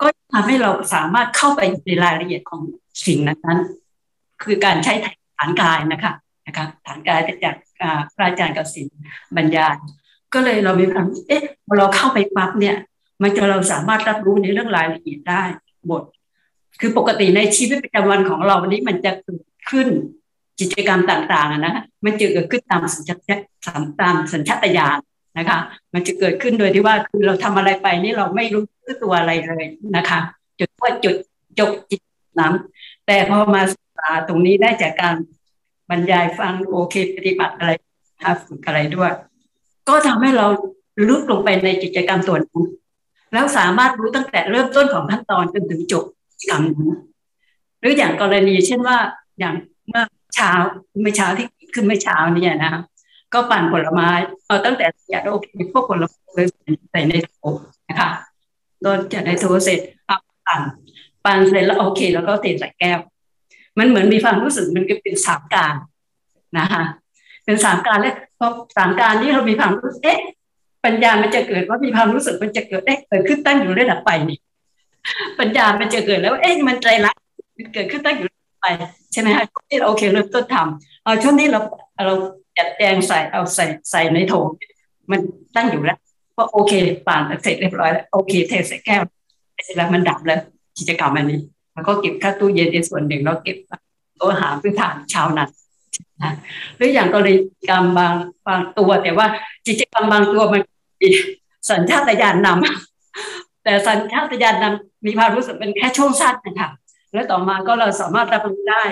[0.00, 2.60] ก็ทำให้เราสามารถเข้าไปในรายละเอียดของ
[3.06, 3.58] สิ่งนั้น
[4.42, 4.92] คือการใช้
[5.38, 6.12] ฐานกายนะคะ
[6.46, 7.54] นะคะฐานกายจาก
[8.14, 8.88] พระอาจารย์กสิน
[9.36, 9.74] บรรยาย
[10.34, 12.76] ก็เลยเรามีความเอ๊ะพอเราเข้าไปปั๊บเนี่ย
[13.22, 15.42] มันจะเราสามารถรับรู้ในเรื่องรายละเอียดได้
[15.90, 16.02] บท
[16.84, 19.88] คือปกติในชีวิตประจำวันของเราวันนี้มันจะเกิดขึ้น
[20.60, 21.74] กิจกรรมต่างๆนะ
[22.04, 23.40] มันจะเกิดขึ้นตามสัญชาต
[24.00, 24.98] ตามสัญชาตญาณ
[25.38, 25.58] นะคะ
[25.94, 28.62] มันจะเกิดขึ้นโดยที่ว่าคือเราทำอะไรไปนี่เราไม่รู้
[29.02, 29.64] ตัวอะไรเลย
[29.96, 30.20] นะคะ
[30.58, 31.14] จุดว่าจุด
[31.58, 32.00] จบจิต
[32.38, 35.14] น้ำแต่พอมาศึกษาตรงนี้ได้จากการ
[35.90, 37.70] บรรยายฟังโอเคปฏิบัติอะไร
[38.46, 39.12] ฝึกอะไรด้วย
[39.88, 40.46] ก็ทำให้เรา
[41.08, 42.66] ลึกลงไปในกิจกรรมตัวนี้น
[43.32, 46.04] แล้วสามารถรู้ตั้งแต่เริ่มต้นของขั้นตอนจนถึงจบ
[46.42, 46.90] กิจกรรมนั้น
[47.80, 48.98] หรืออย่างกรณีเช่นว่า
[49.38, 49.54] อย่าง
[49.88, 50.04] เมื่อ
[50.36, 50.50] เช้า
[51.02, 52.72] ไม่เช้าที่ขึ้นไม่เช้าเนี่ยนะ
[53.34, 54.10] ก็ปั่นผลไม้
[54.46, 56.42] เอาตั้งแต่อยากโอเคพวกผลไม้
[56.90, 57.40] ใส่ในโถ
[57.88, 58.10] นะคะ
[58.84, 60.62] ตอนจากในโถเสร็จปั่น
[61.24, 62.98] ปั่นเสร็จแล้วโอเค แล้วก็เทใส่แก้ว
[63.78, 65.74] มันเหมือนมีความรู้สึกมันก็เป็นสามการ
[66.58, 66.82] นะคะ
[67.44, 70.20] เป็นสามการแล้วพอสามการนี้เรามีความรู้สึกเอ๊ะ
[70.84, 74.38] ปัญญามันจะเกิดว่ามีความรู้สึกมันจะเกิดเอ๊ะเกิดขึ้นตั้งอยู่ระดับไปนี่
[75.38, 77.16] ปัญญามันจะเกิดแล้วเอ๊ะมันใจรัก
[77.74, 78.28] เกิดขึ้นตั้งอยู่
[78.60, 78.66] ไป
[79.12, 81.60] ใช่ไหมฮะที่เราโอเคเริ่มต้นทำเอาช่วงนี้เรา
[82.06, 82.14] เรา
[82.58, 84.34] จัดแจงใส่เอาใส่ใส่ในโถ
[85.10, 85.20] มัน
[85.56, 85.98] ตั้งอยู่แล้ว
[86.36, 86.72] ก็โอเค
[87.06, 89.02] ป่านเสร็จเรียบร้อยแล้วโอเคเทใส่แก้ว
[89.64, 90.40] เสร็จแล้วมันดับแล้ว
[90.78, 91.40] กิจกรรมอันนี้
[91.72, 93.56] แล้วก็เก็บค่าตู้เย็นในส่วนหนึ่งแล้วเก็บ
[94.20, 95.50] ตัวหาพื้นฐานชาวนั้น
[96.76, 97.34] หรืออย่างกรณี
[97.70, 98.14] กรรมบาง
[98.46, 99.26] บางตัว แต่ว่า
[99.66, 100.62] กิจกรรมบางตัวมัน
[101.70, 106.70] สัญชาตญาณนำ แต่สัญชาตญาณนำมีความรู้สึกเป็นแค่ช่วงสั้นนะคะ
[107.12, 108.84] แล้วต่อมาก็เราสามารถรับรู้ได้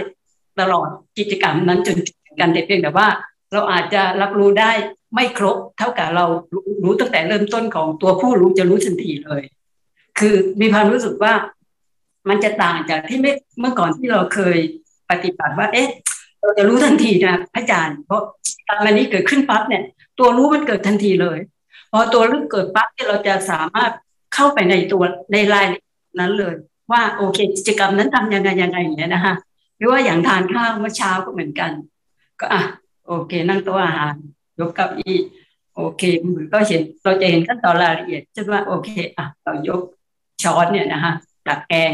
[0.61, 1.99] ตลอดกิจกรรมนั้นจน
[2.41, 3.09] กันแต่เพียงแต่ว่า
[3.53, 4.73] เราอาจจะรับรู้ได้
[5.15, 6.25] ไม่ครบเท่ากับเรา
[6.85, 9.43] รู้ตั้งแต่เริ่มต้นของตัวผู้รู้จะรู้ทันทีเลย
[10.19, 11.33] คือมีความรู้สึกว่า
[12.29, 13.19] มันจะต่างจากที่
[13.61, 14.59] เมื่อก่อนที่เราเคย
[15.11, 15.89] ปฏิบัติว่า เอ๊ะ
[16.41, 18.23] เราจะรู้ทันทีนะพระอาจารย์ เพราะ
[18.69, 19.83] การนี้เกิดขึ้นปั๊บเนี่ย
[20.19, 21.39] ตัวรู้มันเกิดทันทีเลย
[21.93, 23.93] พอตัวรู้เกิดปั๊บที่เราจะสามารถ
[24.41, 25.67] เข้าไปในตัวในราย
[26.19, 26.55] นั้นเลย
[26.93, 29.35] ว่าโอเคกิจกรรมนั้นทำยังไงยังไงอย่างเงี้ยนะคะ
[29.77, 31.71] หรือว่าอย่างทานข้าวเมื่อเช้าก็เหมือนกัน
[32.41, 32.63] ก็อะ
[33.07, 34.15] โอเค นั่งโต๊ะอาหาร
[34.61, 35.17] ยกเก้าอี้
[35.77, 36.03] โอเค
[36.35, 39.81] มือก็เห็นเราจะเห็นขั้นตอนรายละเอียดเช่นว่าโอเคอะเรายก
[40.43, 41.15] ช้อนเนี่ยนะฮะ
[41.47, 41.93] ตักแกง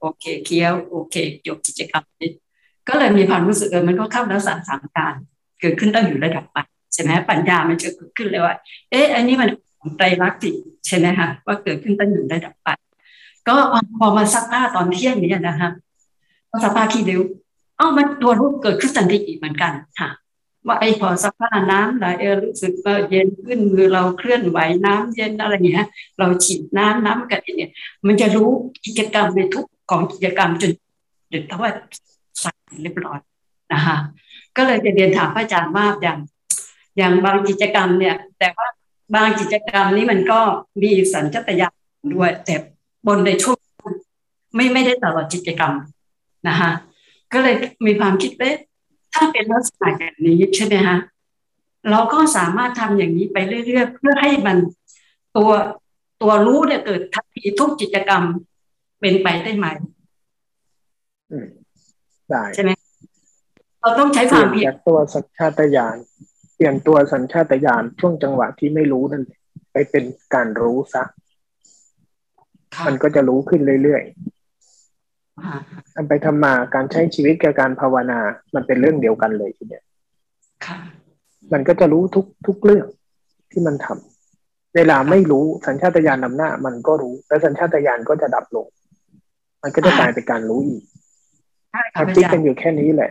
[0.00, 2.30] โอเคเคี้ยวโอเคจบกิจกรรมนี้
[2.88, 5.14] ก็เลยมีความรู้สึกเออมันก็เข้าแล้วสามสามการ
[5.60, 8.54] เกิดขึ้นต้องอยู่ระดับปัญใช่ไหมปัญญามันจะเกิดขึ้นเลยว่า
[8.90, 9.50] เอ๊ะอันนี้มัน
[9.96, 10.40] ไตรลักษณ์
[10.86, 12.78] ใช่ไหมคะว่าเกิดขึ้นตั้งอยู่ระดับปัญ
[13.48, 13.56] ก็
[13.98, 15.70] พอมาซักผ้าตอนเที่ยงนี้นะคะ
[16.64, 17.20] สภาขี้ริ้ว
[17.76, 20.08] เอ้ามันตัวรู้เกิดขึ้นทันทีอีกเหมือนกันค่ะ
[20.66, 27.70] ว่าไอ้พอสภาน้ำไหลเออรู้สึกว่าเย็นขึ้นมือเราเคลื่อนไหวน้ำเย็นอะไรอย่างเงี้ยเราฉีดน้ำน้ำกันเนี่ย
[28.06, 28.48] มันจะรู้
[28.86, 30.72] กิจกรรมในทุกของกิจกรรมจน
[31.32, 31.70] จนถ้าว่า
[32.42, 33.18] สั่เรียบร้อย
[33.72, 33.96] นะคะ
[34.56, 36.18] ก็เลยจะเรียนถามพระอาจารย์ว่าอย่าง
[36.98, 38.66] อย่างบางกิจกรรมเนี่ย แต่ว่า
[39.14, 40.40] บางกิจกรรมนี้มันก็
[40.82, 41.74] มีสัญชาตญาณ
[42.14, 42.54] ด้วย แต่
[43.06, 43.58] บนในช่วง
[44.54, 45.72] ไม่ไม่ได้ตลอดกิจกรรม
[46.48, 46.70] นะคะ
[47.32, 47.54] ก็เลย
[47.86, 48.52] มีความคิดว่า
[49.14, 50.96] ถ้าเป็นลักษณะแบบนี้ใช่ไหมคะ
[51.90, 54.56] เราก็สามารถทำอย่างนี้ไปเรื่อยๆเพื่อให้มัน
[55.36, 55.50] ตัว
[56.22, 58.22] ตัวรู้เนี่ยเกิดทันทีทุกกิจกรรม
[59.00, 59.66] เป็นไปได้ไหม
[62.30, 62.70] ได้ใช่ไหม
[63.80, 65.96] เราต้องใช้คเปวาลี่มยนเพียรจากตัวสัญชาตญาณ
[66.58, 69.38] เปลี่ยนตัวสัญชาตญาณช่วงจังหวะที่ไม่รู้นั่นแหละ
[69.72, 70.04] ไปเป็น
[70.34, 71.02] การรู้ซะ
[72.74, 74.02] ค่ะมันก็จะรู้ขึ้นเรื่อย
[75.44, 78.20] ค่ะๆทำไปทำมาการใช้ชีวิตกับการภาวนา
[78.54, 79.84] มันเป็นเรื่องเดียวกันเลยทีเนี้ย
[80.66, 80.78] ค่ะ
[81.52, 82.86] มันก็จะรู้ทุกทุกเรื่อง
[83.50, 88.66] ที่มันทำเวลาไม่รู้สัญชาตญาณนำหน้า มันก็รู้ แล้วสัญชาตญาณก็จะดับลง
[89.62, 90.82] มันก็จะกลายเป็นการรู้อีก
[91.72, 93.10] ใช่ค่ะมันพระคิดอาจารกันย์อยู่แค่นี้แหละ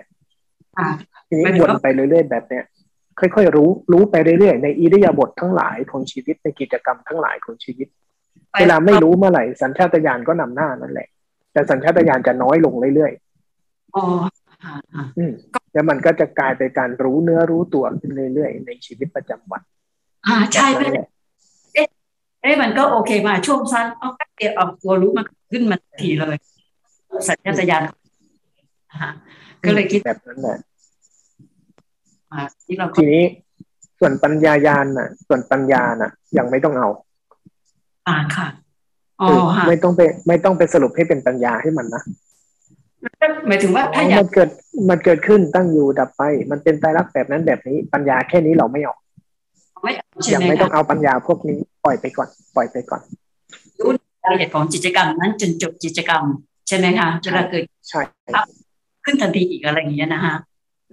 [0.78, 0.90] ค่ะ
[1.28, 2.64] ทีนี้หมายถึงวนว่าไปเรื่อยๆแบบเนี้ย
[3.20, 7.88] ค่อยๆรู้รู้ไปเรื่อยๆในอิริยาบถทั้งหลายของชีวิตในกิจกรรมทั้งหลายของชีวิต
[8.60, 11.08] เวลาไม่รู้เมื่อไหร่สัญชาตญาณก็นำหน้านั่นแหละ
[11.54, 13.12] แต่สัญชาตญาณจะน้อยลงเรื่อย
[13.96, 14.04] อ๋อ
[14.64, 15.32] ค่ะค่ะๆอืม
[15.74, 19.62] แล้วมันก็จะกลายเป็นการรู้เนื้อรู้ตัวขึ้นเรื่อยๆในชีวิตประจำวัน
[20.28, 21.08] อ่าใช่แบบไม่นั้นได้แหละ
[21.74, 26.36] เอ๊ะมันก็โอเคมาช่วงสั้นเอาแป๊บเดียวเอาตัวรู้มันขึ้นมาทันทีเลย
[27.28, 29.12] สัญชาตญาณนะคะ
[29.64, 30.77] ก็เลยคิดแบบนั้นแหละมา
[32.66, 33.24] ที่เราก็ทีนี้
[34.00, 36.88] ส่วนปัญญายาณน่ะ ส่วนปัญญาน่ะ ยังไม่ต้องเอา
[38.08, 38.48] อ่าค่ะ
[39.22, 42.04] อ๋อคือค่ะไม่ต้องไป ไม่ต้องไปสรุปให้เป็นปัญญาให้มันนะ
[43.48, 44.50] หมายถึงว่าถ้าอ๋ออยากมันเกิด
[44.90, 48.96] มันเกิดขึ้นตั้งอยู่ดับไป มันเป็นไตรลักษณ์แบบนั้นแบบนี้ปัญญาแค่นี้เราไม่เอา
[49.84, 53.02] ไม่เอาใช่ยังไหมไม่ต้องคะเอาปัญญาพวกนี้ปล่อยไปก่อน ปล่อยไปก่อน
[53.80, 53.90] รู้
[54.26, 56.24] รายละเอียดของกิจกรรมนั้นจนจบกิจกรรม
[56.68, 58.02] ใช่ไหมคะเวลาเกิดใช่
[59.06, 60.36] ขึ้นทันทีอีกอะไรอย่างเงี้ยนะคะ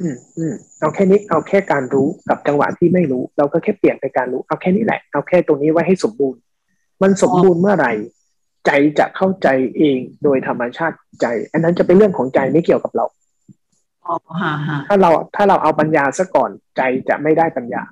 [0.00, 6.40] อืมอืมเอาแค่นี้เอาแค่การรู้กับจังหวะที่ไม่รู้ เราก็แค่เปลี่ยนไปการรู้เอาแค่นี้แหละ เอาแค่ตรงนี้ไว้ให้สมบูรณ์
[7.02, 7.92] มันสมบูรณ์เมื่อไหร่
[8.66, 13.06] ใจจะเข้าใจเองโดยธรรมชาติใจ อันนั้นจะเป็นเรื่องของใจไม่เกี่ยวกับเรา
[14.06, 17.82] อ๋อฮะฮะถ้าเราถ้าเราเอาปัญญาซะก่อนใจจะไม่ได้ปัญญา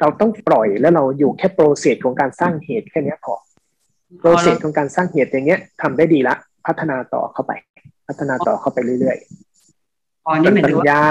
[0.00, 3.34] เราต้องปล่อยแล้วเราอยู่แค่โปรเซสของการสร้างเหตุแค่เนี้ยพอ
[4.18, 6.34] โปรเซสของการสร้างเหตุอย่างเงี้ยทำได้ดีละ
[6.66, 7.52] พัฒนาต่อเข้าไป
[8.06, 9.18] พัฒนาต่อเข้าไปเรื่อย
[10.26, 11.02] อ๋อๆส่นี่วนหมายปัถึญงว่าญา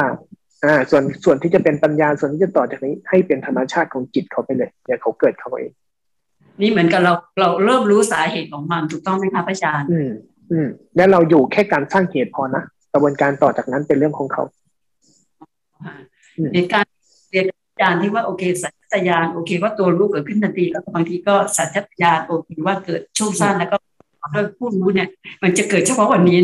[0.66, 5.72] อ่า ส่วนส่วนที่จะเป็นปัญญาส่วนที่จะต่อจากนี้ ให้เป็นธรรมชาติของจิตเขาไปเลยเดี๋ยวเขาเกิดเขาเอง
[6.62, 10.10] นี่เหมือนกับเราเราเริ่มรู้สาเหตุของมันถูกต้องไหมคะพระอาจารย์อืม
[10.51, 14.43] อืมแล้วเราอยู่แค่การสร้างเหตุพอนะกระบวนการต่อจากนั้นเป็นเรื่องของเขา
[16.38, 16.86] อืมในการ
[17.30, 23.78] เรียนอาจารย์ที่ว่าโอเค สัญชาตญาณโอเค ว่าตัวรู้เกิดขึ้นทันทีแล้วก็บางทีก็สัญชาตญาณโอเคว่าเกิดช่วงสั้นแล้วก็
[24.36, 25.07] ด้วยผู้รู้เนี่ย
[25.43, 26.38] มันจะเกิดเฉพาะวันนี้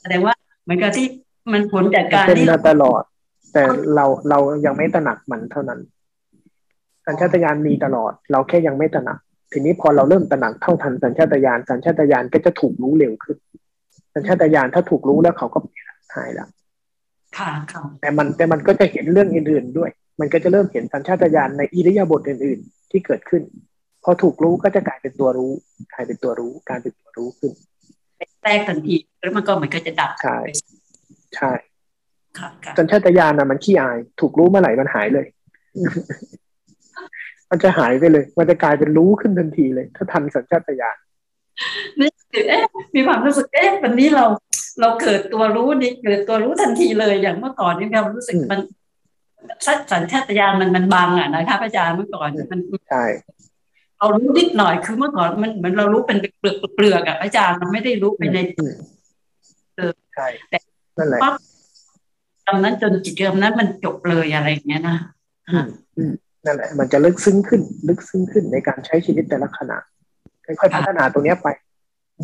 [0.00, 0.34] แสดงว่า
[0.64, 1.06] เหมือนกับที่
[1.52, 3.02] มันผลจากการเป็นที่มาตลอด
[3.52, 3.62] แต่
[3.94, 5.80] เราเรายังไม่ตระหนักมันเท่านั้น
[7.06, 9.18] สัญชาตญาณมีตลอด เราแค่ยังไม่ตระหนัก
[9.52, 13.36] ทีนี้พอเราเริ่มตระหนักเท่าทันสัญชาตญาณสัญชาตญาณก็จะถูกรู้เร็วขึ้น
[14.14, 15.58] สัญชาตญาณถ้าถูกรู้แล้วเขาก็
[16.14, 16.48] หายแล้ว
[17.38, 19.90] ค่ะค่ะแต่มันแต่มันก็จะเห็นเรื่องอื่นๆด้วย
[20.20, 23.42] มันก็จะเริ่มเห็นสัญชาตญาณในอิริยาบถอื่น ๆ ที่เกิดขึ้น
[24.04, 25.52] พอถูกรู้ก็จะกลายเป็นตัวรู้
[25.92, 27.52] กลายเป็นตัวรู้กลายเป็นตัวรู้ขึ้น
[28.42, 30.38] แตกทันทีแล้วมันก็เหมือนก็จะดับใช่
[31.36, 31.52] ใช่
[32.38, 35.26] ค่ะค่ะสัญชาตญาณนะมันขี้อาย ถูกรู้เมื่อไหร่มันหายเลย
[37.50, 40.96] มันจะหายไปเลย มันจะกลายเป็นรู้ขึ้นทันทีเลย ถ้าทันสัญชาตญาณ
[42.00, 44.24] นี่คือเอ๊ะมีความรู้สึกเอ๊ะวันนี้เรา
[44.80, 48.60] เราเกิดตัวรู้นี่เกิดตัวรู้ทันทีเลยอย่างเมื่อก่อนนี่เรารู้สึกมัน
[49.92, 53.04] สัญชาตญาณมันมันบังอะนะคะพระอาจารย์เมื่อก่อนมันใช่
[53.98, 58.74] เรารู้นิดหน่อยคือเมื่อก่อนมันเหมือนเรารู้เป็นเปลือกเปลือกอะพระอาจารย์มันไม่ได้รู้ไปในอืม
[59.76, 60.58] เออใช่แต่
[60.98, 61.34] นั่นแหละปั๊บ
[62.46, 64.96] ตอนนั้นจนจิตเดิมนั้นมันจบเลยอะไรอย่างเงี้ยนะ
[65.50, 65.66] อืม
[65.96, 66.12] อืม
[66.44, 69.78] นั่นแหละ มันจะลึกซึ้งขึ้น ลึกซึ้งขึ้นในการใช้ชีวิตแต่ละขณะ
[70.46, 71.48] ค่อยๆพัฒนาตรงเนี้ยไป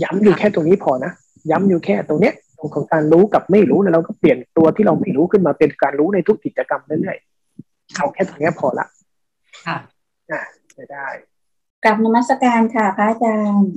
[0.03, 1.13] ย้ำอยู่แค่ตรงนี้พอนะ
[1.51, 8.87] ย้ำอยู่แค่ตรงเนี้ยตรงของการรู้กับไม่รู้แล้วเราก็เปลี่ยนตัวที่เราไม่รู้ขึ้นมาเป็นการรู้ในทุกกิจกรรมเรื่อยๆเอาแค่ตรงเนี้ยพอละ
[9.67, 9.77] ค่ะ
[10.31, 10.43] อะ
[10.77, 11.07] จะได้
[11.85, 13.73] กลับนมัสการค่ะพระอาจารย์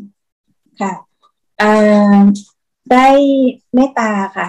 [0.82, 0.92] ค่ะ
[1.60, 1.72] เอ่
[2.14, 2.16] อ
[2.92, 3.08] ได้
[3.74, 4.48] เมตตาค่ะ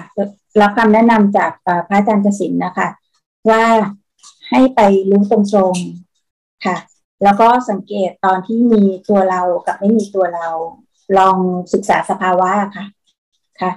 [0.61, 2.87] รับคำแนะนำจากเอ่อพระอาจารย์กสินนะคะ
[3.49, 3.63] ว่า
[4.49, 4.79] ให้ไป
[5.09, 5.39] รู้ตร
[5.73, 6.77] งๆค่ะ
[7.23, 10.47] แล้วก็สังเกตตอนที่มีตัวเรากับไม่มีตัวเรา
[11.17, 11.37] ลอง
[11.73, 12.85] ศึกษาสภาวะค่ะ
[13.61, 13.71] ค่ะ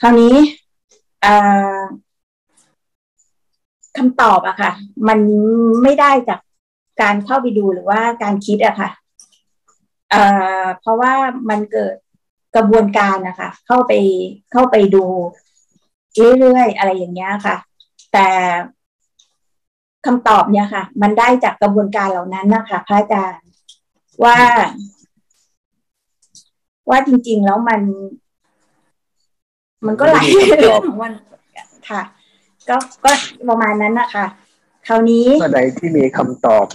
[0.00, 0.36] คราวนี้
[3.96, 4.72] คำตอบอะค่ะ
[5.08, 5.18] มัน
[5.82, 6.40] ไม่ได้จาก
[7.02, 8.90] การเข้าไปดูหรือว่าการคิดอะค่ะ
[10.80, 11.12] เพราะว่า
[11.50, 11.94] มันเกิด
[12.56, 13.92] กระบวนการนะคะ เข้าไป
[14.52, 15.04] เข้าไปดู
[16.38, 17.56] เรื่อยๆอะไรอย่างเงี้ยค่ะ
[18.12, 18.28] แต่
[20.06, 23.44] คำตอบเนี่ยค่ะ มันได้จากกระบวนการเหล่านั้นนะคะพระอาจารย์
[24.24, 24.38] ว่า
[26.90, 27.80] ว่าจริง ๆ แล้วมัน
[29.86, 31.12] มันก็หลายเรื่องของมัน
[31.90, 32.02] ค่ะ
[32.68, 33.10] ก็ก็
[33.48, 34.26] ประมาณนั้นนะคะ
[34.86, 36.66] คราวนี้เมื่อใดที่มีคำตอบ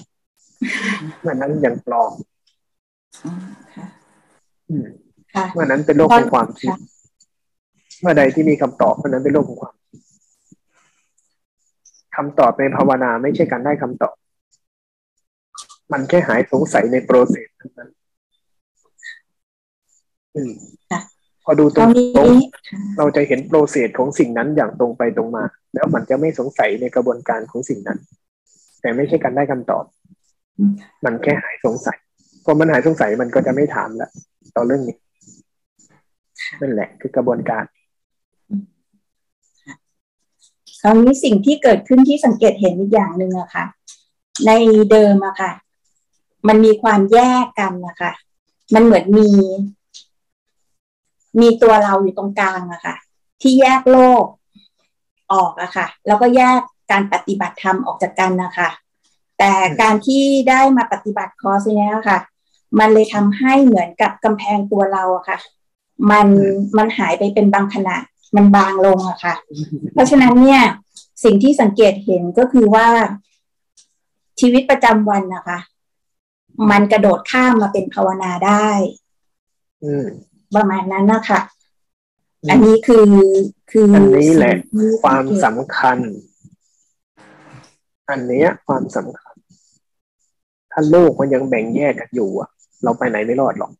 [1.21, 2.11] เมื่อนั้นยังปลอม
[5.53, 6.73] เมื่อนั้นเป็นโลกของความคิด
[8.01, 9.75] เมื่อใดที่มีคำตอบเมื่อนั้นเป็นโลกของความ
[12.15, 14.15] คำตอบในภาวนาไม่ใช่การได้คำตอบ
[15.91, 17.49] มันแค่หายสงสัยในโปรเซส
[17.79, 17.89] นั้น
[21.43, 22.29] พอดูตรงตรง
[22.97, 25.43] เราจะเห็นโปรเซสของสิ่งนั้นอย่างตรงไปตรงมา
[25.73, 27.99] แล้วมันจะไม่สงสัยในกระบวนการของสิ่งนั้น
[28.81, 29.83] แต่ไม่ใช่การได้คำตอบ
[31.05, 31.97] มันแค่หายสงสัย
[32.45, 34.11] พอมันหายสงสัยมันก็จะไม่ถามแล้ว
[34.55, 34.95] ต่อเรื่องนี้
[36.61, 37.63] นั่นแหละคือกระบวนการ
[40.81, 43.65] คราวนี้สิ่งที่เกิดขึ้นที่สังเกตเห็นอีกอย่างหนึ่งอะค่ะ
[44.45, 44.51] ใน
[44.91, 45.51] เดิมอะค่ะ
[46.47, 48.11] มันมีความแยกกันนะคะ
[48.73, 49.29] มันเหมือนมี
[51.41, 52.95] มีตัวเราอยู่ตรงกลางอะค่ะ
[53.41, 54.23] ที่แยกโลก
[55.33, 56.59] ออกอะค่ะ แล้วก็แยก
[56.91, 58.69] การปฏิบัติธรรมออกจากกันนะคะ
[59.39, 62.19] แต่การที่ได้มาปฏิบัติคอร์สเนี้ยค่ะ
[62.79, 65.37] มันเลยทำให้เหมือนกับกำแพงตัวเราอะค่ะ
[66.11, 66.27] มัน
[66.77, 67.97] มันหายไปเป็นบางขณะ
[68.35, 69.35] มันบางลงอะค่ะ
[69.93, 70.61] เพราะฉะนั้นเนี่ย
[71.23, 72.87] สิ่งที่สังเกตเห็นก็คือว่า
[74.39, 75.59] ชีวิตประจำวันนะคะ
[76.71, 78.69] มันกระโดดข้ามมาเป็นภาวนาได้
[80.55, 81.39] ประมาณนั้นนะคะ
[82.49, 83.05] อันนี้คือ
[83.71, 84.55] คืออันนี้แหละ
[85.01, 85.97] ความสำคัญ
[88.09, 89.35] อันนี้ความสำคัญ
[90.71, 92.49] ถ้าโลกมันยังแบ่งแยกกันอยู่อะ
[92.83, 93.71] เราไปไหนไม่รอดหรอก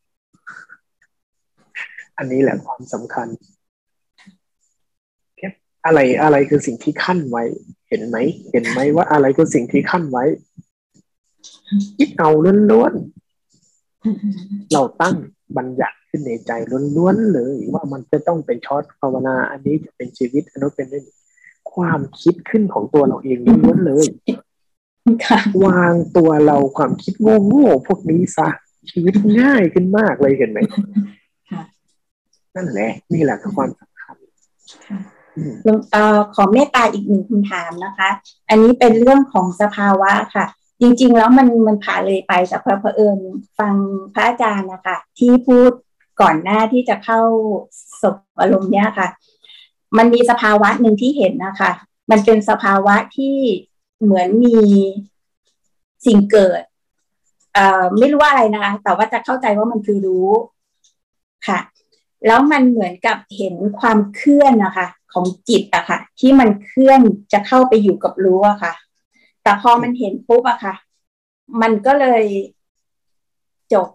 [2.20, 3.28] อันนี้แหละความสำคัญ
[5.86, 7.44] อะไรอะไรคือสิ่งที่ขั้นไว้
[7.90, 8.18] เห็นไหม
[8.52, 10.24] เห็นไหมว่าอะไรคือสิ่งที่ขั้นไว้
[11.98, 12.30] คิดเอา
[12.72, 15.16] ล้วนๆเราตั้ง
[15.58, 16.52] บัญญัติขึ้นในใจ
[16.98, 21.02] ล้วนๆเลยว่ามันจะต้องเป็นช็อตภาวนา อันนี้จะเป็นชีวิตอันนู้นเป็นนี่
[21.74, 24.08] ความคิดขึ้นของตัวเราเองล้วนๆเลย
[25.66, 27.14] วางตัวเราความคิด
[27.48, 28.50] โง่ๆพวกนี้ซะ
[28.92, 30.60] ชีวิตง่ายขึ้นมากเลยเห็นไหม
[32.56, 34.16] นั่นแหละนี่แหละคือความสำคัญ
[36.36, 38.10] ขอเมตตาอีกหนึ่งคำถามนะคะ
[38.50, 40.46] อันนี้เป็นเรื่องของสภาวะค่ะ
[40.82, 43.20] จริงๆ แล้วมันมันผ่านเลยไปแต่พอเผอิญ
[43.60, 43.76] ฟัง
[44.14, 45.72] พระอาจารย์นะคะที่พูด
[46.22, 47.22] ก่อนหน้าที่จะเข้า
[48.02, 49.08] สบอารมณ์เนี้ยค่ะ
[49.98, 51.72] มันมีสภาวะหนึ่งที่เห็นนะคะ
[52.12, 53.38] มันเป็นสภาวะที่
[54.04, 54.58] เหมือนมี
[56.06, 56.62] สิ่งเกิด
[57.54, 60.28] เอ่อไม่รู้ว่าอะไรนะคะ แต่ว่าจะเข้าใจว่ามันคือรู้
[61.48, 61.60] ค่ะ
[62.26, 67.02] แล้วมันเหมือนกับเห็นความเคลื่อนนะคะ ของจิตอะค่ะ ที่มันเคลื่อน
[67.34, 68.74] จะเข้าไปอยู่กับรู้อะค่ะ
[69.44, 70.76] แต่พอมันเห็นปุ๊บอะค่ะ
[71.62, 72.24] มันก็เลย
[73.74, 73.88] จบ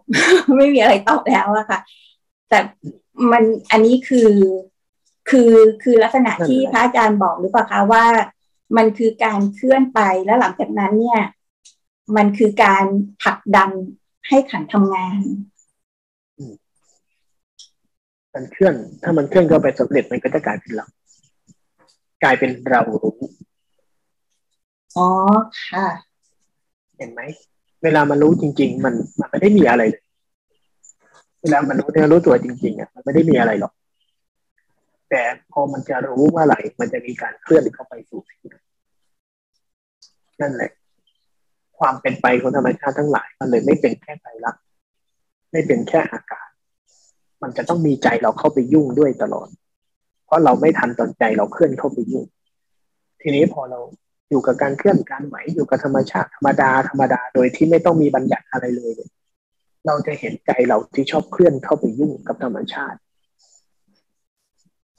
[0.57, 1.79] ไม่มีอะไรตอบแล้วอะค่ะ
[2.49, 2.59] แต่
[3.31, 4.29] มันอันนี้คือ
[5.29, 5.51] คือ
[5.83, 8.05] คือลักษณะที่พระอาจารย์บอกหรือเปล่าคะว่า
[8.77, 11.21] มันคือการเคลื่อนไปแล้วหลังจากนั้นเนี่ย
[12.15, 12.85] มันคือการ
[13.23, 13.69] ผลักดัน
[14.27, 15.21] ให้ขันทำงาน
[18.35, 20.85] มันเคลื่อน ถ้ามันเคลื่อนเข้าไปสำเร็จมันก็จะกลายเป็นเรา
[22.23, 23.17] กลายเป็นเรารู้
[24.97, 25.07] อ๋อ
[25.67, 25.85] ค่ะ
[26.97, 27.21] เห็นไหม
[27.83, 30.03] เวลามันรู้จริง ๆ มันมันไม่ได้มีอะไรเลย
[31.41, 33.73] เวลามันรู้เนี่ยรู้ตัวจริงๆอะมันไม่ได้มีอะไรหรอก
[35.09, 35.21] แต่
[35.51, 38.39] พอมันจะรู้ว่าอะไรมันจะมีการเคลื่อนเข้าไปสู่สิ่ง
[40.41, 40.71] นั่นแหละ
[41.79, 44.55] ความเป็นไปของธรรมชาติทั้งหลาย มันเลยไม่เป็นแค่ใจรัก
[45.51, 46.44] ไม่เป็นแค่อากาศ
[47.41, 49.47] มันจะต้องมีใจเราเข้าไปยุ่งด้วยตลอด
[50.25, 52.25] เพราะเราไม่ทันตอนใจเราเคลื่อนเข้าไปยุ่ง
[53.21, 53.79] ทีนี้พอเรา
[54.29, 58.93] อยู่กับการเคลื่อนการไหวอยู่กับธรรมชาติธรรมดาธรรมดาโดยที่ไม่ต้องมีบัญญัติอะไรเลย
[59.87, 62.99] เราจะเห็นใจเราที่ชอบเคลื่อนเข้าไปยุ่งกับธรรมชาติ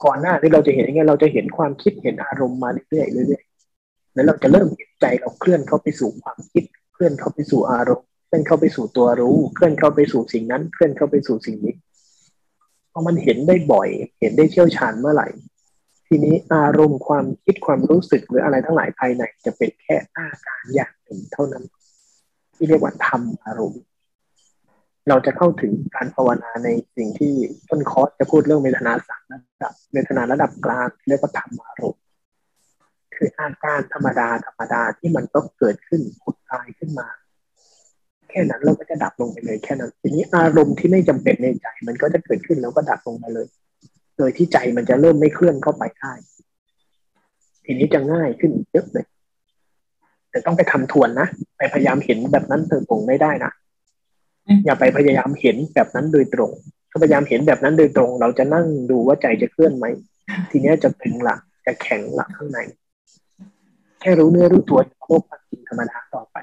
[0.03, 11.73] ก่อนหน้าที่เราจะเห็นย่างเงี้ยเราจะเห็นความคิดเห็นอารมณ์มาเรื่อยๆเรื่อยๆแล้วเราจะเริ่มเห็นใจเราเคลื่อนเข้าไปสู่ความคิด เคลื่อนเข้าไปสู่อารมณ์เคลื่อนเข้าไปสู่ตัวรู้ เคลื่อนเข้าไปสู่สิ่งนั้น เคลื่อนเข้าไปสู่สิ่งนี้
[12.97, 15.27] อมันเห็นได้บ่อย เห็นได้เชี่ยวชาญเมื่อไหร่
[16.07, 21.63] ทีนี้อารมณ์ความคิดความรู้สึกหรืออะไรทั้งหลายภายในจะเป็นแค่อาการอย่างหนึ่งเท่านั้น
[22.55, 23.81] ที่เรียกว่าธรรมอารมณ์
[25.09, 27.33] เราจะเข้าถึงการภาวนาในสิ่งที่
[27.69, 32.03] ต้นคอร์สจะพูดเรื่องเวทนาสามระดับเวทนาระดับกลางเรียกว่าธรรมอารมณ์
[33.15, 37.07] คืออาการธรรมดาธรรมดาที่มันก็เกิดขึ้นผุดกายขึ้นมา
[38.29, 43.47] แค่นั้นเราก็จะดับลงไปเลยแค่นั้นทีนี้อารมณ์ที่ไม่จำเป็นในใจ มันก็จะเกิดขึ้นแล้วก็ดับลงไปเลย
[44.17, 46.13] โดยที่ใจมันจะเริ่มไม่เคลื่อนเข้าไปได้
[47.65, 49.05] ทีนี้จะง่ายขึ้นเยอะเลย
[50.29, 51.27] แต่ต้องไปทำทวนนะ
[51.57, 53.51] ไปพยายามเห็นแบบนั้นเธอคงไม่ได้นะ
[54.65, 56.51] อย่าไปพยายามเห็นแบบนั้นโดยตรง
[56.89, 59.85] ถ้าพยายามเห็นแบบนั้นโดยตรง เราจะนั่งดูว่าใจจะเคลื่อนไหม
[60.51, 62.59] ทีนี้จะตึงหลักจะแข็งหลักข้างใน
[64.01, 66.37] แค่รู้เนื้อรู้ตัวโลกปัจจิธรรมดาต่อไป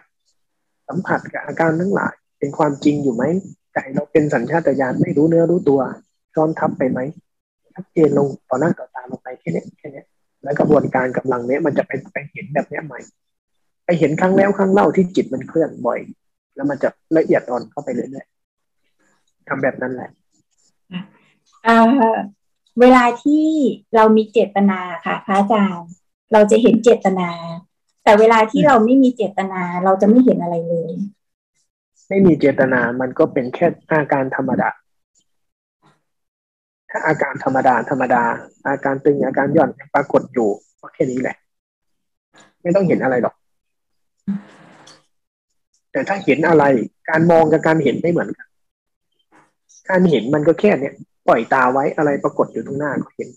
[0.89, 3.25] สัมผัสกับอาการทั้งหลาย เป็นความจริงอยู่ไหม
[3.73, 5.81] ใจเราเป็นสัญชาตญาณไม่รู้เนื้อรู้ตัว
[6.35, 7.01] ซ้อนทับไปไหม
[7.75, 10.05] ชัดเจนลงต่อหน้าต่อตาลงไปแค่นี้แค่นี้
[10.43, 13.01] แล้วกระบวนการกำลังเนี้ยมันจะไปไปเห็นแบบเนี้ยใหม่
[13.85, 16.01] ไปเห็นครั้งแล้วครั้งเล่าที่จิตมันเคลื่อนบ่อย
[16.55, 20.11] แล้วมันจะละเอียดอ่อนเข้าไปเรื่อยๆทำแบบนั้นแหละ
[21.67, 21.79] อ่า
[22.81, 23.45] เวลาที่
[23.95, 25.89] เรามีเจตนาค่ะพระอาจารย์
[26.33, 27.29] เราจะเห็นเจตนา
[28.05, 30.93] แต่เวลาที่เราไม่มีเจตนาเราจะไม่เห็นอะไรเลย
[32.09, 34.69] ไม่มีเจตนามันก็เป็นแค่อาการธรรมดา
[36.91, 38.23] ถ้าอาการธรรมดาธรรมดา
[38.69, 40.49] อาการตึงอาการหย่อนปรากฏอยู่
[40.81, 41.37] ก็แค่นี้แหละ
[42.63, 43.35] ไม่ต้องเห็นอะไรหรอก
[45.93, 46.65] แต่ถ้าเห็นอะไร
[47.11, 48.47] การมองกับการเห็นไม่เหมือนกัน
[49.91, 50.95] การเห็นมันก็แค่เนี้ย
[51.29, 53.29] ปล่อยตาไว้อะไรปรากฏอยู่ตรงหน้าก็เห็น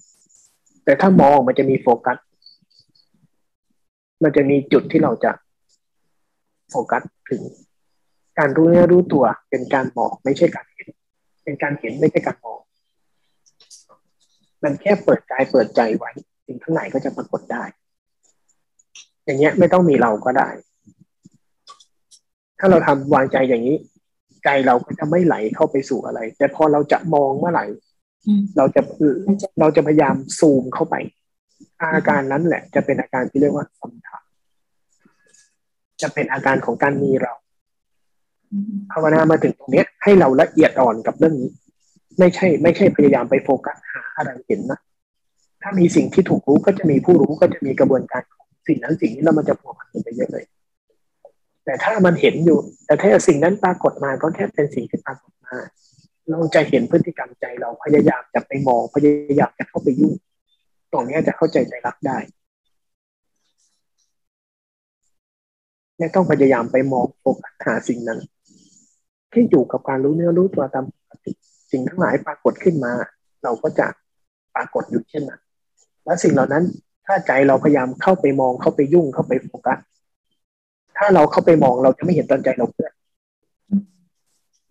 [0.84, 2.18] แต่ถ้ามองมันจะมีโฟกัส
[4.24, 5.32] มันจะมีจุดที่เราจะ
[6.70, 7.42] โฟกัสถึง
[8.40, 10.88] การรู้เนื้อรู้ตัวเป็นการมองไม่ใช่การเห็น
[11.44, 12.60] เป็นการเห็นไม่ใช่การมอง
[14.64, 16.12] มันแค่เปิดกายเปิดใจไว้
[16.46, 17.64] สิ่งข้างในก็จะปรากฏได้
[19.26, 20.50] อย่างเงี้ยไม่ต้องมีเราก็ได้
[22.60, 23.78] ถ้าเราทำวางใจอย่างนี้
[24.44, 27.66] ใจเราก็จะไม่ไหลเข้าไปสู่อะไร แต่พอเราจะมองเมื่อไหร่
[28.58, 28.82] เราจะ
[29.60, 30.96] เราจะพยายามซูมเข้าไป
[31.82, 34.22] อาการนั้นแหละ จะเป็นอาการที่เรียกว่าสัมผัส
[36.02, 37.34] จะเป็นอาการของการมีเรา
[38.92, 41.50] ภาวนามาถึงตรงนี้ให้เราละเอียดอ่อนกับเรื่องนี้
[42.20, 44.80] ไม่ใช่ ไม่ใช่พยายามไปโฟกัสหาอะไรเห็นนะ
[45.62, 50.46] ถ้ามีสิ่งที่ถูกรู้ก็จะมีผู้รู้ก็จะมีกระบวนการของสิ่งนั้นสิ่งนี้แล้วมันจะพัวพันไปเยอะเลย
[51.66, 55.56] แต่ถ้ามันเห็นอยู่ แต่ถ้าสิ่งนั้นปรากฏมาก็แค่เป็นสิ่งที่ปรากฏมา
[56.30, 60.14] เราจะเห็นพฤติกรรมใจเราพยายามจะไปมองพยายามจะเข้าไปยุ่ง
[60.92, 62.18] ตรงนี้จะเข้าใจใจรักได้
[65.98, 68.20] ไม่ต้องพยายามไปมองโฟกัสหาสิ่งนั้น
[69.34, 71.32] ที่อยู่กับการรู้เนื้อรู้ตัวตามปกติ
[71.72, 72.94] สิ่งทั้งหลายปรากฏขึ้นมา
[73.44, 73.88] เราก็จะ
[74.56, 75.42] ปรากฏอยู่เช่นนั้น
[76.06, 76.64] และสิ่งเหล่านั้น
[77.06, 79.80] ถ้าใจเราพยายามเข้าไปมองเข้าไปยุ่งเข้าไปโฟกัส
[80.98, 82.92] ถ้าเราเข้าไปมองเราจะไม่เห็นตอนใจเราเพื่อน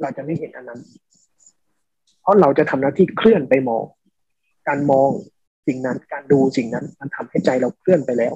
[0.00, 0.80] เราจะไม่เห็นอันนั้น
[2.20, 3.84] เพราะเราจะทำหน้าที่เคลื่อนไปมอง
[4.68, 5.10] การมอง
[5.66, 8.34] สิ่งนั้นการดูสิ่งนั้น มันทำให้ใจเราเคลื่อนไปแล้ว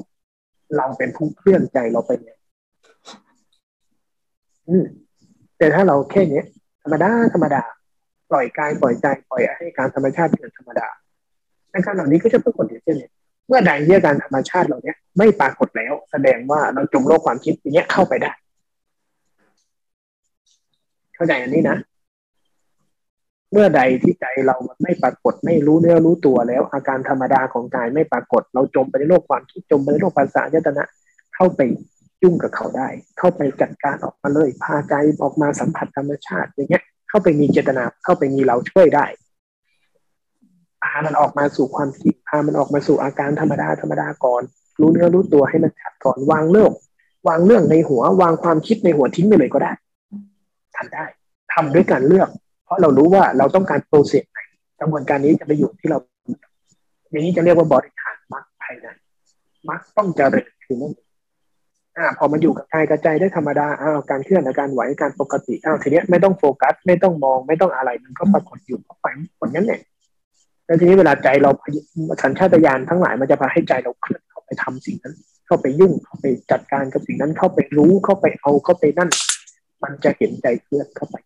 [0.77, 2.39] เราเป็นผู้เคลื่อนใจเราไปแล้ว
[4.69, 4.85] อืม
[5.59, 6.45] แต่ถ้าเราแค่เนี้ย
[6.83, 7.63] ธรรมดาธรรมดา
[8.31, 10.87] ปล่อยกายปล่อยใจปล่อยให้การธรรมชาติเป็นธรรมดา
[11.73, 13.13] อาการเหล่านี้ก็จะปรากฏอย่างเช่นเนี่ย
[13.49, 18.33] เมื่อใดที่อาการธรรมชาติเหล่านี้ไม่ปรากฏแล้ว แสดงว่าเราจมโลกความคิดอย่างเงี้ยเข้าไปได้
[21.15, 21.77] เข้าใจอันนี้นะ
[23.53, 30.85] เมื่อใดที่ใจเราไม่ปรากฏไม่รู้เนื้อรู้ตัวแล้ว อาการธรรมดาของกายไม่ปรากฏ เราจมไปในโลกความคิดจมไปในโลกภาษายตนะ
[31.35, 31.61] เข้าไป
[32.23, 39.07] ยุ่งกับเขาได้ เข้าไปจัดการออกมาเลย พาใจออกมาสัมผัสธรรมชาติอย่างเงี้ย เข้าไปมีเจตนาเข้าไปมีเราช่วยได้
[40.85, 44.43] พามันออกมาสู่ความจริงพามันออกมาสู่อาการธรรมดาธรรมดาก่อน
[44.81, 46.73] รู้เนื้อรู้ตัวให้มันชัดก่อนวางเรื่อง
[47.29, 49.73] วางเรื่องในหัว วางความคิดในหัวทิ้งไปเลยก็ได้
[50.77, 51.05] ทำได้
[51.53, 52.29] ทำด้วยการเลือก
[52.71, 54.39] ราะเรารู้ว่าเราต้องการโปรเซสไหน
[54.81, 55.99] กระบวนการนี้จะไปอยู่ที่เรา
[57.11, 58.87] อย่างนี้จะเรียกว่าบริหารมรรคภายใน
[59.69, 60.93] มรรคต้องเจริญคือนั่น
[61.99, 69.07] อ่าพอมันอยู่กับกายกับใจได้ธรรมดาอ้าวการเคลื่อนอาการไหวการปกติอ้าวทีเนี้ยไม่ต้องโฟกัส ไม่ต้องมอง ไม่ต้องอะไรมันก็ปรากฏอยู่ไป
[69.39, 69.81] ผลนั้นเนี่ย
[70.67, 71.51] แล้วทีนี้เวลาใจเรา
[72.23, 75.15] สัญชาตญาณทั้งหลายมันจะพาให้ใจเราเคลื่อนเข้าไปทำสิ่งนั้น
[75.47, 79.11] เข้าไปยุ่งเข้าไปจัดการกับสิ่งนั้นเข้าไปรู้เข้าไปเอาเข้าไปนั่น
[79.83, 81.17] มันจะเห็นใจเคลื่อนเข้าไป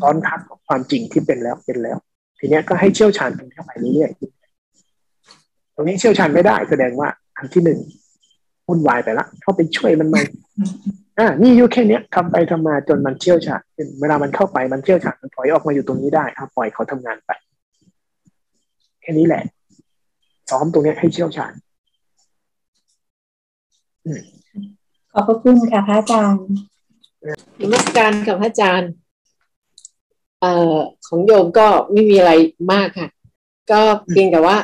[0.00, 1.98] ซ้อนทับกับความจริงที่เป็นแล้วเป็นแล้ว
[2.38, 7.78] ทีนี้ก็ให้เชี่ยวชาญตรงเข้าไปเรื่อยๆตรงนี้เชี่ยวชาญไม่ได้แสดงว่าอันที่หนึ่ง
[8.68, 10.16] วุ่นวายไปละเข้าไปช่วยมันไหม
[11.18, 13.62] อ่านี่อยู่แค่เนี้ยทำไปทำมาจนมันเชี่ยวชาญ
[14.00, 17.30] เวลามันเข้าไปมันเชี่ยวชาญมันถอยออกมาอยู่ตรงนี้ได้อะปล่อยเขาทำงานไป
[19.00, 19.42] แค่นี้แหละ
[20.50, 21.52] ซ้อมตรงนี้ให้เชี่ยวชาญ
[25.12, 26.44] ขอบพระคุณค่ะพระอาจารย์
[27.60, 28.90] นมัสการกับพระอาจารย์
[30.44, 32.32] เอ่อของโยมก็ไม่มีอะไร
[32.72, 33.08] มากค่ะ
[33.70, 33.80] ก็
[34.10, 34.56] เพียงแต่ว่า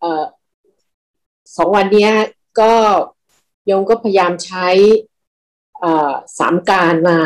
[0.00, 0.24] เอ่อ
[1.56, 2.10] สองวันนี้
[2.60, 2.72] ก็
[3.66, 4.68] โยมก็พยายามใช้
[5.82, 7.18] อ่าสามการมา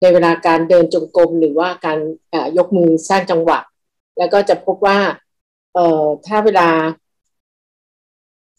[0.00, 1.98] ในเวลาการเดินจงกรมหรือว่าการ
[2.58, 3.58] ยกมือสร้างจังหวะ
[4.18, 4.98] แล้วก็จะพบว่า
[5.74, 6.68] เอ่อถ้าเวลา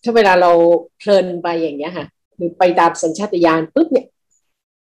[0.03, 0.51] ถ้าเวลาเรา
[0.97, 2.05] เพลินไปอย่างเงี้ยค่ะ
[2.35, 4.07] หรือไปตามสัญชาตญาณปุ๊บเนี่ย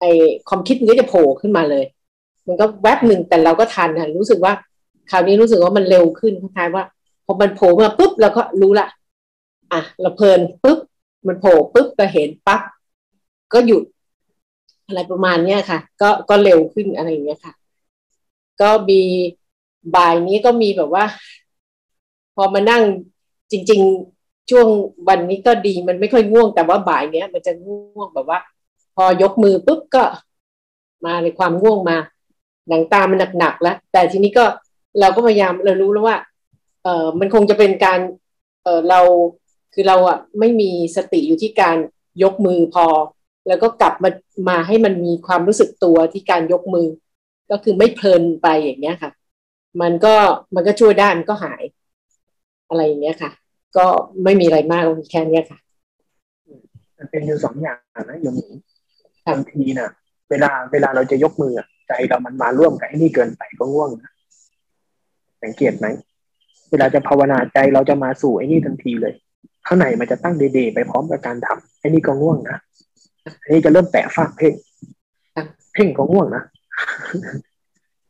[0.01, 0.05] ไอ
[0.49, 1.85] ความคิดมันก็จะโผล่ขึ้นมาเลย
[2.51, 4.53] มันก็แวบหนึ่งแต่เราก็ทันค่ะรู้สึกว่า
[5.11, 6.85] คราวนี้รู้สึกว่ามันเร็วขึ้นคล้ายๆว่า
[7.25, 8.87] พอมันโผล่มาปุ๊บเราก็รู้ละ
[9.73, 10.79] อะเราเพลินปุ๊บ
[11.27, 12.61] มันโผล่ปุ๊บเราเห็นปั๊บ
[13.53, 13.83] ก็หยุด
[14.87, 17.53] อะไรประมาณเนี้ยค่ะ ก็ก็เร็วขึ้นอะไรอย่างเงี้ยค่ะ
[18.61, 19.01] ก็มี
[19.97, 21.05] บ่ายนี้ก็มีแบบว่า
[22.35, 22.83] พอมานั่ง
[23.51, 23.81] จริง
[24.17, 24.67] ๆ ช่วง
[25.09, 28.39] วันนี้ก็ดีมันไม่ค่อยง่วงแต่ว่าบ่ายเนี้ย มันจะง่วงแบบว่า
[28.95, 30.03] พอยกมือปุ๊บก็
[31.07, 31.97] มาในความง่วงมา
[32.71, 34.45] หนังตามันหนักๆแล้ว แต่ทีนี้ก็
[35.01, 36.19] เราก็พยายามเรารู้แล้วว่า
[36.85, 38.01] เออมันคงจะเป็นการ
[38.65, 39.01] เออเรา
[39.75, 41.77] คือเราอะไม่มีสติอยู่ที่การ
[42.23, 42.87] ยกมือพอ
[43.49, 44.11] แล้วก็กลับมา
[44.49, 46.87] มาให้มันมีความรู้สึกตัวที่การยกมือ
[47.51, 49.11] ก็คือไม่เพลินไปอย่างเงี้ยค่ะ
[49.81, 50.15] มันก็
[50.55, 51.63] มันก็ช่วยได้มันก็หาย
[52.69, 53.31] อะไรอย่างเงี้ยค่ะ
[53.77, 53.87] ก็
[54.25, 55.59] ไม่มีอะไรมากแค่นี้ค่ะ
[56.99, 57.79] มันเป็นอยู่สองอย่าง
[58.11, 58.47] นะโยมหมี
[59.27, 59.91] บางทีนะ
[60.31, 61.53] เวลาเวลาเราจะยกมือ
[61.91, 64.11] ใจเรามันมาร่วมกับไอ้นี่เกินไปก็ง่วงนะ
[65.43, 65.87] สังเกตไหม
[66.71, 69.15] เวลาจะภาวนาใจเราจะมาสู่ไอ้นี่ทันทีเลย
[69.67, 72.59] ข้างในมันจะตั้งเดๆไปพร้อมกับการทำไอ้นี่ก็ง่วงนะ
[73.41, 74.55] ไอันนี้จะเริ่มแตะฟากเพ่ง
[75.75, 76.43] เพ่งก็ง่วงนะ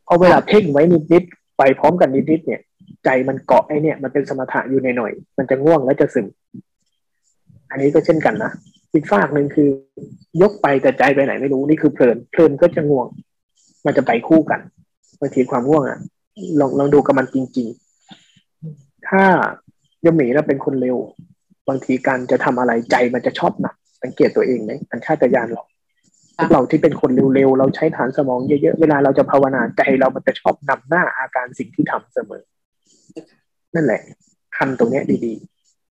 [0.06, 0.82] พอเวลาเพ่งไว้
[1.12, 2.60] นิดๆไปพร้อมกันนิดๆเนี่ย
[3.04, 6.26] ใจมันเกาะไอ้เนี่ยมันเป็นสมถะอยู่ในหน่อย มันจะง่วงแล้วจะซึม
[7.70, 8.52] อันนี้ก็เช่นกันนะ
[8.92, 9.70] อีกฝากหนึ่งคือ
[10.42, 13.06] ยกไปแต่ใจไปไหนไม่รู้นี่คือเพลินเพลินก็จะง่วง
[13.86, 14.60] มันจะไปคู่กัน
[15.20, 15.98] บางทีความง่วงอะ
[16.60, 19.22] ลองลองดูกับมันจริงๆ ถ้า
[20.04, 20.96] ยมหมีเราเป็นคนเร็ว
[21.68, 25.62] บางทีการจะทำอะไรใจมันจะชอบหนักสังเกตตัวเองไหมสัญชาตญาณเรา
[26.52, 32.42] เราที่เป็นคนเร็วๆ เราใช้ฐานสมองเยอะๆ เวลาเราจะภาวนาใจเรามันจะชอบนำหน้าอาการสิ่งที่ทำเสมอ
[33.74, 34.00] นั่นแหละ
[34.56, 35.34] คันตรงนี้ดี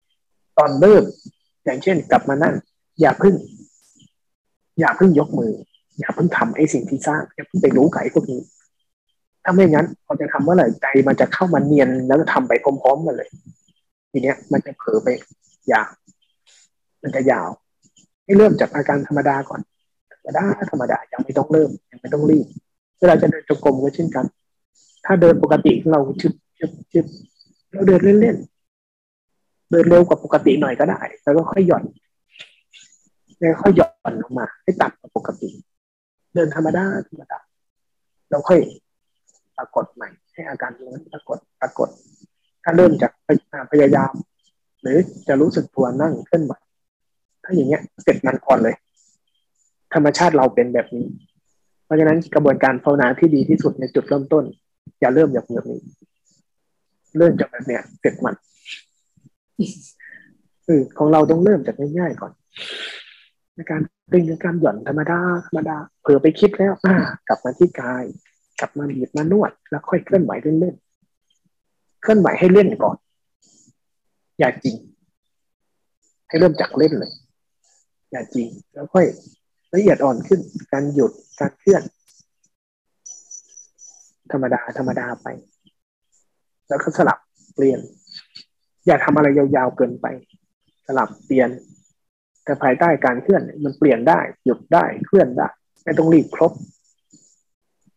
[0.01, 1.03] ๆ ตอนเริ่ม
[1.65, 2.55] อย่างเช่นกลับมานั่ง
[3.01, 3.35] อย่าพึ่ง
[4.79, 5.51] อย่าพึ่งยกมือ
[5.99, 8.41] อย่าเพึ่งทำไอ้สิ่งที่สร้างอย่าเพึ่งไปรู้ไก่พวกนี้
[9.43, 13.29] ถ้าไม่งั้นพอจะทำเมื่อไหร่ใจมันจะเข้ามาเนียนแล้วทำไปพร้อมๆกันเลย
[14.11, 15.07] ทีเนี้ย มันจะเผลอไป
[15.71, 15.89] ยาว
[17.03, 17.49] มันจะยาว
[18.23, 19.61] ให้เริ่มจากอาการธรรมดาก่อน
[20.11, 22.45] ธรรมดาธรรมดายังไม่ต้องเริ่มยังไม่ต้องรีบ
[22.99, 24.25] เวลาจะเดินจงกรมก็เช่นกัน
[25.05, 27.05] ถ้าเดินปกติเราชึบชึบชึบ
[27.71, 31.83] เราเดินเล่นๆเดินเร็วกว่าปกติหน่อยก็ได้ แล้วก็ค่อยหย่อน
[33.39, 35.49] แล้วค่อยหย่อนลงมา ให้ต่ำกว่าปกติ
[36.33, 37.39] เดินธรรมดาธรรมดา
[38.29, 38.59] เราค่อย
[39.57, 41.89] ปรากฏใหม่ ให้อาการนั้นปรากฏปรากฏ
[42.63, 43.11] ถ้าเริ่มจาก
[43.71, 44.13] พยายาม
[44.81, 44.97] หรือ
[45.27, 46.53] จะรู้สึกตัวนั่งเคลื่อนไหว
[47.43, 48.75] ถ้าอย่างเงี้ยเสร็จมันก่อนเลย
[49.93, 51.05] ธรรมชาติเราเป็นแบบนี้
[51.85, 54.43] เพราะฉะนั้นกระบวนการภาวนาที่ดีที่สุดในจุดเริ่มต้น
[54.99, 55.79] อย่าเริ่มจากแบบนี้
[57.17, 58.35] เริ่มจากแบบเนี้ยเสร็จมัน
[60.69, 62.31] ออของเราต้องเริ่มจากง่ายๆก่อน
[63.59, 63.81] ในการ
[64.13, 66.95] ดึงในการหย่อนธรรมดาธรรมดาเผื่อไปคิดแล้วอ่า
[67.27, 68.03] กลับมาที่กาย
[68.59, 72.97] กลับมาบีบมานวด แล้วค่อยเคลื่อนไหวเล่นๆเคลื่อนไหวให้เล่นก่อน
[74.39, 74.75] อย่าจริง
[76.27, 77.11] ให้เริ่มจากเล่นเลย
[78.11, 79.05] อย่าจริง แล้วค่อย
[79.73, 80.39] ละเอียดอ่อนขึ้น
[80.71, 81.83] การหยุดการเคลื่อน
[84.31, 85.27] ธรรมดาธรรมดาไป
[86.67, 87.19] แล้วก็สลับ
[87.55, 87.79] เปลี่ยน
[88.85, 90.05] อย่าทำอะไรยาวๆเกินไป
[90.85, 91.49] สลับเปลี่ยน
[92.49, 95.47] แต่ภายใต้การเคลื่อนมันเปลี่ยนได้หยุดได้เคลื่อนได้
[95.83, 96.51] ไม่ต้องรีบครบ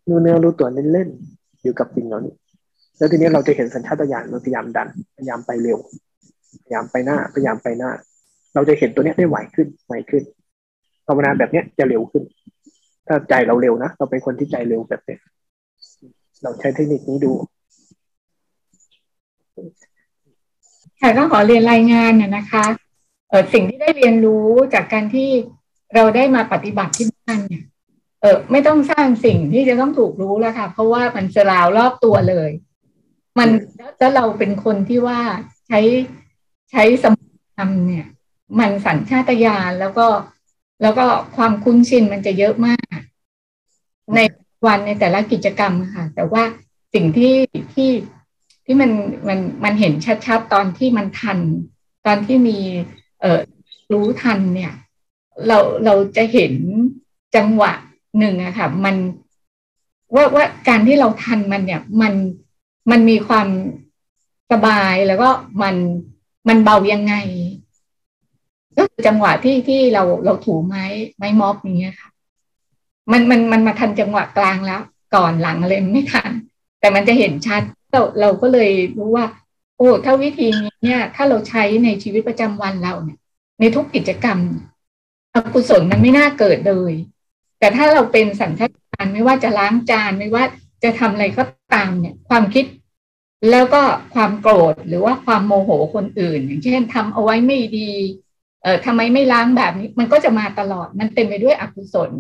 [0.08, 2.34] รู้เนื้อรู้ตัวเล่นๆอยู่กับสิ่งเหล่านี้
[2.98, 5.78] แล้วทีนี้เราจะเห็นสัญชาตญาณเราพยายามดันพยายามไปเร็ว
[6.64, 7.90] พยายามไปหน้าพยายามไปหน้า
[8.54, 10.22] เราจะเห็นตัวนี้ได้ไหวขึ้นไหวขึ้น
[11.06, 12.22] ภาวนาแบบเนี้ยจะเร็วขึ้น
[13.06, 15.20] ถ้าใจเราเร็วนะเราเป็นคนที่ใจเร็วแบบเนี้ย
[16.42, 17.32] เราใช้เทคนิคนี้ดู
[21.00, 22.64] ค่ะก็ขอเรียนรายงานน่ะนะคะ
[23.52, 25.30] สิ่งที่ได้เรียนรู้จากการที่
[25.94, 27.64] เราได้มาปฏิบัติที่บ้านเนี่ย
[28.20, 32.50] เออไม่ต้องสร้างสิ่งที่จะต้องถูกรู้แล้วค่ะ เพราะว่ามันสลาวรอบตัวเลย
[33.38, 33.48] มัน
[33.98, 35.20] แล้วเราเป็นคนที่ว่า
[35.68, 35.80] ใช้
[36.70, 37.16] ใช้สม
[37.60, 38.06] องเนี่ย
[38.58, 40.06] มันสัญชาตญาณแล้วก็
[40.82, 41.06] แล้วก็
[41.36, 42.98] ความคุ้นชินมันจะเยอะมาก
[44.14, 44.18] ใน
[44.66, 46.42] วันในแต่ละกิจกรรมค่ะ แต่ว่า
[46.94, 47.34] สิ่งที่
[47.74, 47.90] ที่
[48.64, 48.90] ที่มัน
[49.28, 49.92] มันมันเห็น
[50.26, 51.38] ชัดๆตอนที่มันทัน
[52.06, 52.58] ตอนที่มี
[53.22, 53.40] เออ
[53.92, 54.72] รู้ทันเนี่ย
[55.46, 56.52] เราเราจะเห็น
[57.36, 57.72] จังหวะ
[58.18, 58.96] หนึ่งอะค่ะ มัน
[60.14, 62.14] ว่าว่าการที่เราทันมันเนี่ย มัน
[62.90, 63.48] มันมีความ
[64.52, 65.30] สบายแล้วก็
[65.62, 65.74] มัน
[66.48, 67.14] มันเบายังไง
[68.76, 70.84] ก็คือจังหวะที่ที่เราเราถูไม้
[71.16, 72.10] ไม้ม็อบอย่างเงี้ยค่ะ
[73.12, 74.82] มันมันมันมาทันจังหวะกลางแล้ว
[75.14, 76.30] ก่อนหลังอะไรไม่ทัน
[76.80, 79.24] แต่มันจะเห็นชัดเราเราก็เลยรู้ว่า
[79.82, 83.18] อ้ถ้าวิธีนี้เนี่ย ถ้าเราใช้ในชีวิตประจำวันเราเนี่ย
[83.60, 84.38] ในทุกกิจกรรม
[85.34, 86.92] อกุศลมันไม่น่าเกิดเลย
[87.58, 90.44] แต่ถ้าเราเป็นสัญชาตญาณไม่ว่าจะล้างจานไม่ว่า
[90.84, 92.64] จะทำอะไรก็ตามเนี่ย ความคิด
[93.50, 93.82] แล้วก็
[94.14, 97.90] ความโกรธหรือว่าความโมโหคนอื่น อย่างเช่นทำเอาไว้ไม่ดี
[98.62, 102.10] เอ่อทำไมไม่ล้างแบบนี้ มันก็จะมาตลอดมันเต็มไปด้วยอกุศล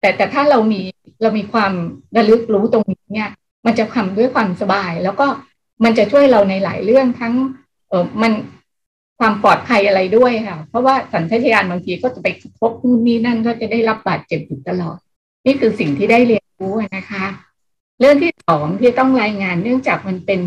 [0.00, 0.80] แต่แต่ถ้าเรามี
[1.22, 1.72] เรามีความ
[2.16, 3.30] ระลึกรู้ตรงนี้เนี่ย
[3.66, 5.26] มันจะทำด้วยความสบายแล้วก็
[5.84, 7.34] มันจะช่วยเราในหลายเรื่องทั้ง
[7.88, 8.32] เออมัน
[9.18, 12.28] ความปลอดภัยอะไรด้วยค่ะ เพราะว่าสัญชาตญาณบางทีก็จะไป
[12.60, 14.98] พบนู่นนี่นั่นก็จะได้รับบาดเจ็บอยู่ตลอด
[15.46, 17.24] นี่คือสิ่งที่ได้เรียนรู้นะคะ
[18.00, 20.40] เรื่องที่สองที่ต้องรายงานเนื่องจากมันเป็น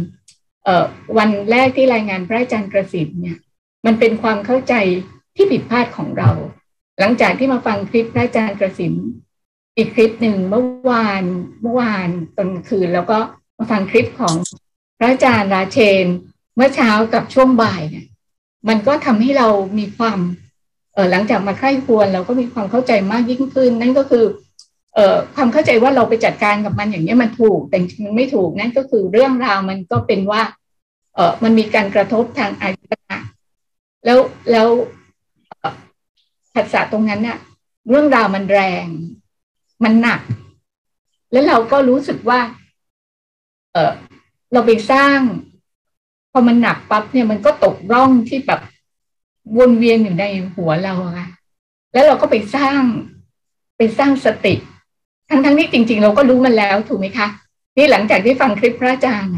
[0.64, 0.86] เอ่อ
[1.18, 3.38] วันแรกที่รายงานพระอาจารย์กระสิบเนี่ย
[3.86, 4.74] มันเป็นความเข้าใจ
[5.36, 6.32] ที่ผิดพลาดของเรา
[7.00, 8.94] หลังจากที่มาฟังคลิปพระอาจารย์กระสิม
[9.78, 11.24] อีกคลิปหนึ่งเมื่อวาน
[11.62, 13.18] เมื่อวานตอนคืน แล้วก็
[13.58, 14.36] มาฟังคลิปของ
[15.06, 16.06] ระอาจารย์ราเชน
[16.56, 18.06] เมื่อเช้ากับช่วงบ่ายเนี่ย
[18.68, 20.20] มันก็ทำให้เรามีความ
[20.94, 24.26] เออหลังจากมาใคร่ควรเราก็มีความเข้าใจมากยิ่งขึ้น นั่นก็คือ
[24.96, 30.42] เอ่อความเข้าใจว่าเราไปจัดการกับมันอย่างนี้มันถูก แต่จริงมันไม่ถูกนั่นก็คือเรื่องราวมันก็เป็นว่า
[31.16, 33.20] เออมันมีการกระทบทางอายตนะ
[34.06, 34.20] แล้ว
[34.52, 34.68] แล้ว
[36.54, 37.38] ภาษาตรงนั้นเนี่ย
[37.90, 38.86] เรื่องราวมันแรง
[39.84, 40.22] มันหนัก
[41.32, 42.40] แล้วเราก็รู้สึกว่า
[43.74, 43.94] เออ
[44.56, 45.20] เราไปสร้าง
[46.32, 48.60] พอมันหนักปั๊บเนี่ยมันก็ตกร่องที่แบบ
[49.58, 50.24] วนเวียนอยู่ใน
[50.56, 51.28] หัวเราอะ
[51.94, 52.82] แล้วเราก็ไปสร้าง
[53.78, 54.54] ไปสร้างสติ
[55.30, 57.28] ทั้งทั้งนี้จริง ๆ เราก็รู้มันแล้วถูกไหมคะ
[57.78, 59.38] นี่หลังจากที่ฟังคลิปพระอาจารย์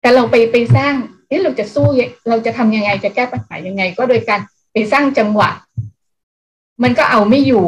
[0.00, 0.94] แต่เราไปไปสร้าง
[1.28, 1.86] เอ๊ะเราจะสู้
[2.28, 4.40] เราจะทำยังไงจะแก้ปัญหายังไง ก็โดยการ
[4.72, 5.50] ไปสร้างจังหวะ
[6.82, 7.66] มันก็เอาไม่อยู่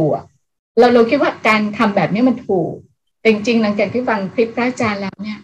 [0.78, 2.72] เราเราคิดว่าการทำแบบนี้มันถูก
[3.20, 5.40] แต่จริงๆหลังจากที่ฟังคลิปพระอาจารย์แล้วเนี่ย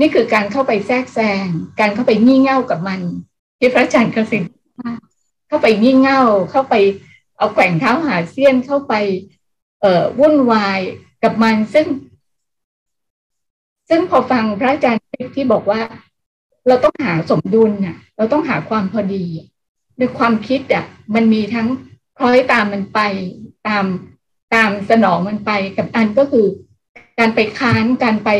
[0.00, 1.46] นี่คือการเข้าไปแทรกแซง
[1.80, 3.00] การเข้าไปงี่เง่ากับมัน
[3.58, 4.44] ที่พระอาจารย์กระสิน
[5.48, 6.74] เข้าไปงี่เง่าเข้าไป
[7.38, 8.94] เอาแกว่งเท้าหาเสี้ยนเข้าไป
[9.80, 10.80] เอ่อวุ่นวาย
[11.22, 11.86] กับมันซึ่ง
[13.88, 15.02] ซึ่งพอฟังพระอาจารย์
[15.36, 15.80] ที่บอกว่า
[16.66, 19.24] เราต้องหาสมดุลน่ะ เราต้องหาความพอดี
[19.98, 20.84] ในความคิดอะ
[21.14, 21.68] มันมีทั้ง
[22.18, 23.00] คล้อยตามมันไป
[23.68, 23.84] ตาม
[24.54, 26.46] ตามสนองมันไปกับอันก็คือ
[27.18, 28.30] การไปค้านการไป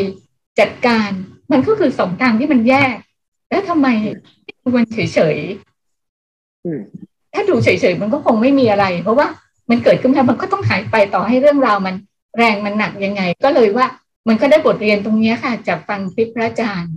[0.60, 1.10] จัดการ
[1.52, 2.96] มันก็คือสองทางที่มันแยก
[3.48, 3.88] แล้วทำไม
[4.76, 9.26] มันเฉยๆถ้าดูเฉยๆมันก็คงไม่มีอะไร เพราะว่า
[9.70, 11.94] มันเกิดขึ้นแล้วมันก็ต้องหายไปต่อให้เรื่องราวมัน
[12.38, 13.86] แรงมันหนักยังไง ก็เลยว่า
[14.28, 16.94] มันก็ได้บทเรียนตรงนี้ค่ะ จากฟังคลิปพระอาจารย์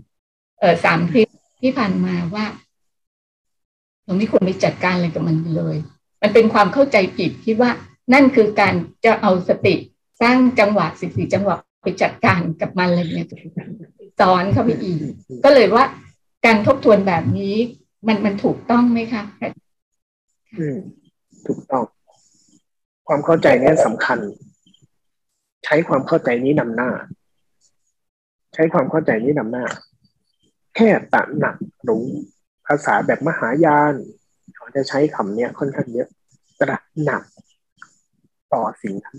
[0.59, 1.29] เออสามคลิป
[1.61, 2.45] ที่ผ่านมาว่า
[4.05, 5.77] เราไม่ควรไปจัดการอะไรกับมันเลย
[6.21, 7.71] มันเป็นความเข้าใจผิดคิดว่า
[8.13, 8.73] นั่นคือการ
[9.05, 9.75] จะเอาสติ
[10.21, 13.27] สร้างจังหวะสิบสี่จังหวะไปจัดการกับมันอะไรเนี่ย
[14.21, 14.99] ซ้อนเข้าไปอีก
[15.45, 15.85] ก็เลยว่า
[16.45, 17.55] การทบทวนแบบนี้
[18.07, 19.23] มันมันถูกต้องไหมคะ
[20.57, 20.77] อืม
[21.47, 21.83] ถูกต้อง
[23.07, 24.19] ความเข้าใจนี้สำคัญ
[25.65, 26.91] ใช้ความเข้าใจนี้นำหน้า
[28.53, 29.65] ใช้ความเข้าใจนี้นำหน้า
[30.75, 31.55] แค่ตระหนัก
[31.87, 32.05] รู้
[32.67, 33.93] ภาษาแบบมหายาน
[34.55, 36.07] เขาจะใช้คำเนี้ยค่อนข้างเยอะ
[36.59, 37.23] ตระหนัก
[38.53, 39.17] ต่อสิ่งนั้น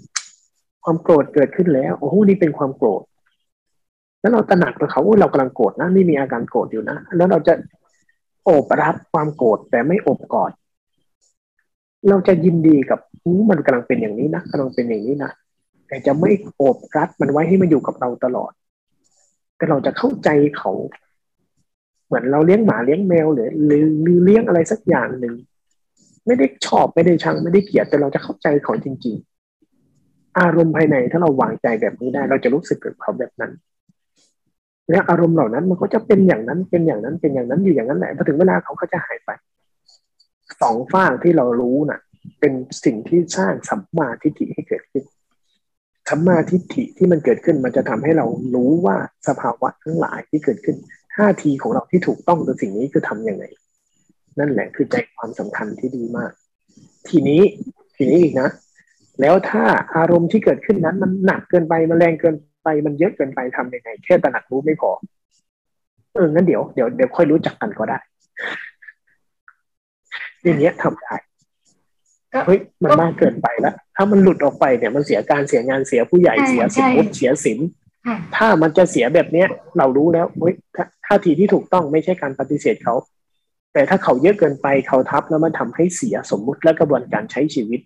[0.84, 3.02] ความโกรธเกิดขึ้นแล้ว โอ้โหนี่เป็นความโกรธ
[4.22, 7.54] แล้วเราตระหนักต่อเขาว่าเรากำลังโกรธนะนี่มีอาการโกรธอยู่นะ แล้วเราจะ
[8.44, 10.52] โอบรับความโกรธแต่ไม่อบกอด
[12.08, 12.98] เราจะยินดีกับ
[13.50, 15.30] มันกำลังเป็นอย่างนี้นะกำลังเป็นอย่างนี้นะ
[15.88, 18.52] แต่จะไม่โอบรัดมันไว้ให้มันอยู่กับเราตลอด
[19.56, 20.28] แต่เราจะเข้าใจ
[20.58, 20.70] เขา
[22.06, 23.82] เหมือนเราเลี้ยงหมาเลี้ยงแมวหรือหรือ
[24.24, 25.34] เลี้ยงอะไรสักอย่างหนึ่ง
[26.26, 29.16] ไม่ได้ชอบไม่ได้ชังไม่ได้เกลียดแต่เราจะเข้าใจเขาจริง
[29.76, 33.52] ๆ อารมณ์ภายในถ้าเราวางใจแบบนี้ได้ เราจะรู้สึกกับเขาแบบนั้น
[34.90, 39.30] และอารมณ์เหล่านั้นมันก็จะเป็นอย่างนั้นเป็นอย่างนั้นเป็นอย่างนั้นอยู่อย่างนั้นแหละพอถึงเวลาเขาก็จะหายไป
[40.62, 42.00] สองฝ้าที่เรารู้น่ะ
[42.40, 42.52] เป็น
[42.84, 45.04] สิ่งที่สร้างสัมมาทิฏฐิให้เกิดขึ้น
[46.08, 48.96] สัมมาทิฏฐิที่มันเกิดขึ้นมันจะทำให้เรารู้ว่า
[49.28, 50.76] สภาวะทั้งหลายที่เกิดขึ้น
[51.14, 53.44] ท่าทีของเราที่ถูกต้องต่อสิ่งนี้คือทํำยังไง
[54.38, 56.32] นั่นแหละคือใจความสำคัญที่ดีมาก
[57.08, 57.42] ทีนี้
[57.96, 58.48] ทีนี้อีกนะ
[59.20, 59.64] แล้วถ้า
[59.96, 62.51] อารมณ์ที่เกิดขึ้นนั้นมันหนักเกินไปมันแรงเกินไป
[62.86, 64.90] มันเยอะเกินไปทํำยังไง แค่ตระหนักรู้ไม่พอ
[66.14, 67.98] เอองั้นเดี๋ยวเดี๋ยวเดี๋ยวค่อยรู้จักกันก็ได้
[70.44, 71.14] อย่างเนี้ยทำได้
[72.46, 77.58] เฮ้ยมันมากเกินไปแล้วถ้ามันหลุดออกไปเนี่ยมันเสียการเสียงานเสียผู้ใหญ่เสียสมมติเสียสิน
[78.06, 79.48] ค่ะถ้ามันจะเสียแบบเนี้ย
[79.78, 82.94] เรารู้แล้วเฮ้ยท่าท่าทีที่ถูกต้องไม่ใช่การปฏิเสธเขา
[83.72, 87.80] แต่ถ้าเขาเยอะเกินไปเขาทับแล้วมันทำให้เสียสมมุติและกระบวนการใช้ชีวิต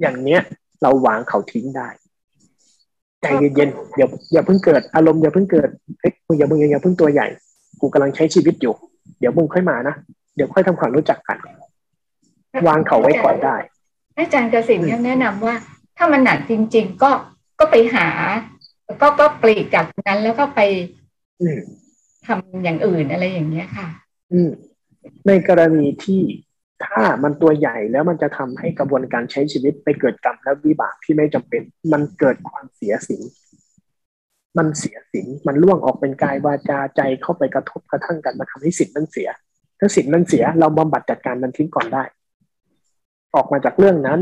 [0.00, 0.40] อย่างเนี้ย
[0.82, 1.88] เราวางเขาทิ้งได้
[3.22, 5.68] ใจเย็นๆอย่าอย่าเพิ่งเกิดอารมณ์อย่าเพิ่งเกิด
[6.00, 7.26] เฮ้ยมึงอย่ามึงอย่าเพิ่งตัวใหญ่
[7.80, 8.74] กูกำลังใช้ชีวิตอยู่
[9.20, 9.94] เดี๋ยวมึงค่อยมานะ
[10.34, 11.38] เดี๋ยวค่อยทำความรู้จักกัน
[12.66, 13.56] วางเขาไว้ก่อนได้
[14.16, 15.54] อาจารย์กสินยังแนะนำว่า
[15.96, 17.10] ถ้ามันหนักจริง ๆ ก็
[17.60, 18.06] ก็ไปหา
[19.00, 20.60] ก็ก็ปลีกจากนั้นแล้วก็ไป
[21.40, 21.60] อืม
[22.26, 23.86] ทำอย่างอื่นอะไรอย่างเงี้ยค่ะ
[24.32, 24.50] อืม
[25.26, 26.20] ในกรณีที่
[26.84, 31.62] ถ้ามันตัวใหญ่แล้วมันจะทำให้กระบวนการใช้ชีวิตไปเกิดกรรมและวิบากที่ไม่จำเป็น
[31.92, 33.22] มันเกิดความเสียสิง
[34.58, 39.28] มันเสียสิงมันล่วงออกเป็นกายวาจาใจเข้าไปกระทบกระทั่งกันมันทำให้สิทธิ์มันเสีย
[39.78, 42.02] ถ้าสิทธิ์มันเสีย เราบำบัดจัดการมันทิ้งก่อนได้
[43.34, 44.20] ออกมาจากเรื่องนั้น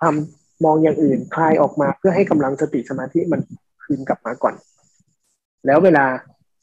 [0.00, 3.40] ทำมองอย่างอื่นคลายออกมาเพื่อให้กำลังสติสมาธิมัน
[3.82, 4.54] คืนกลับมาก่อน
[5.66, 6.04] แล้วเวลา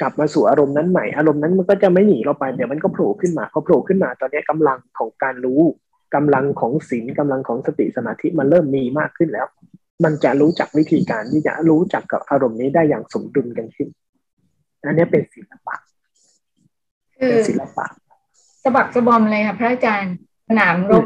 [0.01, 5.61] กลับมาสู่อารมณ์นั้นใหม่อารมณ์นั้นมันก็จะไม่หนีเราไปเดี๋ยวมันก็โผล่ขึ้นมาพอโผล่ขึ้นมาตอนนี้กำลังของการรู้
[6.15, 9.47] กำลังของศีลกำลังของสติสมาธิมันเริ่มมีมากขึ้นแล้ว
[10.03, 13.89] มันจะรู้จักวิธีการที่จะรู้จักกับอารมณ์นี้ได้อย่างสมดุลกันขึ้น
[14.85, 15.75] อันนี้เป็นศิลปะ
[17.17, 17.85] คือเป็นศิลปะ
[18.63, 20.15] สะบักสะบอมเลยค่ะพระอาจารย์
[20.47, 21.05] สนามรบ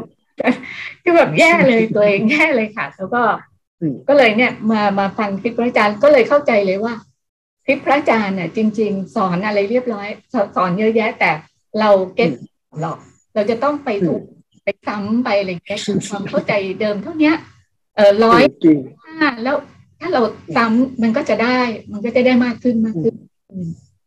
[1.02, 3.22] คือแบบแย่เลยตัวเองแย่เลยค่ะ แล้วก็
[3.80, 6.94] อืมก็เลยเนี่ย มามาฟังคลิปพระอาจารย์ก็เลยเข้าใจเลยว่า
[7.66, 11.30] คลิปพระอาจารย์เนี่ยจริง ๆ สอนอะไรเรียบร้อยสอนสอนเยอะแยะ แต่
[11.80, 12.30] เราเก็ต
[12.80, 12.98] หรอก
[13.34, 14.22] เราจะต้องไปถูก
[14.64, 17.36] ไปซ้ำไปอะไรอย่างเงี้ยคือความเข้าใจเดิมเท่าเนี้ย
[17.96, 19.56] เออร้อยจริงห้าแล้ว
[20.00, 20.22] ถ้าเรา
[20.56, 21.58] ซ้ำมันก็จะได้
[21.92, 23.14] มันก็จะได้มากขึ้นมากขึ้น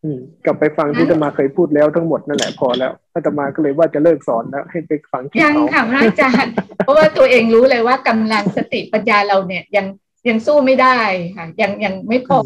[0.03, 6.51] อืมกลับไปฟังที่อาตมาเคยพูดแล้วทั้งหมดนั่นแหละพอแล้วอาตมาก็เลยว่าจะเลิกสอนแล้วให้ไปฟังที่ยังเขาค่ะพระอาจารย์
[6.85, 9.85] เพราะว่าตัวเองรู้เลยว่ากำลังสติปัญญาเราเนี่ยยัง
[10.27, 10.97] ยังสู้ไม่ได้
[11.37, 12.37] ค่ะยังยังไม่พอ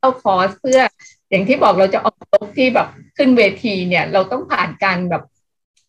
[0.00, 0.80] เข้าคอร์สเพื่อ
[1.30, 5.22] อย่างที่บอกเราจะออกรบที่แบบขึ้นเวทีเนี่ย เราต้องผ่านการแบบ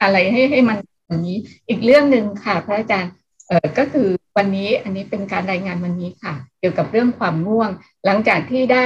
[0.01, 0.77] อะไรให้ให้มัน
[1.07, 1.37] อย่างนี้
[1.69, 3.11] อีกเรื่องหนึ่งค่ะ พระอาจารย์
[3.47, 4.07] เออก็คือ
[4.37, 7.69] วันนี้อันนี้เป็นการรายงานวันนี้ค่ะ เกี่ยวกับเรื่องความง่วง
[8.05, 8.85] หลังจากที่ได้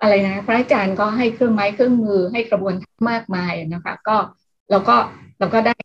[0.00, 4.16] อะไรนะ พระอาจารย์ก็ให้เครื่องไม้เครื่องมือให้กระบวนท่ามากมายนะคะ ก็
[4.70, 4.96] เราก็
[5.38, 5.76] เราก็ได้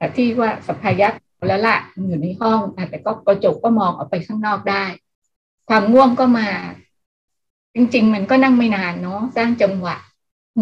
[0.00, 1.14] อะที่ว่าสัพพยัก
[1.48, 1.76] แล้วละ
[2.08, 2.60] อยู่ในห้อง
[2.90, 4.84] แต่ก็กระจกก็มองออกไปข้างนอกได้
[5.68, 6.48] ความง่วงก็มา
[7.74, 9.96] จริง ๆ มันก็นั่งไม่นานเนาะสร้างจังหวะ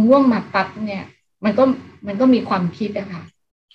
[0.04, 1.04] ง่วงมาปั๊บเนี่ย
[1.44, 1.64] มันก็
[2.06, 3.22] มันก็มีความคิดอะค่ะ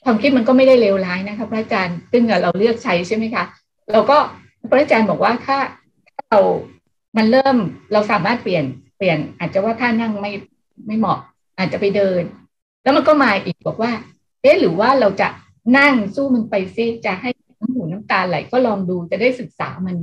[0.03, 3.43] ความคิดมันก็ไม่ได้เลวร้ายนะคะพระอาจารย์ซึ่งเราเลือกใช้ใช่ไหมคะ
[3.91, 4.18] เราก็
[4.69, 5.57] พระอาจารย์บอกว่าถ้า
[6.10, 6.39] ถ้าเรา
[7.18, 7.57] มันเริ่ม
[7.93, 8.65] เราสามารถเปลี่ยน
[8.97, 10.31] เปลี่ยน อาจจะว่าถ้านั่งไม่
[10.88, 11.19] ไม่เหมาะ
[11.57, 12.23] อาจจะไปเดิน
[12.84, 13.91] แล้วมันก็มาอีกบอกว่า
[14.41, 15.27] เอ๊ะหรือว่าเราจะ
[15.77, 17.30] นั่งสู้มันไปซิจะให้
[17.60, 19.95] น้ำหูน้ำตาไหลก็ลองดูจะได้ศึกษามัน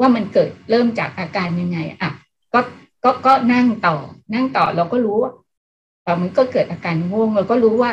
[0.00, 2.10] ว่ามันเกิดเริ่มจากอาการยังไงอะ
[2.56, 2.62] ก็
[3.04, 3.96] ก็ก็นั่งต่อ
[4.34, 5.32] นั่งต่อเราก็รู้ว่า
[6.02, 7.90] แต่มันก็เกิดอาการง่วงเราก็รู้ว่า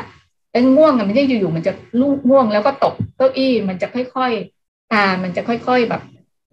[0.52, 6.02] ไอ้ง่วงอะมันไม่ได้อยู่ๆมันจะลูกง่วงแล้วก็ตกเก้าอี้มันจะค่อยๆตามันจะค่อยๆแบบ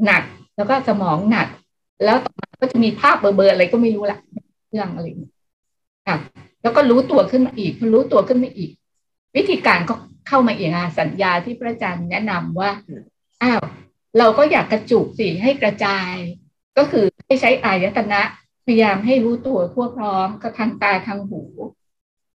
[0.05, 0.23] หนัก
[0.57, 1.49] แล้วก็สมองหนัก
[2.05, 4.19] แล้วต่อมาก็จะมีภาพเบอร์ๆอะไรก็ไม่รู้ละ
[4.69, 5.32] เรื่องอะไรอย่างเงี้ย
[6.09, 6.16] ค่ะ
[6.62, 8.70] แล้วก็รู้ตัวขึ้นมาอีกพอรู้ตัวขึ้นมาอีก
[9.37, 9.95] วิธีการก็
[10.28, 12.70] เข้ามาอีกอะสัญญาที่พระอาจารย์แนะนำว่า
[13.43, 13.62] อ้าว
[14.19, 16.12] เราก็อยากกระจุกสิให้กระจาย
[16.76, 18.20] ก็คือให้ใช้อายตนะ
[18.66, 21.42] พยายามให้รู้ตัวทั่วพร้อมก็ทางตาทางหู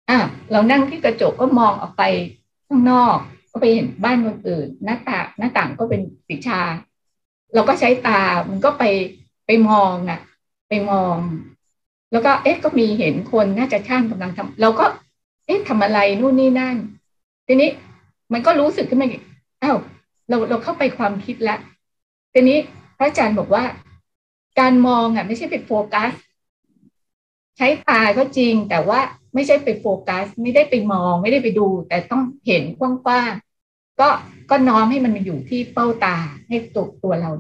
[0.10, 0.18] อะ
[0.52, 2.04] เรานั่งที่กระจกก็มองออกไป
[2.68, 3.18] ข้างนอก
[3.52, 6.62] ก็ไปเห็นบ้านคนอื่น หน้าตาหน้าต่างก็เป็นสีชา
[7.54, 8.84] เราก็ใช้ตามันก็ไป
[9.46, 10.20] ไปมองอะ
[10.70, 11.18] ไปมอง
[12.12, 14.86] แล้วก็เอ๊ะก็มีเห็นคนน่าจะช่างกำลังทำเราก็
[15.46, 16.78] เอ๊ะทำอะไรนู่นนี่นั่น
[17.48, 17.70] ทีนี้
[18.34, 19.24] มันก็รู้สึกขึ้นมาอีก
[19.64, 19.78] อ้าว
[20.30, 21.60] เราเราเข้าไปความคิดแล้ว
[22.34, 22.58] ทีนี้
[22.98, 23.64] พระอาจารย์บอกว่า
[24.60, 26.12] การมองอะไม่ใช่ไปโฟกัส
[27.58, 29.00] ใช้ตาก็จริง แต่ว่า
[29.34, 34.10] ไม่ใช่ไปโฟกัส ไม่ได้ไปมอง ไม่ได้ไปดู แต่ต้องเห็นกว้างๆก็
[34.50, 36.16] ก็น้อมให้มันมาอยู่ที่เป้าตา
[36.48, 37.32] ให้ตัวตัวเรา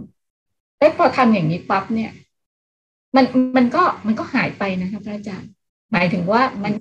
[0.80, 2.12] แล้วพอทำอย่างนี้ปั๊บเนี่ย
[3.16, 3.26] มัน
[3.58, 5.52] มันก็มันก็หายไปนะคะพระอาจารย์
[5.92, 6.74] หมายถึงว่ามัน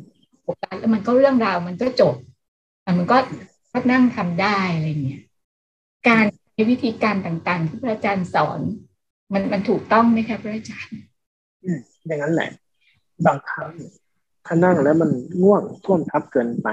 [0.43, 2.15] โฟกัสแล้วมันก็เรื่องราวมันก็จบ
[2.99, 3.17] มันก็
[3.73, 5.23] ก็นั่งทำได้อะไรเงี้ย
[6.09, 8.61] การใช้วิธีการต่างๆ ที่พระอาจารย์สอน
[9.33, 10.97] มันมันถูกต้องไหมคะพระอาจารย์
[11.65, 12.51] อืมอย่างนั้นแหละ
[13.27, 13.73] บางครั้ง
[14.47, 15.11] ถ้านั่งแล้วมัน
[15.43, 16.69] ง่วงท่วมทับเกินไป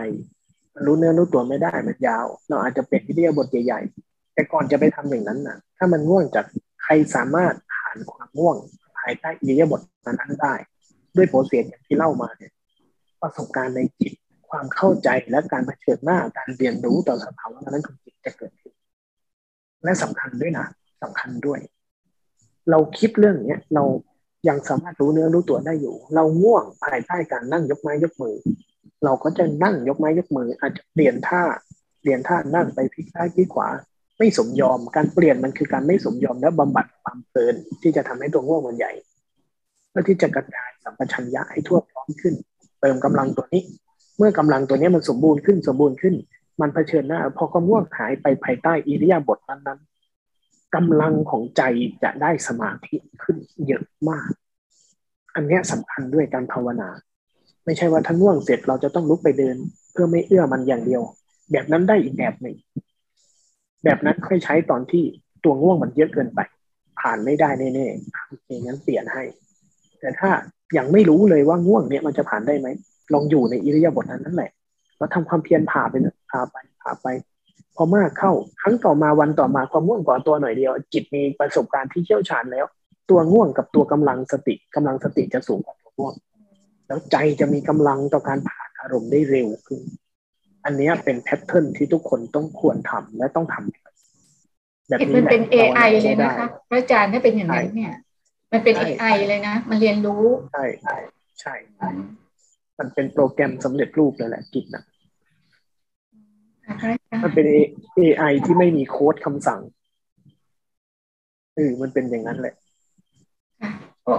[0.73, 6.45] มันรู้เนื้อรู้ตัวไม่ได้มันยาว เราอาจจะเป็นวิทยาบทใหญ่ๆแต่ก่อนจะไปทำอย่างนั้นนะถ้ามันง่วงจาก
[6.83, 8.57] ใครสามารถผ่านความง่วง
[8.97, 10.53] ภายใต้อิริยาบถนั้นได้
[11.15, 12.51] ด้วยโปรเซสอย่างที่เล่ามาเนี่ย
[13.21, 14.13] ประสบการณ์ในจิต
[14.49, 18.73] ความเข้าใจและการเผชิญหน้าการเรียนรู้ต่อสภาวะนั้นของจิตจะเกิดขึ้น
[19.83, 20.65] และสำคัญด้วยนะ
[21.03, 21.59] สำคัญด้วย
[22.71, 23.83] เราคิดเรื่องเนี้ยเรา
[24.47, 28.35] ยังสามารถรู้เนื้อรู้ตัวได้อยู่ เราง่วงภายใต้การนั่งยกไม้ยกมือ
[29.03, 31.43] เราก็จะนั่งยกไม้ยกมือ อาจจะเปลี่ยนท่า
[32.01, 33.69] เปลี่ยนท่านั่งไปพลิกซ้ายพลิกขวา
[34.17, 38.91] ไม่สมยอมการเปลี่ยนมันคือการไม่สมยอมและบำบัดความเพลินที่จะทำให้ตัวง่วงมันใหญ่
[39.89, 42.33] เพื่อที่จะกระจายสัมปชัญญะให้ทั่วพร้อมขึ้น
[42.81, 43.63] เติมกำลังตัวนี้
[44.17, 46.15] เมื่อกำลังตัวนี้มันสมบูรณ์ขึ้นสมบูรณ์ขึ้น
[46.61, 49.98] มันเผชิญหน้าพอความง่วงหายไปภายใต้อิริยาบถนั้นๆ
[50.75, 51.61] กำลังของใจ
[52.03, 53.37] จะได้สมาธิขึ้น
[53.67, 54.29] เยอะมาก
[55.35, 56.89] อันนี้สำคัญด้วยการภาวนา
[57.65, 59.55] ไม่ใช่ว่าถ้าง่วงเสร็จเราจะต้องลุกไปเดิน
[59.91, 61.01] เพื่อไม่เอื้อมันอย่างเดียว
[61.51, 62.55] แบบนั้นได้อีกแบบหนึ่ง
[63.83, 65.03] แบบนั้นค่อยใช้ตอนที่
[65.43, 66.39] ตัวง่วงมันเยอะเกินไป
[66.99, 69.23] ผ่านไม่ได้แน่ๆโอเคงั้นเปลี่ยนให้
[69.99, 70.29] แต่ถ้า
[70.77, 72.67] ยังไม่รู้เลยว่าง่วงเนี่ยมันจะผ่านได้ไหม
[73.13, 74.51] ลองอยู่ในอิริยาบถนั้นนั่นแหละ
[74.97, 75.95] แล้วทำความเพียรผ่าไป
[76.31, 77.07] ผ่าไปผ่าไป
[77.81, 78.31] พอมากเข้า
[78.61, 82.65] ครั้งต่อมาวันต่อมาความง่วงก่อตัวหน่อยเดียว จิตมีประสบการณ์ที่เชี่ยวชาญแล้ว
[83.09, 86.13] ตัวง่วงกับตัวกำลังสติกำลังสติจะสูงกว่าตัวง่วง
[86.87, 89.81] แล้วใจจะมีกำลังต่อการผ่านอารมณ์ได้เร็วขึ้น
[90.65, 97.93] อันนี้เป็นแพทเทิร์นที่ทุกคนต้องควรทำและต้องทำแบบเห็นนี้มันเป็นแหละ AI เลยได้นะคะพระอาจารย์ถ้าเป็นอย่างนั้นเนี่ย
[98.51, 100.23] มันเป็นใช่ AI เลยนะ มันเรียนรู้
[100.53, 100.95] ใช่ใช่
[101.39, 104.93] ใช่ใชมันเป็นโปรแกรมสำเร็จรูปเลยแหละจิตนะ ค่ะ
[106.58, 107.45] พระอาจาร มันเป็น
[107.99, 109.61] AI ที่ไม่มีโค้ดคำสั่ง
[111.55, 112.53] เออมันเป็นอย่างนั้นแหละ
[113.61, 113.71] ค่ะ
[114.03, 114.13] โอ้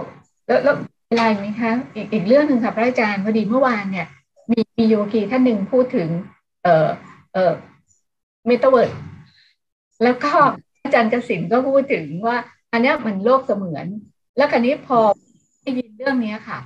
[0.47, 0.75] แล้วแล้ว
[1.09, 4.07] อะไรไหมคะอีกอีกเรื่องหนึ่งค่ะพระอาจารย์พอดีเมื่อวานเนี่ย
[4.51, 6.09] มีมีโยคีท่านหนึ่งพูดถึง
[6.63, 6.89] เอ่อ
[7.33, 7.53] เอ่อ
[8.47, 8.91] เมตาเวิร์ด
[10.03, 10.33] แล้วก็
[10.83, 12.37] อาจารย์กสินก็พูดถึงว่า
[12.71, 13.87] อันเนี้ยมันโลกเสมือน
[14.37, 14.99] แล้วคราวนี้พอ
[15.61, 16.59] ได้ยินเรื่องเนี้ยค่ะ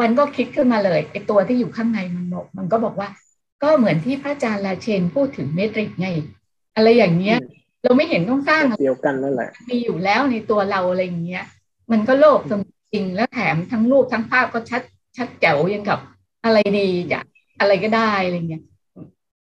[0.00, 3.08] มันก็คิดขึ้นมาเลยไอตัวที่อยู่ข้างในมันบอกมันก็บอกว่า
[3.62, 6.06] ก็เหมือนที่พระอาจารย์ลาเชนพูดถึงเมตริกไง
[6.76, 7.38] อะไรอย่างเงี้ย
[7.82, 11.44] เราไม่เห็นต้องสร้างอะไรเดียวกันนั่นแหละ มีอยู่แล้วในตัวเราอะไรอย่างเงี้ย
[11.92, 14.82] มันก็โลกเสมือนจริงแล้วแถมทั้งรูปทั้งภาพก็ชัด
[15.16, 16.00] ชัดแจ๋วยังกับ
[16.44, 17.20] อะไรดีจะ
[17.60, 18.62] อะไรก็ได้อะไรเงี้ย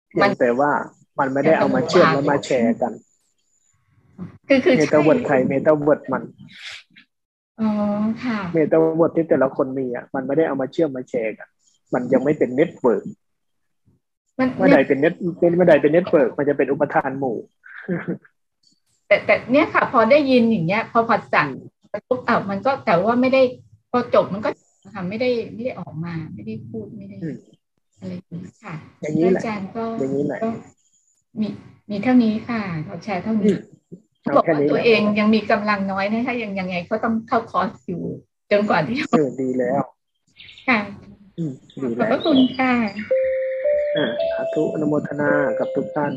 [0.09, 0.71] เพียงแต่ว่า
[1.19, 2.93] มันไม่ได้เอามาเชื่อมแล้วมาแชร์กัน
[4.49, 6.23] คือคือเมตาเวิร์ดใครเมตาเวิร์ดมัน
[7.61, 7.71] อ๋อ
[8.25, 11.49] ค่ะเมตาเวิร์ดที่แต่ละคนมีอะมันไม่ได้เอามาเชื่อมมาแชร์กัน
[11.95, 13.20] มันยังไม่เป็น network มัน
[14.57, 17.37] เมื่อใดเป็นเน็ตเป็นเมื่อใดเป็น network มันจะเป็นอุปาทานหมู่
[19.07, 21.49] แต่แต่เนี้ยค่ะ พอได้ยินอย่างเงี้ย พอพอสั่ง
[22.09, 23.43] ปุ๊บอ้าวมันก็แต่ว่าไม่ได้
[23.91, 24.51] พอจบมันก็
[24.95, 27.37] ค่ะไม่ได้ไม่ได้ออกมาไม่ได้พูดไม่ได้อืม
[28.01, 30.49] อะไรอย่างนี้ค่ะอย่างนี้แหละอาจารย์ก็อย่างนี้แหละก็
[31.41, 31.49] มี
[31.91, 33.57] มีเท่านี้ค่ะเราแชร์เท่าอืนี้ม
[34.23, 38.03] เขาเอาบอกแค่ว่านี้ตัวแหละเองยังมีกำลังน้อยนะถ้ายังยังไงก็ต้องเข้าคอร์สอยู่
[38.51, 39.83] จนกว่าที่เออดีแล้ว
[40.69, 40.79] ค่ะ
[41.39, 41.53] อืม
[41.83, 42.73] ดีขอบแล้วพระคุณค่ะอ่า
[43.95, 46.13] สาธุอนุโมทนากับทุกท่าน